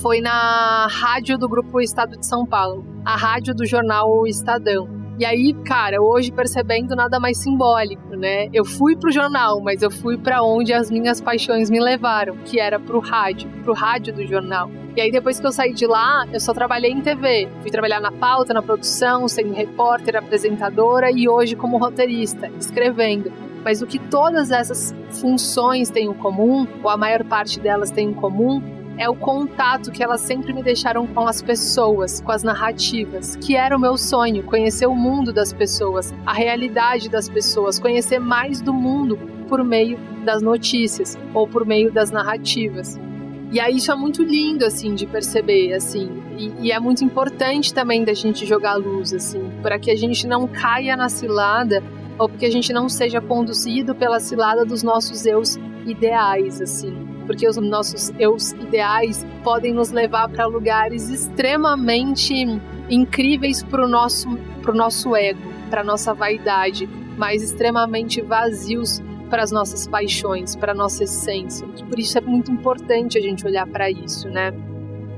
foi 0.00 0.20
na 0.20 0.86
rádio 0.90 1.38
do 1.38 1.48
Grupo 1.48 1.80
Estado 1.80 2.18
de 2.18 2.26
São 2.26 2.46
Paulo, 2.46 2.84
a 3.04 3.16
rádio 3.16 3.54
do 3.54 3.66
jornal 3.66 4.26
Estadão. 4.26 5.01
E 5.22 5.24
aí, 5.24 5.54
cara, 5.64 6.02
hoje 6.02 6.32
percebendo 6.32 6.96
nada 6.96 7.20
mais 7.20 7.38
simbólico, 7.38 8.16
né? 8.16 8.48
Eu 8.52 8.64
fui 8.64 8.96
pro 8.96 9.08
jornal, 9.08 9.60
mas 9.60 9.80
eu 9.80 9.88
fui 9.88 10.18
para 10.18 10.42
onde 10.42 10.72
as 10.72 10.90
minhas 10.90 11.20
paixões 11.20 11.70
me 11.70 11.78
levaram, 11.78 12.36
que 12.38 12.58
era 12.58 12.80
pro 12.80 12.98
rádio, 12.98 13.48
pro 13.62 13.72
rádio 13.72 14.12
do 14.12 14.26
jornal. 14.26 14.68
E 14.96 15.00
aí, 15.00 15.12
depois 15.12 15.38
que 15.38 15.46
eu 15.46 15.52
saí 15.52 15.72
de 15.72 15.86
lá, 15.86 16.26
eu 16.32 16.40
só 16.40 16.52
trabalhei 16.52 16.90
em 16.90 17.00
TV. 17.00 17.48
Fui 17.60 17.70
trabalhar 17.70 18.00
na 18.00 18.10
pauta, 18.10 18.52
na 18.52 18.60
produção, 18.60 19.28
sendo 19.28 19.54
repórter, 19.54 20.16
apresentadora 20.16 21.08
e 21.12 21.28
hoje 21.28 21.54
como 21.54 21.78
roteirista, 21.78 22.50
escrevendo. 22.58 23.32
Mas 23.64 23.80
o 23.80 23.86
que 23.86 24.00
todas 24.00 24.50
essas 24.50 24.92
funções 25.20 25.88
têm 25.88 26.06
em 26.08 26.12
comum, 26.12 26.66
ou 26.82 26.90
a 26.90 26.96
maior 26.96 27.22
parte 27.22 27.60
delas 27.60 27.92
tem 27.92 28.08
em 28.08 28.12
comum, 28.12 28.60
é 28.98 29.08
o 29.08 29.14
contato 29.14 29.90
que 29.90 30.02
elas 30.02 30.20
sempre 30.20 30.52
me 30.52 30.62
deixaram 30.62 31.06
com 31.06 31.26
as 31.26 31.42
pessoas, 31.42 32.20
com 32.20 32.30
as 32.30 32.42
narrativas, 32.42 33.36
que 33.36 33.56
era 33.56 33.76
o 33.76 33.80
meu 33.80 33.96
sonho, 33.96 34.42
conhecer 34.42 34.86
o 34.86 34.94
mundo 34.94 35.32
das 35.32 35.52
pessoas, 35.52 36.14
a 36.26 36.32
realidade 36.32 37.08
das 37.08 37.28
pessoas, 37.28 37.78
conhecer 37.78 38.18
mais 38.18 38.60
do 38.60 38.72
mundo 38.72 39.18
por 39.48 39.64
meio 39.64 39.98
das 40.24 40.42
notícias 40.42 41.18
ou 41.34 41.46
por 41.46 41.66
meio 41.66 41.92
das 41.92 42.10
narrativas. 42.10 42.98
E 43.50 43.60
aí 43.60 43.76
isso 43.76 43.92
é 43.92 43.94
muito 43.94 44.22
lindo, 44.22 44.64
assim, 44.64 44.94
de 44.94 45.06
perceber, 45.06 45.74
assim. 45.74 46.22
E, 46.38 46.68
e, 46.68 46.72
é 46.72 46.80
muito 46.80 47.04
importante 47.04 47.74
também 47.74 48.02
da 48.02 48.14
gente 48.14 48.46
jogar 48.46 48.76
luz, 48.76 49.12
assim, 49.12 49.50
para 49.62 49.78
que 49.78 49.90
a 49.90 49.96
gente 49.96 50.26
não 50.26 50.48
caia 50.48 50.96
na 50.96 51.10
cilada 51.10 51.82
ou 52.18 52.28
porque 52.28 52.46
a 52.46 52.50
gente 52.50 52.72
não 52.72 52.88
seja 52.88 53.20
conduzido 53.20 53.94
pela 53.94 54.20
cilada 54.20 54.64
dos 54.64 54.82
nossos 54.82 55.26
eus 55.26 55.58
ideais, 55.84 56.62
assim. 56.62 57.11
Porque 57.32 57.48
os 57.48 57.56
nossos 57.56 58.12
eus 58.18 58.52
ideais 58.52 59.24
podem 59.42 59.72
nos 59.72 59.90
levar 59.90 60.28
para 60.28 60.44
lugares 60.44 61.08
extremamente 61.08 62.34
incríveis 62.90 63.62
para 63.62 63.86
o 63.86 63.88
nosso, 63.88 64.28
pro 64.60 64.74
nosso 64.74 65.16
ego, 65.16 65.40
para 65.70 65.82
nossa 65.82 66.12
vaidade, 66.12 66.86
mas 67.16 67.42
extremamente 67.42 68.20
vazios 68.20 69.00
para 69.30 69.42
as 69.42 69.50
nossas 69.50 69.88
paixões, 69.88 70.54
para 70.54 70.72
a 70.72 70.74
nossa 70.74 71.04
essência. 71.04 71.66
Por 71.88 71.98
isso 71.98 72.18
é 72.18 72.20
muito 72.20 72.52
importante 72.52 73.16
a 73.16 73.20
gente 73.22 73.46
olhar 73.46 73.66
para 73.66 73.90
isso, 73.90 74.28
né? 74.28 74.52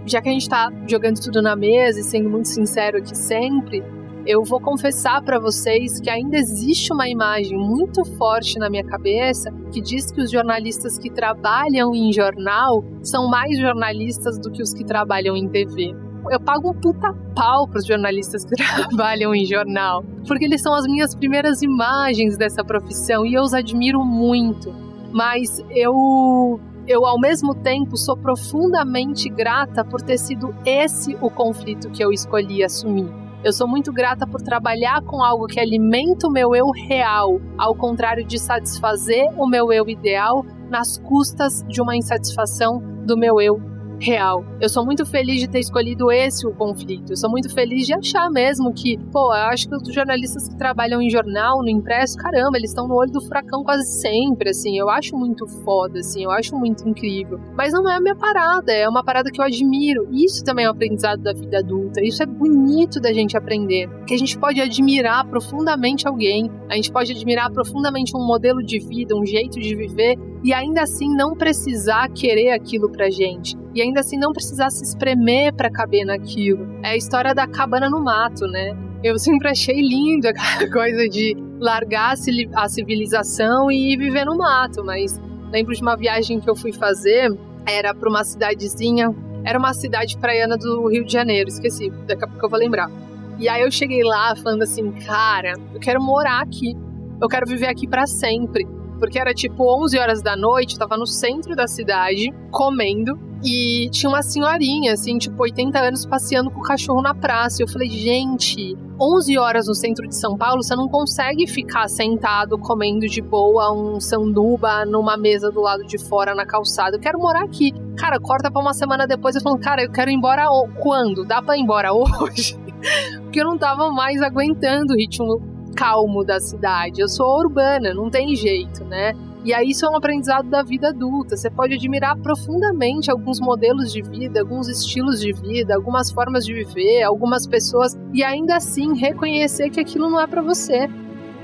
Já 0.06 0.22
que 0.22 0.28
a 0.28 0.32
gente 0.32 0.42
está 0.42 0.72
jogando 0.86 1.18
tudo 1.18 1.42
na 1.42 1.56
mesa 1.56 1.98
e 1.98 2.04
sendo 2.04 2.30
muito 2.30 2.46
sincero 2.46 2.98
aqui 2.98 3.18
sempre, 3.18 3.82
eu 4.26 4.42
vou 4.42 4.58
confessar 4.58 5.22
para 5.22 5.38
vocês 5.38 6.00
que 6.00 6.08
ainda 6.08 6.36
existe 6.36 6.92
uma 6.92 7.08
imagem 7.08 7.58
muito 7.58 8.04
forte 8.16 8.58
na 8.58 8.70
minha 8.70 8.84
cabeça 8.84 9.50
que 9.70 9.82
diz 9.82 10.10
que 10.10 10.20
os 10.20 10.30
jornalistas 10.30 10.96
que 10.98 11.10
trabalham 11.10 11.94
em 11.94 12.10
jornal 12.10 12.82
são 13.02 13.28
mais 13.28 13.58
jornalistas 13.58 14.38
do 14.38 14.50
que 14.50 14.62
os 14.62 14.72
que 14.72 14.82
trabalham 14.82 15.36
em 15.36 15.48
TV. 15.48 15.94
Eu 16.30 16.40
pago 16.40 16.70
um 16.70 16.80
puta 16.80 17.12
pau 17.36 17.68
para 17.68 17.78
os 17.78 17.86
jornalistas 17.86 18.46
que 18.46 18.56
trabalham 18.56 19.34
em 19.34 19.44
jornal, 19.44 20.02
porque 20.26 20.46
eles 20.46 20.62
são 20.62 20.72
as 20.74 20.86
minhas 20.86 21.14
primeiras 21.14 21.60
imagens 21.60 22.38
dessa 22.38 22.64
profissão 22.64 23.26
e 23.26 23.34
eu 23.34 23.42
os 23.42 23.52
admiro 23.52 24.02
muito. 24.02 24.74
Mas 25.12 25.62
eu 25.70 26.58
eu 26.86 27.06
ao 27.06 27.18
mesmo 27.18 27.54
tempo 27.54 27.96
sou 27.96 28.16
profundamente 28.16 29.28
grata 29.28 29.84
por 29.84 30.02
ter 30.02 30.18
sido 30.18 30.54
esse 30.66 31.16
o 31.20 31.30
conflito 31.30 31.90
que 31.90 32.04
eu 32.04 32.12
escolhi 32.12 32.62
assumir 32.62 33.23
eu 33.44 33.52
sou 33.52 33.68
muito 33.68 33.92
grata 33.92 34.26
por 34.26 34.40
trabalhar 34.40 35.02
com 35.02 35.22
algo 35.22 35.46
que 35.46 35.60
alimenta 35.60 36.26
o 36.26 36.32
meu 36.32 36.54
eu 36.56 36.70
real, 36.70 37.38
ao 37.58 37.74
contrário 37.74 38.24
de 38.24 38.38
satisfazer 38.38 39.28
o 39.36 39.46
meu 39.46 39.70
eu 39.70 39.86
ideal 39.86 40.44
nas 40.70 40.96
custas 40.96 41.62
de 41.68 41.82
uma 41.82 41.94
insatisfação 41.94 42.82
do 43.04 43.18
meu 43.18 43.38
eu 43.42 43.73
real. 44.00 44.44
Eu 44.60 44.68
sou 44.68 44.84
muito 44.84 45.04
feliz 45.06 45.40
de 45.40 45.48
ter 45.48 45.60
escolhido 45.60 46.10
esse 46.10 46.46
o 46.46 46.54
conflito. 46.54 47.12
Eu 47.12 47.16
sou 47.16 47.30
muito 47.30 47.52
feliz 47.52 47.86
de 47.86 47.94
achar 47.94 48.30
mesmo 48.30 48.72
que, 48.72 48.98
pô, 49.12 49.32
eu 49.34 49.48
acho 49.48 49.68
que 49.68 49.74
os 49.74 49.94
jornalistas 49.94 50.48
que 50.48 50.56
trabalham 50.56 51.00
em 51.00 51.10
jornal, 51.10 51.58
no 51.62 51.68
impresso, 51.68 52.16
caramba, 52.16 52.56
eles 52.58 52.70
estão 52.70 52.86
no 52.86 52.94
olho 52.94 53.10
do 53.10 53.20
furacão 53.20 53.62
quase 53.64 53.84
sempre, 54.00 54.50
assim. 54.50 54.78
Eu 54.78 54.88
acho 54.88 55.16
muito 55.16 55.46
foda, 55.64 56.00
assim, 56.00 56.24
eu 56.24 56.30
acho 56.30 56.56
muito 56.56 56.88
incrível. 56.88 57.40
Mas 57.56 57.72
não 57.72 57.88
é 57.88 57.96
a 57.96 58.00
minha 58.00 58.16
parada, 58.16 58.72
é 58.72 58.88
uma 58.88 59.04
parada 59.04 59.30
que 59.30 59.40
eu 59.40 59.44
admiro. 59.44 60.08
Isso 60.12 60.44
também 60.44 60.64
é 60.64 60.68
um 60.68 60.72
aprendizado 60.72 61.22
da 61.22 61.32
vida 61.32 61.58
adulta. 61.58 62.00
Isso 62.02 62.22
é 62.22 62.26
bonito 62.26 63.00
da 63.00 63.12
gente 63.12 63.36
aprender. 63.36 63.88
Que 64.06 64.14
a 64.14 64.18
gente 64.18 64.38
pode 64.38 64.60
admirar 64.60 65.26
profundamente 65.28 66.06
alguém, 66.06 66.50
a 66.68 66.74
gente 66.74 66.92
pode 66.92 67.12
admirar 67.12 67.50
profundamente 67.50 68.16
um 68.16 68.26
modelo 68.26 68.62
de 68.62 68.78
vida, 68.78 69.14
um 69.16 69.24
jeito 69.24 69.58
de 69.60 69.74
viver 69.74 70.16
e 70.42 70.52
ainda 70.52 70.82
assim 70.82 71.08
não 71.16 71.34
precisar 71.34 72.08
querer 72.10 72.50
aquilo 72.50 72.90
pra 72.90 73.08
gente. 73.08 73.56
E 73.74 73.82
ainda 73.82 74.00
assim 74.00 74.16
não 74.16 74.32
precisar 74.32 74.70
se 74.70 74.84
espremer 74.84 75.52
para 75.52 75.70
caber 75.70 76.04
naquilo. 76.04 76.78
É 76.82 76.90
a 76.90 76.96
história 76.96 77.34
da 77.34 77.46
cabana 77.46 77.90
no 77.90 78.02
mato, 78.02 78.46
né? 78.46 78.76
Eu 79.02 79.18
sempre 79.18 79.48
achei 79.48 79.80
lindo 79.80 80.28
aquela 80.28 80.70
coisa 80.70 81.08
de 81.08 81.36
largar 81.58 82.14
a 82.54 82.68
civilização 82.68 83.70
e 83.70 83.96
viver 83.96 84.24
no 84.24 84.36
mato, 84.36 84.84
mas 84.84 85.20
lembro 85.50 85.74
de 85.74 85.82
uma 85.82 85.96
viagem 85.96 86.40
que 86.40 86.48
eu 86.48 86.54
fui 86.54 86.72
fazer, 86.72 87.36
era 87.66 87.94
para 87.94 88.08
uma 88.08 88.22
cidadezinha, 88.22 89.14
era 89.44 89.58
uma 89.58 89.74
cidade 89.74 90.16
praiana 90.18 90.56
do 90.56 90.88
Rio 90.88 91.04
de 91.04 91.12
Janeiro, 91.12 91.48
esqueci, 91.48 91.90
daqui 92.06 92.24
a 92.24 92.28
pouco 92.28 92.46
eu 92.46 92.50
vou 92.50 92.58
lembrar. 92.58 92.90
E 93.38 93.48
aí 93.48 93.62
eu 93.62 93.70
cheguei 93.70 94.04
lá 94.04 94.36
falando 94.36 94.62
assim, 94.62 94.92
cara, 94.92 95.54
eu 95.72 95.80
quero 95.80 96.00
morar 96.00 96.40
aqui, 96.40 96.76
eu 97.20 97.28
quero 97.28 97.46
viver 97.46 97.66
aqui 97.66 97.88
para 97.88 98.06
sempre 98.06 98.66
porque 98.98 99.18
era 99.18 99.34
tipo 99.34 99.64
11 99.82 99.98
horas 99.98 100.22
da 100.22 100.36
noite, 100.36 100.78
tava 100.78 100.96
no 100.96 101.06
centro 101.06 101.54
da 101.54 101.66
cidade, 101.66 102.32
comendo, 102.50 103.18
e 103.44 103.90
tinha 103.90 104.08
uma 104.08 104.22
senhorinha, 104.22 104.94
assim, 104.94 105.18
tipo 105.18 105.42
80 105.42 105.78
anos, 105.78 106.06
passeando 106.06 106.50
com 106.50 106.60
o 106.60 106.62
cachorro 106.62 107.02
na 107.02 107.14
praça. 107.14 107.60
E 107.60 107.64
eu 107.64 107.68
falei, 107.68 107.90
gente, 107.90 108.74
11 108.98 109.36
horas 109.36 109.66
no 109.66 109.74
centro 109.74 110.08
de 110.08 110.16
São 110.16 110.36
Paulo, 110.36 110.62
você 110.62 110.74
não 110.74 110.88
consegue 110.88 111.46
ficar 111.46 111.86
sentado 111.88 112.56
comendo 112.58 113.06
de 113.06 113.20
boa 113.20 113.70
um 113.70 114.00
sanduba 114.00 114.86
numa 114.86 115.18
mesa 115.18 115.50
do 115.50 115.60
lado 115.60 115.84
de 115.84 115.98
fora 115.98 116.34
na 116.34 116.46
calçada. 116.46 116.96
Eu 116.96 117.00
quero 117.00 117.18
morar 117.18 117.44
aqui. 117.44 117.72
Cara, 117.98 118.18
corta 118.18 118.50
pra 118.50 118.62
uma 118.62 118.72
semana 118.72 119.06
depois 119.06 119.36
eu 119.36 119.42
falo, 119.42 119.58
cara, 119.58 119.82
eu 119.82 119.90
quero 119.90 120.10
ir 120.10 120.14
embora 120.14 120.46
quando? 120.78 121.24
Dá 121.24 121.42
pra 121.42 121.56
ir 121.58 121.60
embora 121.60 121.92
hoje? 121.92 122.56
Porque 123.22 123.40
eu 123.40 123.44
não 123.44 123.58
tava 123.58 123.90
mais 123.90 124.22
aguentando 124.22 124.94
o 124.94 124.96
ritmo 124.96 125.42
calmo 125.76 126.24
da 126.24 126.40
cidade. 126.40 127.00
Eu 127.00 127.08
sou 127.08 127.26
urbana, 127.40 127.92
não 127.92 128.08
tem 128.08 128.34
jeito, 128.34 128.84
né? 128.84 129.12
E 129.44 129.52
aí 129.52 129.68
isso 129.68 129.84
é 129.84 129.90
um 129.90 129.96
aprendizado 129.96 130.48
da 130.48 130.62
vida 130.62 130.88
adulta. 130.88 131.36
Você 131.36 131.50
pode 131.50 131.74
admirar 131.74 132.16
profundamente 132.16 133.10
alguns 133.10 133.38
modelos 133.38 133.92
de 133.92 134.00
vida, 134.00 134.40
alguns 134.40 134.68
estilos 134.68 135.20
de 135.20 135.32
vida, 135.32 135.74
algumas 135.74 136.10
formas 136.10 136.46
de 136.46 136.54
viver, 136.54 137.02
algumas 137.02 137.46
pessoas 137.46 137.94
e 138.14 138.24
ainda 138.24 138.56
assim 138.56 138.96
reconhecer 138.96 139.68
que 139.68 139.78
aquilo 139.78 140.08
não 140.08 140.18
é 140.18 140.26
para 140.26 140.40
você. 140.40 140.88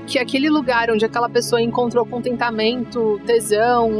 Que 0.07 0.17
aquele 0.17 0.49
lugar 0.49 0.89
onde 0.89 1.05
aquela 1.05 1.29
pessoa 1.29 1.61
encontrou 1.61 2.03
contentamento, 2.03 3.21
tesão, 3.23 3.91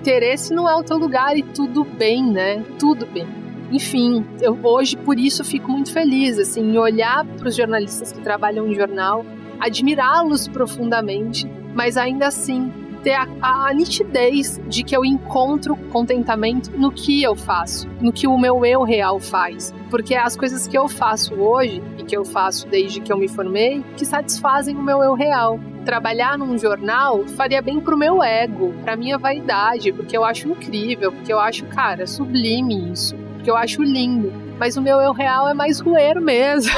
interesse 0.00 0.54
não 0.54 0.66
é 0.66 0.74
o 0.74 0.82
teu 0.82 0.96
lugar 0.96 1.36
e 1.36 1.42
tudo 1.42 1.84
bem, 1.84 2.24
né? 2.24 2.64
Tudo 2.78 3.04
bem. 3.04 3.26
Enfim, 3.70 4.24
eu 4.40 4.58
hoje 4.62 4.96
por 4.96 5.18
isso 5.18 5.44
fico 5.44 5.70
muito 5.70 5.92
feliz 5.92 6.38
assim 6.38 6.62
em 6.62 6.78
olhar 6.78 7.26
para 7.26 7.48
os 7.48 7.54
jornalistas 7.54 8.10
que 8.10 8.22
trabalham 8.22 8.66
em 8.66 8.74
jornal 8.74 9.22
admirá-los 9.60 10.48
profundamente, 10.48 11.46
mas 11.74 11.96
ainda 11.96 12.26
assim 12.26 12.70
ter 13.04 13.12
a, 13.12 13.28
a, 13.42 13.68
a, 13.68 13.74
nitidez 13.74 14.58
de 14.66 14.82
que 14.82 14.96
eu 14.96 15.04
encontro 15.04 15.76
contentamento 15.92 16.70
no 16.72 16.90
que 16.90 17.22
eu 17.22 17.36
faço, 17.36 17.86
no 18.00 18.10
que 18.10 18.26
o 18.26 18.38
meu 18.38 18.64
eu 18.64 18.82
real 18.82 19.20
faz. 19.20 19.74
Porque 19.90 20.14
as 20.14 20.34
coisas 20.34 20.66
que 20.66 20.76
eu 20.76 20.88
faço 20.88 21.34
hoje 21.34 21.82
e 21.98 22.02
que 22.02 22.16
eu 22.16 22.24
faço 22.24 22.66
desde 22.66 23.00
que 23.00 23.12
eu 23.12 23.18
me 23.18 23.28
formei, 23.28 23.84
que 23.96 24.06
satisfazem 24.06 24.74
o 24.74 24.82
meu 24.82 25.02
eu 25.02 25.12
real. 25.12 25.60
Trabalhar 25.84 26.38
num 26.38 26.56
jornal 26.56 27.26
faria 27.36 27.60
bem 27.60 27.78
pro 27.78 27.96
meu 27.96 28.22
ego, 28.22 28.72
pra 28.82 28.96
minha 28.96 29.18
vaidade, 29.18 29.92
porque 29.92 30.16
eu 30.16 30.24
acho 30.24 30.48
incrível, 30.48 31.12
porque 31.12 31.32
eu 31.32 31.38
acho, 31.38 31.66
cara, 31.66 32.06
sublime 32.06 32.90
isso, 32.90 33.14
porque 33.34 33.50
eu 33.50 33.56
acho 33.56 33.82
lindo 33.82 34.32
mas 34.58 34.76
o 34.76 34.82
meu 34.82 34.98
eu 34.98 35.12
real 35.12 35.48
é 35.48 35.54
mais 35.54 35.80
rueiro 35.80 36.20
mesmo. 36.20 36.72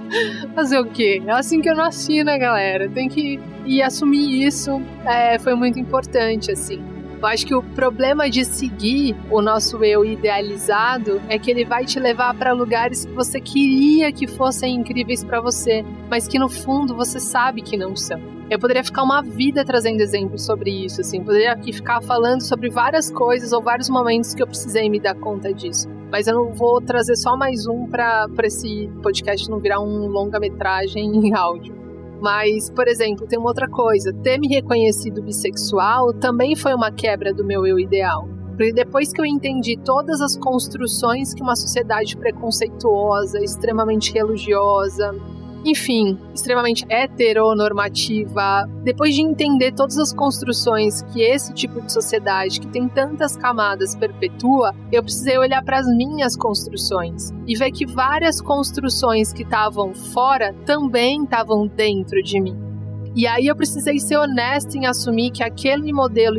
Fazer 0.54 0.78
o 0.78 0.86
quê? 0.86 1.22
É 1.26 1.32
assim 1.32 1.60
que 1.60 1.68
eu 1.68 1.74
nasci, 1.74 2.22
né, 2.24 2.38
galera? 2.38 2.88
Tem 2.88 3.08
que 3.08 3.40
ir 3.64 3.82
assumir 3.82 4.44
isso. 4.44 4.80
É, 5.04 5.38
foi 5.38 5.54
muito 5.54 5.78
importante, 5.78 6.50
assim. 6.50 6.82
Eu 7.22 7.28
acho 7.28 7.46
que 7.46 7.54
o 7.54 7.62
problema 7.62 8.28
de 8.28 8.44
seguir 8.44 9.14
o 9.30 9.40
nosso 9.40 9.84
eu 9.84 10.04
idealizado 10.04 11.22
é 11.28 11.38
que 11.38 11.52
ele 11.52 11.64
vai 11.64 11.84
te 11.84 12.00
levar 12.00 12.34
para 12.34 12.52
lugares 12.52 13.04
que 13.04 13.12
você 13.12 13.40
queria 13.40 14.10
que 14.10 14.26
fossem 14.26 14.74
incríveis 14.74 15.22
para 15.22 15.40
você, 15.40 15.84
mas 16.10 16.26
que 16.26 16.36
no 16.36 16.48
fundo 16.48 16.96
você 16.96 17.20
sabe 17.20 17.62
que 17.62 17.76
não 17.76 17.94
são. 17.94 18.20
Eu 18.52 18.58
poderia 18.58 18.84
ficar 18.84 19.02
uma 19.02 19.22
vida 19.22 19.64
trazendo 19.64 20.02
exemplos 20.02 20.44
sobre 20.44 20.84
isso, 20.84 21.00
assim, 21.00 21.24
poderia 21.24 21.52
aqui 21.52 21.72
ficar 21.72 22.02
falando 22.02 22.42
sobre 22.42 22.68
várias 22.68 23.10
coisas 23.10 23.50
ou 23.50 23.62
vários 23.62 23.88
momentos 23.88 24.34
que 24.34 24.42
eu 24.42 24.46
precisei 24.46 24.90
me 24.90 25.00
dar 25.00 25.14
conta 25.14 25.54
disso. 25.54 25.88
Mas 26.10 26.26
eu 26.26 26.34
não 26.34 26.52
vou 26.52 26.78
trazer 26.78 27.16
só 27.16 27.34
mais 27.34 27.66
um 27.66 27.86
para 27.86 28.28
esse 28.44 28.90
podcast 29.02 29.48
não 29.48 29.58
virar 29.58 29.80
um 29.80 30.06
longa-metragem 30.06 31.02
em 31.16 31.34
áudio. 31.34 31.74
Mas, 32.20 32.68
por 32.68 32.88
exemplo, 32.88 33.26
tem 33.26 33.38
uma 33.38 33.48
outra 33.48 33.66
coisa: 33.66 34.12
ter 34.22 34.38
me 34.38 34.48
reconhecido 34.48 35.22
bissexual 35.22 36.12
também 36.12 36.54
foi 36.54 36.74
uma 36.74 36.92
quebra 36.92 37.32
do 37.32 37.42
meu 37.42 37.66
eu 37.66 37.78
ideal. 37.80 38.28
Porque 38.48 38.70
depois 38.70 39.14
que 39.14 39.20
eu 39.22 39.24
entendi 39.24 39.78
todas 39.82 40.20
as 40.20 40.36
construções 40.36 41.32
que 41.32 41.42
uma 41.42 41.56
sociedade 41.56 42.18
preconceituosa, 42.18 43.42
extremamente 43.42 44.12
religiosa, 44.12 45.18
enfim, 45.64 46.18
extremamente 46.34 46.84
heteronormativa. 46.88 48.68
Depois 48.82 49.14
de 49.14 49.22
entender 49.22 49.72
todas 49.72 49.98
as 49.98 50.12
construções 50.12 51.02
que 51.02 51.22
esse 51.22 51.52
tipo 51.54 51.80
de 51.80 51.92
sociedade, 51.92 52.60
que 52.60 52.66
tem 52.66 52.88
tantas 52.88 53.36
camadas, 53.36 53.94
perpetua, 53.94 54.74
eu 54.90 55.02
precisei 55.02 55.38
olhar 55.38 55.62
para 55.62 55.78
as 55.78 55.86
minhas 55.86 56.36
construções 56.36 57.32
e 57.46 57.56
ver 57.56 57.70
que 57.70 57.86
várias 57.86 58.40
construções 58.40 59.32
que 59.32 59.42
estavam 59.42 59.94
fora 59.94 60.54
também 60.66 61.22
estavam 61.22 61.66
dentro 61.66 62.22
de 62.22 62.40
mim. 62.40 62.56
E 63.14 63.26
aí 63.26 63.46
eu 63.46 63.54
precisei 63.54 63.98
ser 63.98 64.16
honesta 64.16 64.76
em 64.76 64.86
assumir 64.86 65.30
que 65.30 65.42
aquele 65.42 65.92
modelo 65.92 66.38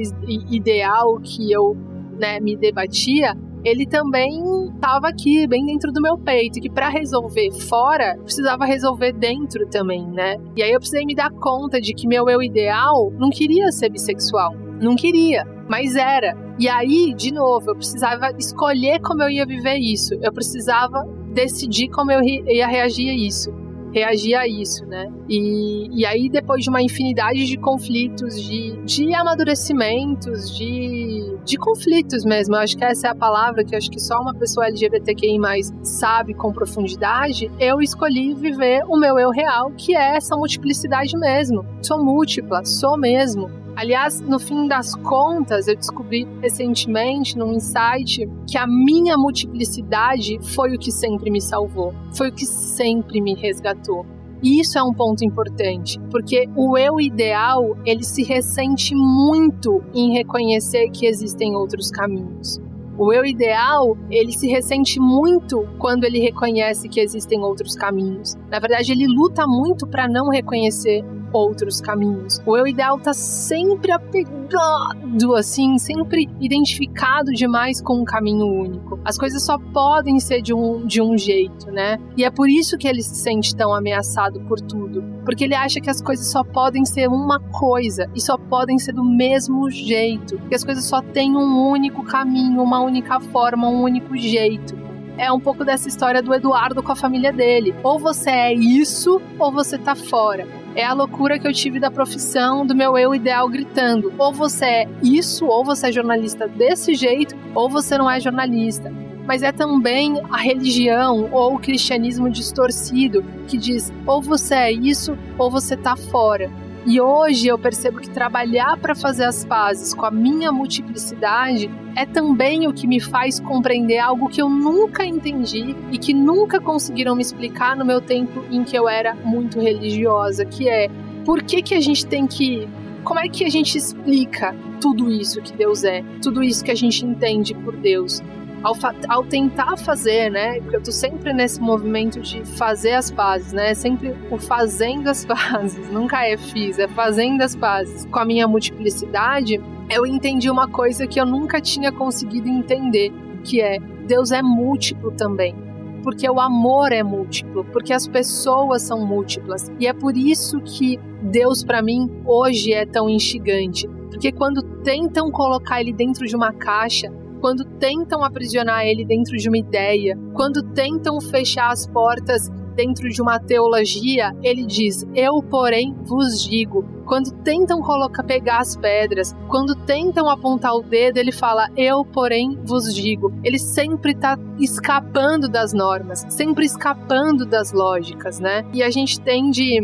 ideal 0.50 1.20
que 1.20 1.52
eu 1.52 1.78
né, 2.18 2.40
me 2.40 2.56
debatia 2.56 3.38
ele 3.64 3.86
também 3.86 4.42
estava 4.74 5.08
aqui, 5.08 5.48
bem 5.48 5.66
dentro 5.66 5.92
do 5.92 6.02
meu 6.02 6.18
peito, 6.18 6.60
que 6.60 6.70
para 6.70 6.90
resolver 6.90 7.52
fora, 7.52 8.18
precisava 8.24 8.66
resolver 8.66 9.14
dentro 9.14 9.68
também, 9.70 10.06
né? 10.08 10.36
E 10.56 10.62
aí 10.62 10.72
eu 10.72 10.80
precisei 10.80 11.06
me 11.06 11.16
dar 11.16 11.32
conta 11.32 11.80
de 11.80 11.94
que 11.94 12.08
meu 12.08 12.30
eu 12.30 12.42
ideal 12.42 13.12
não 13.18 13.30
queria 13.30 13.72
ser 13.72 13.90
bissexual, 13.90 14.54
não 14.82 14.96
queria, 14.96 15.46
mas 15.70 15.96
era. 15.96 16.36
E 16.60 16.68
aí, 16.68 17.14
de 17.16 17.32
novo, 17.32 17.72
eu 17.72 17.76
precisava 17.76 18.30
escolher 18.38 19.00
como 19.00 19.24
eu 19.24 19.30
ia 19.30 19.46
viver 19.46 19.78
isso, 19.78 20.14
eu 20.22 20.32
precisava 20.32 21.04
decidir 21.34 21.90
como 21.90 22.12
eu 22.12 22.22
ia 22.22 22.68
reagir 22.68 23.10
a 23.10 23.14
isso 23.14 23.63
reagir 23.94 24.36
a 24.36 24.48
isso, 24.48 24.86
né? 24.86 25.08
E, 25.30 25.88
e 26.02 26.06
aí, 26.06 26.30
depois 26.30 26.64
de 26.64 26.70
uma 26.70 26.82
infinidade 26.82 27.46
de 27.46 27.58
conflitos, 27.58 28.42
de, 28.42 28.76
de 28.84 29.14
amadurecimentos, 29.14 30.56
de, 30.58 31.38
de 31.46 31.58
conflitos 31.58 32.26
mesmo, 32.26 32.56
eu 32.56 32.60
acho 32.60 32.76
que 32.76 32.84
essa 32.84 33.08
é 33.08 33.12
a 33.12 33.16
palavra 33.16 33.64
que 33.64 33.76
acho 33.76 33.90
que 33.90 34.00
só 34.00 34.20
uma 34.20 34.34
pessoa 34.34 34.68
LGBTQI 34.68 35.40
sabe 35.84 36.34
com 36.34 36.52
profundidade, 36.52 37.52
eu 37.60 37.80
escolhi 37.80 38.34
viver 38.34 38.84
o 38.88 38.98
meu 38.98 39.20
eu 39.20 39.30
real, 39.30 39.72
que 39.72 39.96
é 39.96 40.18
essa 40.18 40.36
multiplicidade 40.36 41.16
mesmo. 41.18 41.66
Sou 41.82 42.04
múltipla, 42.04 42.66
sou 42.66 42.98
mesmo. 42.98 43.63
Aliás, 43.76 44.22
no 44.22 44.40
fim 44.40 44.68
das 44.68 44.94
contas, 44.96 45.68
eu 45.68 45.76
descobri 45.76 46.28
recentemente 46.42 47.38
num 47.38 47.54
insight 47.54 48.30
que 48.48 48.58
a 48.58 48.68
minha 48.68 49.18
multiplicidade 49.18 50.38
foi 50.54 50.76
o 50.76 50.80
que 50.80 50.92
sempre 50.92 51.32
me 51.32 51.42
salvou, 51.42 51.94
foi 52.16 52.30
o 52.30 52.32
que 52.32 52.46
sempre 52.46 53.20
me 53.20 53.34
resgatou. 53.34 54.06
E 54.44 54.60
isso 54.60 54.78
é 54.78 54.84
um 54.84 54.94
ponto 54.94 55.24
importante, 55.24 56.00
porque 56.12 56.50
o 56.56 56.78
eu 56.78 57.00
ideal, 57.00 57.78
ele 57.86 58.04
se 58.04 58.24
ressente 58.24 58.94
muito 58.94 59.82
em 59.94 60.12
reconhecer 60.12 60.90
que 60.90 61.08
existem 61.08 61.56
outros 61.56 61.90
caminhos. 61.90 62.62
O 62.96 63.12
eu 63.12 63.26
ideal, 63.26 63.98
ele 64.12 64.32
se 64.34 64.48
ressente 64.48 65.00
muito 65.00 65.68
quando 65.80 66.04
ele 66.04 66.20
reconhece 66.20 66.88
que 66.88 67.00
existem 67.00 67.42
outros 67.42 67.76
caminhos. 67.76 68.36
Na 68.52 68.60
verdade, 68.60 68.92
ele 68.92 69.08
luta 69.08 69.48
muito 69.48 69.88
para 69.88 70.08
não 70.08 70.30
reconhecer 70.30 71.04
outros 71.34 71.82
caminhos. 71.82 72.42
O 72.46 72.56
eu 72.56 72.68
ideal 72.68 73.00
tá 73.00 73.14
sempre 73.14 73.92
apegado, 73.92 75.36
assim, 75.36 75.78
sempre 75.78 76.30
identificado 76.40 77.32
demais 77.32 77.82
com 77.82 78.02
um 78.02 78.06
caminho 78.06 78.46
único. 78.46 79.00
As 79.04 79.18
coisas 79.18 79.44
só 79.44 79.58
podem 79.58 80.20
ser 80.20 80.42
de 80.42 80.54
um, 80.54 80.86
de 80.86 81.02
um 81.02 81.18
jeito, 81.18 81.72
né? 81.72 81.98
E 82.16 82.24
é 82.24 82.32
por 82.32 82.50
isso 82.50 82.78
que 82.78 82.88
ele 82.88 83.02
se 83.02 83.16
sente 83.16 83.56
tão 83.56 83.74
ameaçado 83.74 84.40
por 84.42 84.60
tudo. 84.60 85.04
Porque 85.26 85.46
ele 85.46 85.56
acha 85.56 85.80
que 85.80 85.90
as 85.90 86.02
coisas 86.02 86.28
só 86.28 86.44
podem 86.44 86.86
ser 86.86 87.08
uma 87.08 87.40
coisa 87.40 88.10
e 88.16 88.22
só 88.22 88.38
podem 88.38 88.78
ser 88.78 88.94
do 88.94 89.04
mesmo 89.04 89.70
jeito. 89.70 90.38
Que 90.50 90.56
as 90.56 90.64
coisas 90.64 90.86
só 90.86 91.02
têm 91.02 91.36
um 91.36 91.70
único 91.70 92.04
caminho, 92.04 92.62
uma 92.62 92.82
única 92.82 93.20
forma, 93.20 93.68
um 93.68 93.82
único 93.82 94.16
jeito 94.18 94.84
é 95.18 95.32
um 95.32 95.40
pouco 95.40 95.64
dessa 95.64 95.88
história 95.88 96.22
do 96.22 96.34
Eduardo 96.34 96.84
com 96.84 96.92
a 96.92 96.96
família 96.96 97.32
dele. 97.32 97.74
Ou 97.84 98.00
você 98.00 98.30
é 98.30 98.54
isso, 98.54 99.22
ou 99.40 99.52
você 99.52 99.78
tá 99.78 99.96
fora 99.96 100.48
é 100.76 100.84
a 100.84 100.94
loucura 100.94 101.38
que 101.38 101.48
eu 101.48 101.54
tive 101.54 101.80
da 101.80 101.92
profissão, 101.92 102.66
do 102.66 102.76
meu 102.76 102.98
eu 102.98 103.14
ideal 103.14 103.48
gritando: 103.48 104.12
ou 104.18 104.34
você 104.34 104.66
é 104.66 104.90
isso, 105.02 105.46
ou 105.46 105.64
você 105.64 105.88
é 105.88 105.92
jornalista 105.92 106.48
desse 106.48 106.96
jeito, 106.96 107.36
ou 107.54 107.70
você 107.70 107.98
não 107.98 108.10
é 108.10 108.20
jornalista. 108.20 108.92
Mas 109.26 109.42
é 109.42 109.52
também 109.54 110.22
a 110.30 110.38
religião 110.38 111.30
ou 111.32 111.56
o 111.56 111.60
cristianismo 111.60 112.30
distorcido 112.30 113.24
que 113.48 113.58
diz: 113.58 113.92
ou 114.06 114.22
você 114.22 114.56
é 114.56 114.72
isso, 114.72 115.18
ou 115.38 115.50
você 115.50 115.78
tá 115.78 115.96
fora. 115.96 116.52
E 116.86 117.00
hoje 117.00 117.48
eu 117.48 117.58
percebo 117.58 118.02
que 118.02 118.10
trabalhar 118.10 118.78
para 118.78 118.94
fazer 118.94 119.24
as 119.24 119.46
pazes 119.46 119.94
com 119.94 120.06
a 120.06 120.12
minha 120.12 120.52
multiplicidade 120.52 121.72
é 121.96 122.06
também 122.06 122.68
o 122.68 122.74
que 122.74 122.86
me 122.86 123.00
faz 123.00 123.40
compreender 123.40 124.00
algo 124.00 124.28
que 124.28 124.42
eu 124.42 124.50
nunca 124.50 125.06
entendi 125.06 125.76
e 125.92 125.98
que 125.98 126.14
nunca 126.14 126.60
conseguiram 126.60 127.16
me 127.16 127.22
explicar 127.22 127.74
no 127.78 127.86
meu 127.86 128.02
tempo 128.02 128.44
em 128.52 128.66
que 128.66 128.78
eu 128.78 128.90
era 128.90 129.16
muito 129.16 129.62
religiosa, 129.62 130.44
que 130.44 130.68
é 130.68 130.90
por 131.24 131.42
que 131.42 131.62
que 131.62 131.74
a 131.74 131.80
gente 131.80 132.06
tem 132.06 132.28
que 132.28 132.68
como 133.06 133.20
é 133.20 133.30
que 133.30 133.46
a 133.46 133.50
gente 133.50 133.78
explica 133.78 134.56
tudo 134.82 135.10
isso 135.10 135.42
que 135.42 135.54
Deus 135.54 135.84
é, 135.86 136.04
tudo 136.22 136.44
isso 136.44 136.64
que 136.64 136.72
a 136.72 136.76
gente 136.76 137.06
entende 137.06 137.54
por 137.54 137.78
Deus? 137.78 138.22
Ao, 138.64 138.76
ao 139.10 139.24
tentar 139.24 139.78
fazer, 139.78 140.32
né? 140.32 140.60
Porque 140.62 140.78
eu 140.78 140.82
tô 140.82 140.92
sempre 140.92 141.34
nesse 141.34 141.62
movimento 141.62 142.22
de 142.22 142.46
fazer 142.46 142.94
as 142.94 143.12
pazes, 143.12 143.52
né? 143.52 143.74
Sempre 143.74 144.16
o 144.32 144.38
fazendo 144.38 145.10
as 145.10 145.26
pazes, 145.26 145.90
nunca 145.92 146.26
é 146.26 146.38
fiz, 146.38 146.80
é 146.80 146.88
fazendo 146.88 147.42
as 147.42 147.56
pazes. 147.56 148.06
Com 148.06 148.20
a 148.20 148.26
minha 148.26 148.48
multiplicidade, 148.48 149.62
eu 149.90 150.06
entendi 150.06 150.50
uma 150.50 150.68
coisa 150.68 151.06
que 151.06 151.20
eu 151.20 151.26
nunca 151.26 151.60
tinha 151.60 151.92
conseguido 151.92 152.48
entender, 152.48 153.12
que 153.44 153.62
é 153.62 153.80
Deus 154.08 154.32
é 154.32 154.42
múltiplo 154.42 155.12
também. 155.12 155.56
Porque 156.02 156.30
o 156.30 156.40
amor 156.40 156.92
é 156.92 157.02
múltiplo, 157.02 157.64
porque 157.66 157.94
as 157.94 158.08
pessoas 158.08 158.82
são 158.82 159.06
múltiplas. 159.06 159.72
E 159.80 159.88
é 159.88 159.94
por 159.94 160.18
isso 160.18 160.60
que 160.62 161.00
Deus, 161.22 161.64
para 161.64 161.82
mim, 161.82 162.10
hoje 162.26 162.74
é 162.74 162.86
tão 162.86 163.10
instigante. 163.10 163.88
Porque 164.10 164.32
quando 164.32 164.62
tentam 164.84 165.32
colocar 165.32 165.80
ele 165.80 165.94
dentro 165.94 166.28
de 166.28 166.36
uma 166.36 166.52
caixa, 166.52 167.10
quando 167.44 167.66
tentam 167.78 168.24
aprisionar 168.24 168.86
ele 168.86 169.04
dentro 169.04 169.36
de 169.36 169.50
uma 169.50 169.58
ideia, 169.58 170.18
quando 170.34 170.64
tentam 170.64 171.20
fechar 171.20 171.74
as 171.74 171.86
portas 171.86 172.50
dentro 172.74 173.10
de 173.10 173.22
uma 173.22 173.38
teologia, 173.38 174.34
ele 174.42 174.66
diz: 174.66 175.06
Eu, 175.14 175.44
porém, 175.44 175.94
vos 176.06 176.42
digo. 176.42 176.86
Quando 177.06 177.34
tentam 177.44 177.82
colocar, 177.82 178.24
pegar 178.24 178.60
as 178.60 178.78
pedras, 178.78 179.36
quando 179.50 179.76
tentam 179.76 180.30
apontar 180.30 180.74
o 180.74 180.84
dedo, 180.84 181.18
ele 181.18 181.34
fala: 181.34 181.68
Eu, 181.76 182.06
porém, 182.06 182.58
vos 182.64 182.96
digo. 182.96 183.34
Ele 183.44 183.60
sempre 183.60 184.14
está 184.14 184.40
escapando 184.58 185.50
das 185.50 185.74
normas, 185.74 186.26
sempre 186.30 186.66
escapando 186.66 187.46
das 187.46 187.74
lógicas, 187.74 188.40
né? 188.40 188.64
E 188.74 188.82
a 188.82 188.90
gente 188.90 189.20
tende 189.20 189.82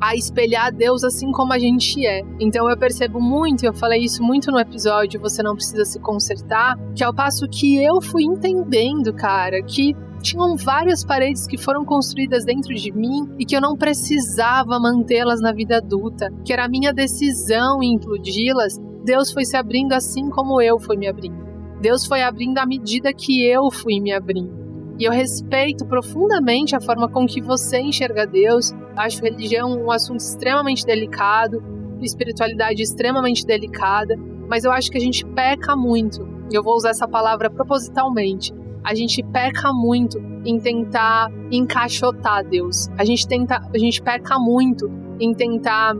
a 0.00 0.14
espelhar 0.14 0.72
Deus 0.72 1.04
assim 1.04 1.30
como 1.32 1.52
a 1.52 1.58
gente 1.58 2.04
é. 2.06 2.22
Então 2.40 2.68
eu 2.68 2.76
percebo 2.76 3.20
muito, 3.20 3.64
eu 3.64 3.72
falei 3.72 4.00
isso 4.02 4.22
muito 4.22 4.50
no 4.50 4.58
episódio, 4.58 5.20
você 5.20 5.42
não 5.42 5.54
precisa 5.54 5.84
se 5.84 5.98
consertar, 6.00 6.76
que 6.94 7.04
ao 7.04 7.14
passo 7.14 7.46
que 7.48 7.82
eu 7.82 8.00
fui 8.00 8.24
entendendo, 8.24 9.12
cara, 9.12 9.62
que 9.62 9.94
tinham 10.22 10.56
várias 10.56 11.04
paredes 11.04 11.46
que 11.46 11.58
foram 11.58 11.84
construídas 11.84 12.44
dentro 12.44 12.74
de 12.74 12.90
mim 12.90 13.28
e 13.38 13.44
que 13.44 13.54
eu 13.54 13.60
não 13.60 13.76
precisava 13.76 14.80
mantê-las 14.80 15.40
na 15.40 15.52
vida 15.52 15.76
adulta, 15.76 16.32
que 16.44 16.52
era 16.52 16.64
a 16.64 16.68
minha 16.68 16.92
decisão 16.92 17.82
em 17.82 17.94
implodi-las. 17.94 18.78
Deus 19.04 19.30
foi 19.30 19.44
se 19.44 19.56
abrindo 19.56 19.92
assim 19.92 20.30
como 20.30 20.62
eu 20.62 20.78
fui 20.78 20.96
me 20.96 21.06
abrindo. 21.06 21.44
Deus 21.78 22.06
foi 22.06 22.22
abrindo 22.22 22.56
à 22.56 22.64
medida 22.64 23.12
que 23.12 23.46
eu 23.46 23.70
fui 23.70 24.00
me 24.00 24.12
abrindo. 24.12 24.63
E 24.98 25.04
eu 25.04 25.12
respeito 25.12 25.84
profundamente 25.84 26.76
a 26.76 26.80
forma 26.80 27.08
com 27.08 27.26
que 27.26 27.40
você 27.40 27.80
enxerga 27.80 28.26
Deus. 28.26 28.72
Acho 28.96 29.22
religião 29.22 29.72
um 29.72 29.90
assunto 29.90 30.20
extremamente 30.20 30.86
delicado, 30.86 31.62
espiritualidade 32.00 32.80
extremamente 32.82 33.44
delicada, 33.44 34.16
mas 34.48 34.64
eu 34.64 34.70
acho 34.70 34.90
que 34.90 34.98
a 34.98 35.00
gente 35.00 35.24
peca 35.26 35.74
muito. 35.74 36.28
E 36.52 36.54
eu 36.54 36.62
vou 36.62 36.76
usar 36.76 36.90
essa 36.90 37.08
palavra 37.08 37.50
propositalmente. 37.50 38.52
A 38.84 38.94
gente 38.94 39.22
peca 39.32 39.72
muito 39.72 40.18
em 40.44 40.60
tentar 40.60 41.28
encaixotar 41.50 42.46
Deus. 42.46 42.88
A 42.96 43.04
gente 43.04 43.26
tenta, 43.26 43.68
a 43.74 43.78
gente 43.78 44.00
peca 44.00 44.38
muito 44.38 44.88
em 45.18 45.34
tentar 45.34 45.94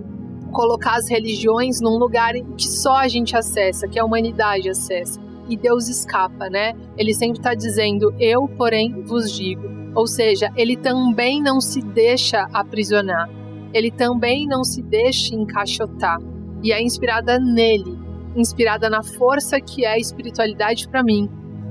colocar 0.52 0.96
as 0.96 1.08
religiões 1.08 1.80
num 1.80 1.96
lugar 1.96 2.34
que 2.56 2.68
só 2.68 2.98
a 2.98 3.08
gente 3.08 3.36
acessa, 3.36 3.88
que 3.88 3.98
a 3.98 4.04
humanidade 4.04 4.68
acessa 4.68 5.23
e 5.48 5.56
Deus 5.56 5.88
escapa, 5.88 6.48
né? 6.48 6.74
Ele 6.96 7.14
sempre 7.14 7.38
está 7.38 7.54
dizendo: 7.54 8.14
Eu, 8.18 8.48
porém, 8.48 9.02
vos 9.02 9.32
digo. 9.32 9.68
Ou 9.94 10.06
seja, 10.06 10.50
ele 10.56 10.76
também 10.76 11.40
não 11.40 11.60
se 11.60 11.80
deixa 11.80 12.48
aprisionar, 12.52 13.28
ele 13.72 13.90
também 13.90 14.46
não 14.46 14.64
se 14.64 14.82
deixa 14.82 15.34
encaixotar. 15.34 16.18
E 16.62 16.72
é 16.72 16.82
inspirada 16.82 17.38
nele, 17.38 17.98
inspirada 18.34 18.90
na 18.90 19.02
força 19.02 19.60
que 19.60 19.84
é 19.84 19.92
a 19.92 19.98
espiritualidade 19.98 20.88
para 20.88 21.02
mim, 21.02 21.28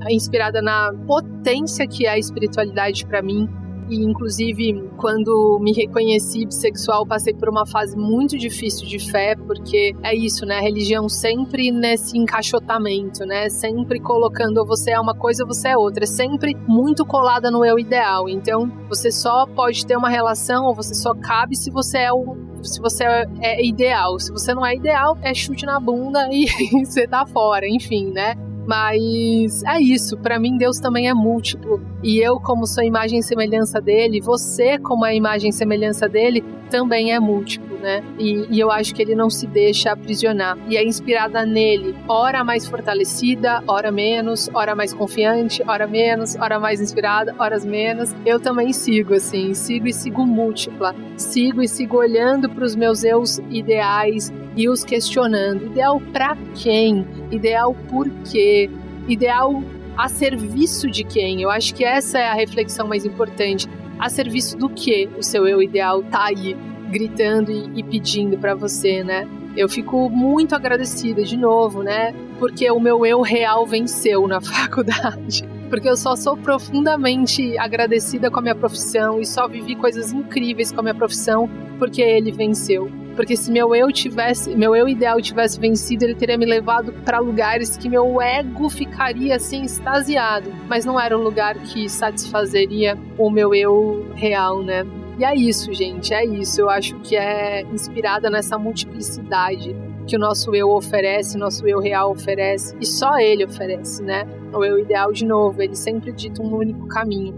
inspirada 0.08 0.62
na 0.62 0.92
potência 1.06 1.86
que 1.86 2.06
é 2.06 2.10
a 2.10 2.18
espiritualidade 2.18 3.04
para 3.04 3.20
mim, 3.20 3.48
E, 3.88 3.96
inclusive, 4.02 4.90
quando 4.96 5.58
me 5.60 5.72
reconheci 5.72 6.46
bissexual, 6.46 7.06
passei 7.06 7.34
por 7.34 7.48
uma 7.48 7.66
fase 7.66 7.96
muito 7.96 8.38
difícil 8.38 8.86
de 8.86 8.98
fé, 8.98 9.36
porque 9.36 9.94
é 10.02 10.14
isso, 10.14 10.46
né? 10.46 10.58
A 10.58 10.62
religião 10.62 11.08
sempre 11.08 11.70
nesse 11.70 12.16
encaixotamento, 12.16 13.24
né? 13.26 13.48
Sempre 13.48 14.00
colocando 14.00 14.64
você 14.64 14.92
é 14.92 15.00
uma 15.00 15.14
coisa, 15.14 15.44
você 15.44 15.68
é 15.68 15.76
outra. 15.76 16.04
É 16.04 16.06
sempre 16.06 16.56
muito 16.66 17.04
colada 17.04 17.50
no 17.50 17.64
eu 17.64 17.78
ideal. 17.78 18.28
Então, 18.28 18.70
você 18.88 19.10
só 19.10 19.46
pode 19.46 19.84
ter 19.86 19.96
uma 19.96 20.08
relação, 20.08 20.64
ou 20.64 20.74
você 20.74 20.94
só 20.94 21.14
cabe 21.14 21.56
se 21.56 21.70
você 21.70 21.98
é 21.98 22.12
o 22.12 22.36
se 22.62 22.80
você 22.80 23.04
é 23.42 23.64
ideal. 23.64 24.18
Se 24.18 24.32
você 24.32 24.54
não 24.54 24.64
é 24.64 24.74
ideal, 24.74 25.18
é 25.20 25.34
chute 25.34 25.66
na 25.66 25.78
bunda 25.78 26.28
e 26.32 26.46
você 26.84 27.06
tá 27.06 27.26
fora, 27.26 27.68
enfim, 27.68 28.10
né? 28.10 28.34
Mas 28.66 29.62
é 29.64 29.80
isso, 29.80 30.16
para 30.16 30.38
mim 30.38 30.56
Deus 30.56 30.78
também 30.78 31.08
é 31.08 31.14
múltiplo. 31.14 31.80
E 32.02 32.18
eu, 32.18 32.40
como 32.40 32.66
sou 32.66 32.82
imagem 32.82 33.18
e 33.18 33.22
semelhança 33.22 33.80
dele, 33.80 34.20
você, 34.20 34.78
como 34.78 35.04
a 35.04 35.14
imagem 35.14 35.50
e 35.50 35.52
semelhança 35.52 36.08
dele, 36.08 36.42
também 36.70 37.12
é 37.12 37.20
múltiplo, 37.20 37.73
né? 37.84 38.02
E, 38.18 38.46
e, 38.50 38.58
eu 38.58 38.70
acho 38.70 38.94
que 38.94 39.02
ele 39.02 39.14
não 39.14 39.28
se 39.28 39.46
deixa 39.46 39.92
aprisionar. 39.92 40.56
E 40.68 40.76
é 40.76 40.82
inspirada 40.82 41.44
nele, 41.44 41.94
ora 42.08 42.42
mais 42.42 42.66
fortalecida, 42.66 43.62
ora 43.68 43.92
menos, 43.92 44.48
ora 44.54 44.74
mais 44.74 44.94
confiante, 44.94 45.62
ora 45.68 45.86
menos, 45.86 46.34
ora 46.36 46.58
mais 46.58 46.80
inspirada, 46.80 47.34
horas 47.38 47.62
menos. 47.62 48.14
Eu 48.24 48.40
também 48.40 48.72
sigo, 48.72 49.12
assim, 49.12 49.52
sigo 49.52 49.86
e 49.86 49.92
sigo 49.92 50.24
múltipla. 50.24 50.96
Sigo 51.18 51.60
e 51.62 51.68
sigo 51.68 51.98
olhando 51.98 52.48
para 52.48 52.64
os 52.64 52.74
meus 52.74 53.04
eus 53.04 53.38
ideais 53.50 54.32
e 54.56 54.66
os 54.66 54.82
questionando. 54.82 55.66
Ideal 55.66 56.00
para 56.12 56.36
quem? 56.54 57.06
Ideal 57.30 57.74
por 57.90 58.08
quê? 58.30 58.70
Ideal 59.06 59.62
a 59.94 60.08
serviço 60.08 60.90
de 60.90 61.04
quem? 61.04 61.42
Eu 61.42 61.50
acho 61.50 61.74
que 61.74 61.84
essa 61.84 62.18
é 62.18 62.28
a 62.28 62.34
reflexão 62.34 62.88
mais 62.88 63.04
importante. 63.04 63.68
A 63.98 64.08
serviço 64.08 64.56
do 64.56 64.70
que 64.70 65.08
o 65.18 65.22
seu 65.22 65.46
eu 65.46 65.62
ideal 65.62 66.02
tá 66.02 66.24
aí 66.24 66.56
gritando 66.94 67.50
e, 67.50 67.80
e 67.80 67.82
pedindo 67.82 68.38
para 68.38 68.54
você, 68.54 69.02
né? 69.02 69.26
Eu 69.56 69.68
fico 69.68 70.08
muito 70.08 70.54
agradecida 70.54 71.24
de 71.24 71.36
novo, 71.36 71.82
né? 71.82 72.14
Porque 72.38 72.70
o 72.70 72.78
meu 72.78 73.04
eu 73.04 73.20
real 73.20 73.66
venceu 73.66 74.28
na 74.28 74.38
faculdade. 74.40 75.44
Porque 75.68 75.88
eu 75.88 75.96
só 75.96 76.14
sou 76.14 76.36
profundamente 76.36 77.58
agradecida 77.58 78.30
com 78.30 78.38
a 78.38 78.42
minha 78.42 78.54
profissão 78.54 79.20
e 79.20 79.26
só 79.26 79.48
vivi 79.48 79.74
coisas 79.74 80.12
incríveis 80.12 80.70
com 80.70 80.80
a 80.80 80.82
minha 80.84 80.94
profissão 80.94 81.50
porque 81.80 82.00
ele 82.00 82.30
venceu. 82.30 82.88
Porque 83.16 83.36
se 83.36 83.50
meu 83.50 83.74
eu 83.74 83.90
tivesse, 83.90 84.54
meu 84.54 84.74
eu 84.74 84.88
ideal 84.88 85.20
tivesse 85.20 85.58
vencido, 85.58 86.04
ele 86.04 86.14
teria 86.14 86.36
me 86.36 86.46
levado 86.46 86.92
para 87.04 87.18
lugares 87.18 87.76
que 87.76 87.88
meu 87.88 88.20
ego 88.20 88.68
ficaria 88.68 89.36
assim 89.36 89.62
extasiado, 89.62 90.52
mas 90.68 90.84
não 90.84 91.00
era 91.00 91.16
um 91.16 91.22
lugar 91.22 91.54
que 91.56 91.88
satisfazeria 91.88 92.96
o 93.16 93.30
meu 93.30 93.54
eu 93.54 94.06
real, 94.14 94.62
né? 94.62 94.84
E 95.18 95.24
é 95.24 95.34
isso, 95.34 95.72
gente, 95.72 96.12
é 96.12 96.24
isso. 96.24 96.60
Eu 96.60 96.68
acho 96.68 96.98
que 97.00 97.16
é 97.16 97.62
inspirada 97.62 98.28
nessa 98.28 98.58
multiplicidade 98.58 99.74
que 100.06 100.16
o 100.16 100.18
nosso 100.18 100.54
eu 100.54 100.70
oferece, 100.70 101.38
nosso 101.38 101.66
eu 101.66 101.80
real 101.80 102.10
oferece, 102.10 102.76
e 102.80 102.84
só 102.84 103.16
ele 103.18 103.44
oferece, 103.44 104.02
né? 104.02 104.26
O 104.52 104.64
eu 104.64 104.78
ideal, 104.78 105.12
de 105.12 105.24
novo, 105.24 105.62
ele 105.62 105.74
sempre 105.74 106.12
dita 106.12 106.42
um 106.42 106.54
único 106.54 106.86
caminho. 106.88 107.34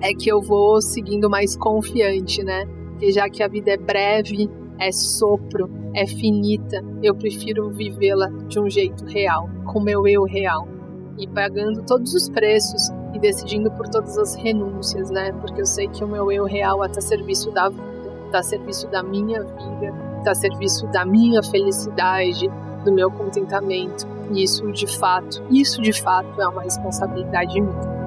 É 0.00 0.14
que 0.14 0.30
eu 0.30 0.40
vou 0.40 0.80
seguindo 0.80 1.28
mais 1.28 1.56
confiante, 1.56 2.42
né? 2.42 2.64
Porque 2.90 3.12
já 3.12 3.28
que 3.28 3.42
a 3.42 3.48
vida 3.48 3.72
é 3.72 3.76
breve, 3.76 4.48
é 4.78 4.90
sopro, 4.92 5.70
é 5.94 6.06
finita. 6.06 6.82
Eu 7.02 7.14
prefiro 7.14 7.70
vivê-la 7.70 8.28
de 8.48 8.58
um 8.58 8.70
jeito 8.70 9.04
real, 9.04 9.50
com 9.64 9.80
meu 9.80 10.06
eu 10.06 10.24
real. 10.24 10.66
E 11.18 11.26
pagando 11.26 11.82
todos 11.84 12.14
os 12.14 12.28
preços 12.28 12.90
e 13.16 13.18
decidindo 13.18 13.70
por 13.70 13.88
todas 13.88 14.16
as 14.18 14.34
renúncias, 14.34 15.10
né? 15.10 15.32
Porque 15.32 15.60
eu 15.60 15.66
sei 15.66 15.88
que 15.88 16.04
o 16.04 16.08
meu 16.08 16.30
eu 16.30 16.44
real 16.44 16.84
está 16.84 16.98
a 16.98 17.02
serviço 17.02 17.50
da 17.50 17.68
vida, 17.70 17.82
está 18.26 18.38
a 18.40 18.42
serviço 18.42 18.86
da 18.88 19.02
minha 19.02 19.42
vida, 19.42 19.94
está 20.18 20.32
a 20.32 20.34
serviço 20.34 20.86
da 20.88 21.04
minha 21.04 21.42
felicidade, 21.42 22.48
do 22.84 22.92
meu 22.92 23.10
contentamento. 23.10 24.06
E 24.30 24.42
isso 24.42 24.70
de 24.70 24.86
fato, 24.98 25.42
isso 25.50 25.80
de 25.80 25.92
fato 25.92 26.40
é 26.40 26.46
uma 26.46 26.62
responsabilidade 26.62 27.60
minha. 27.60 28.05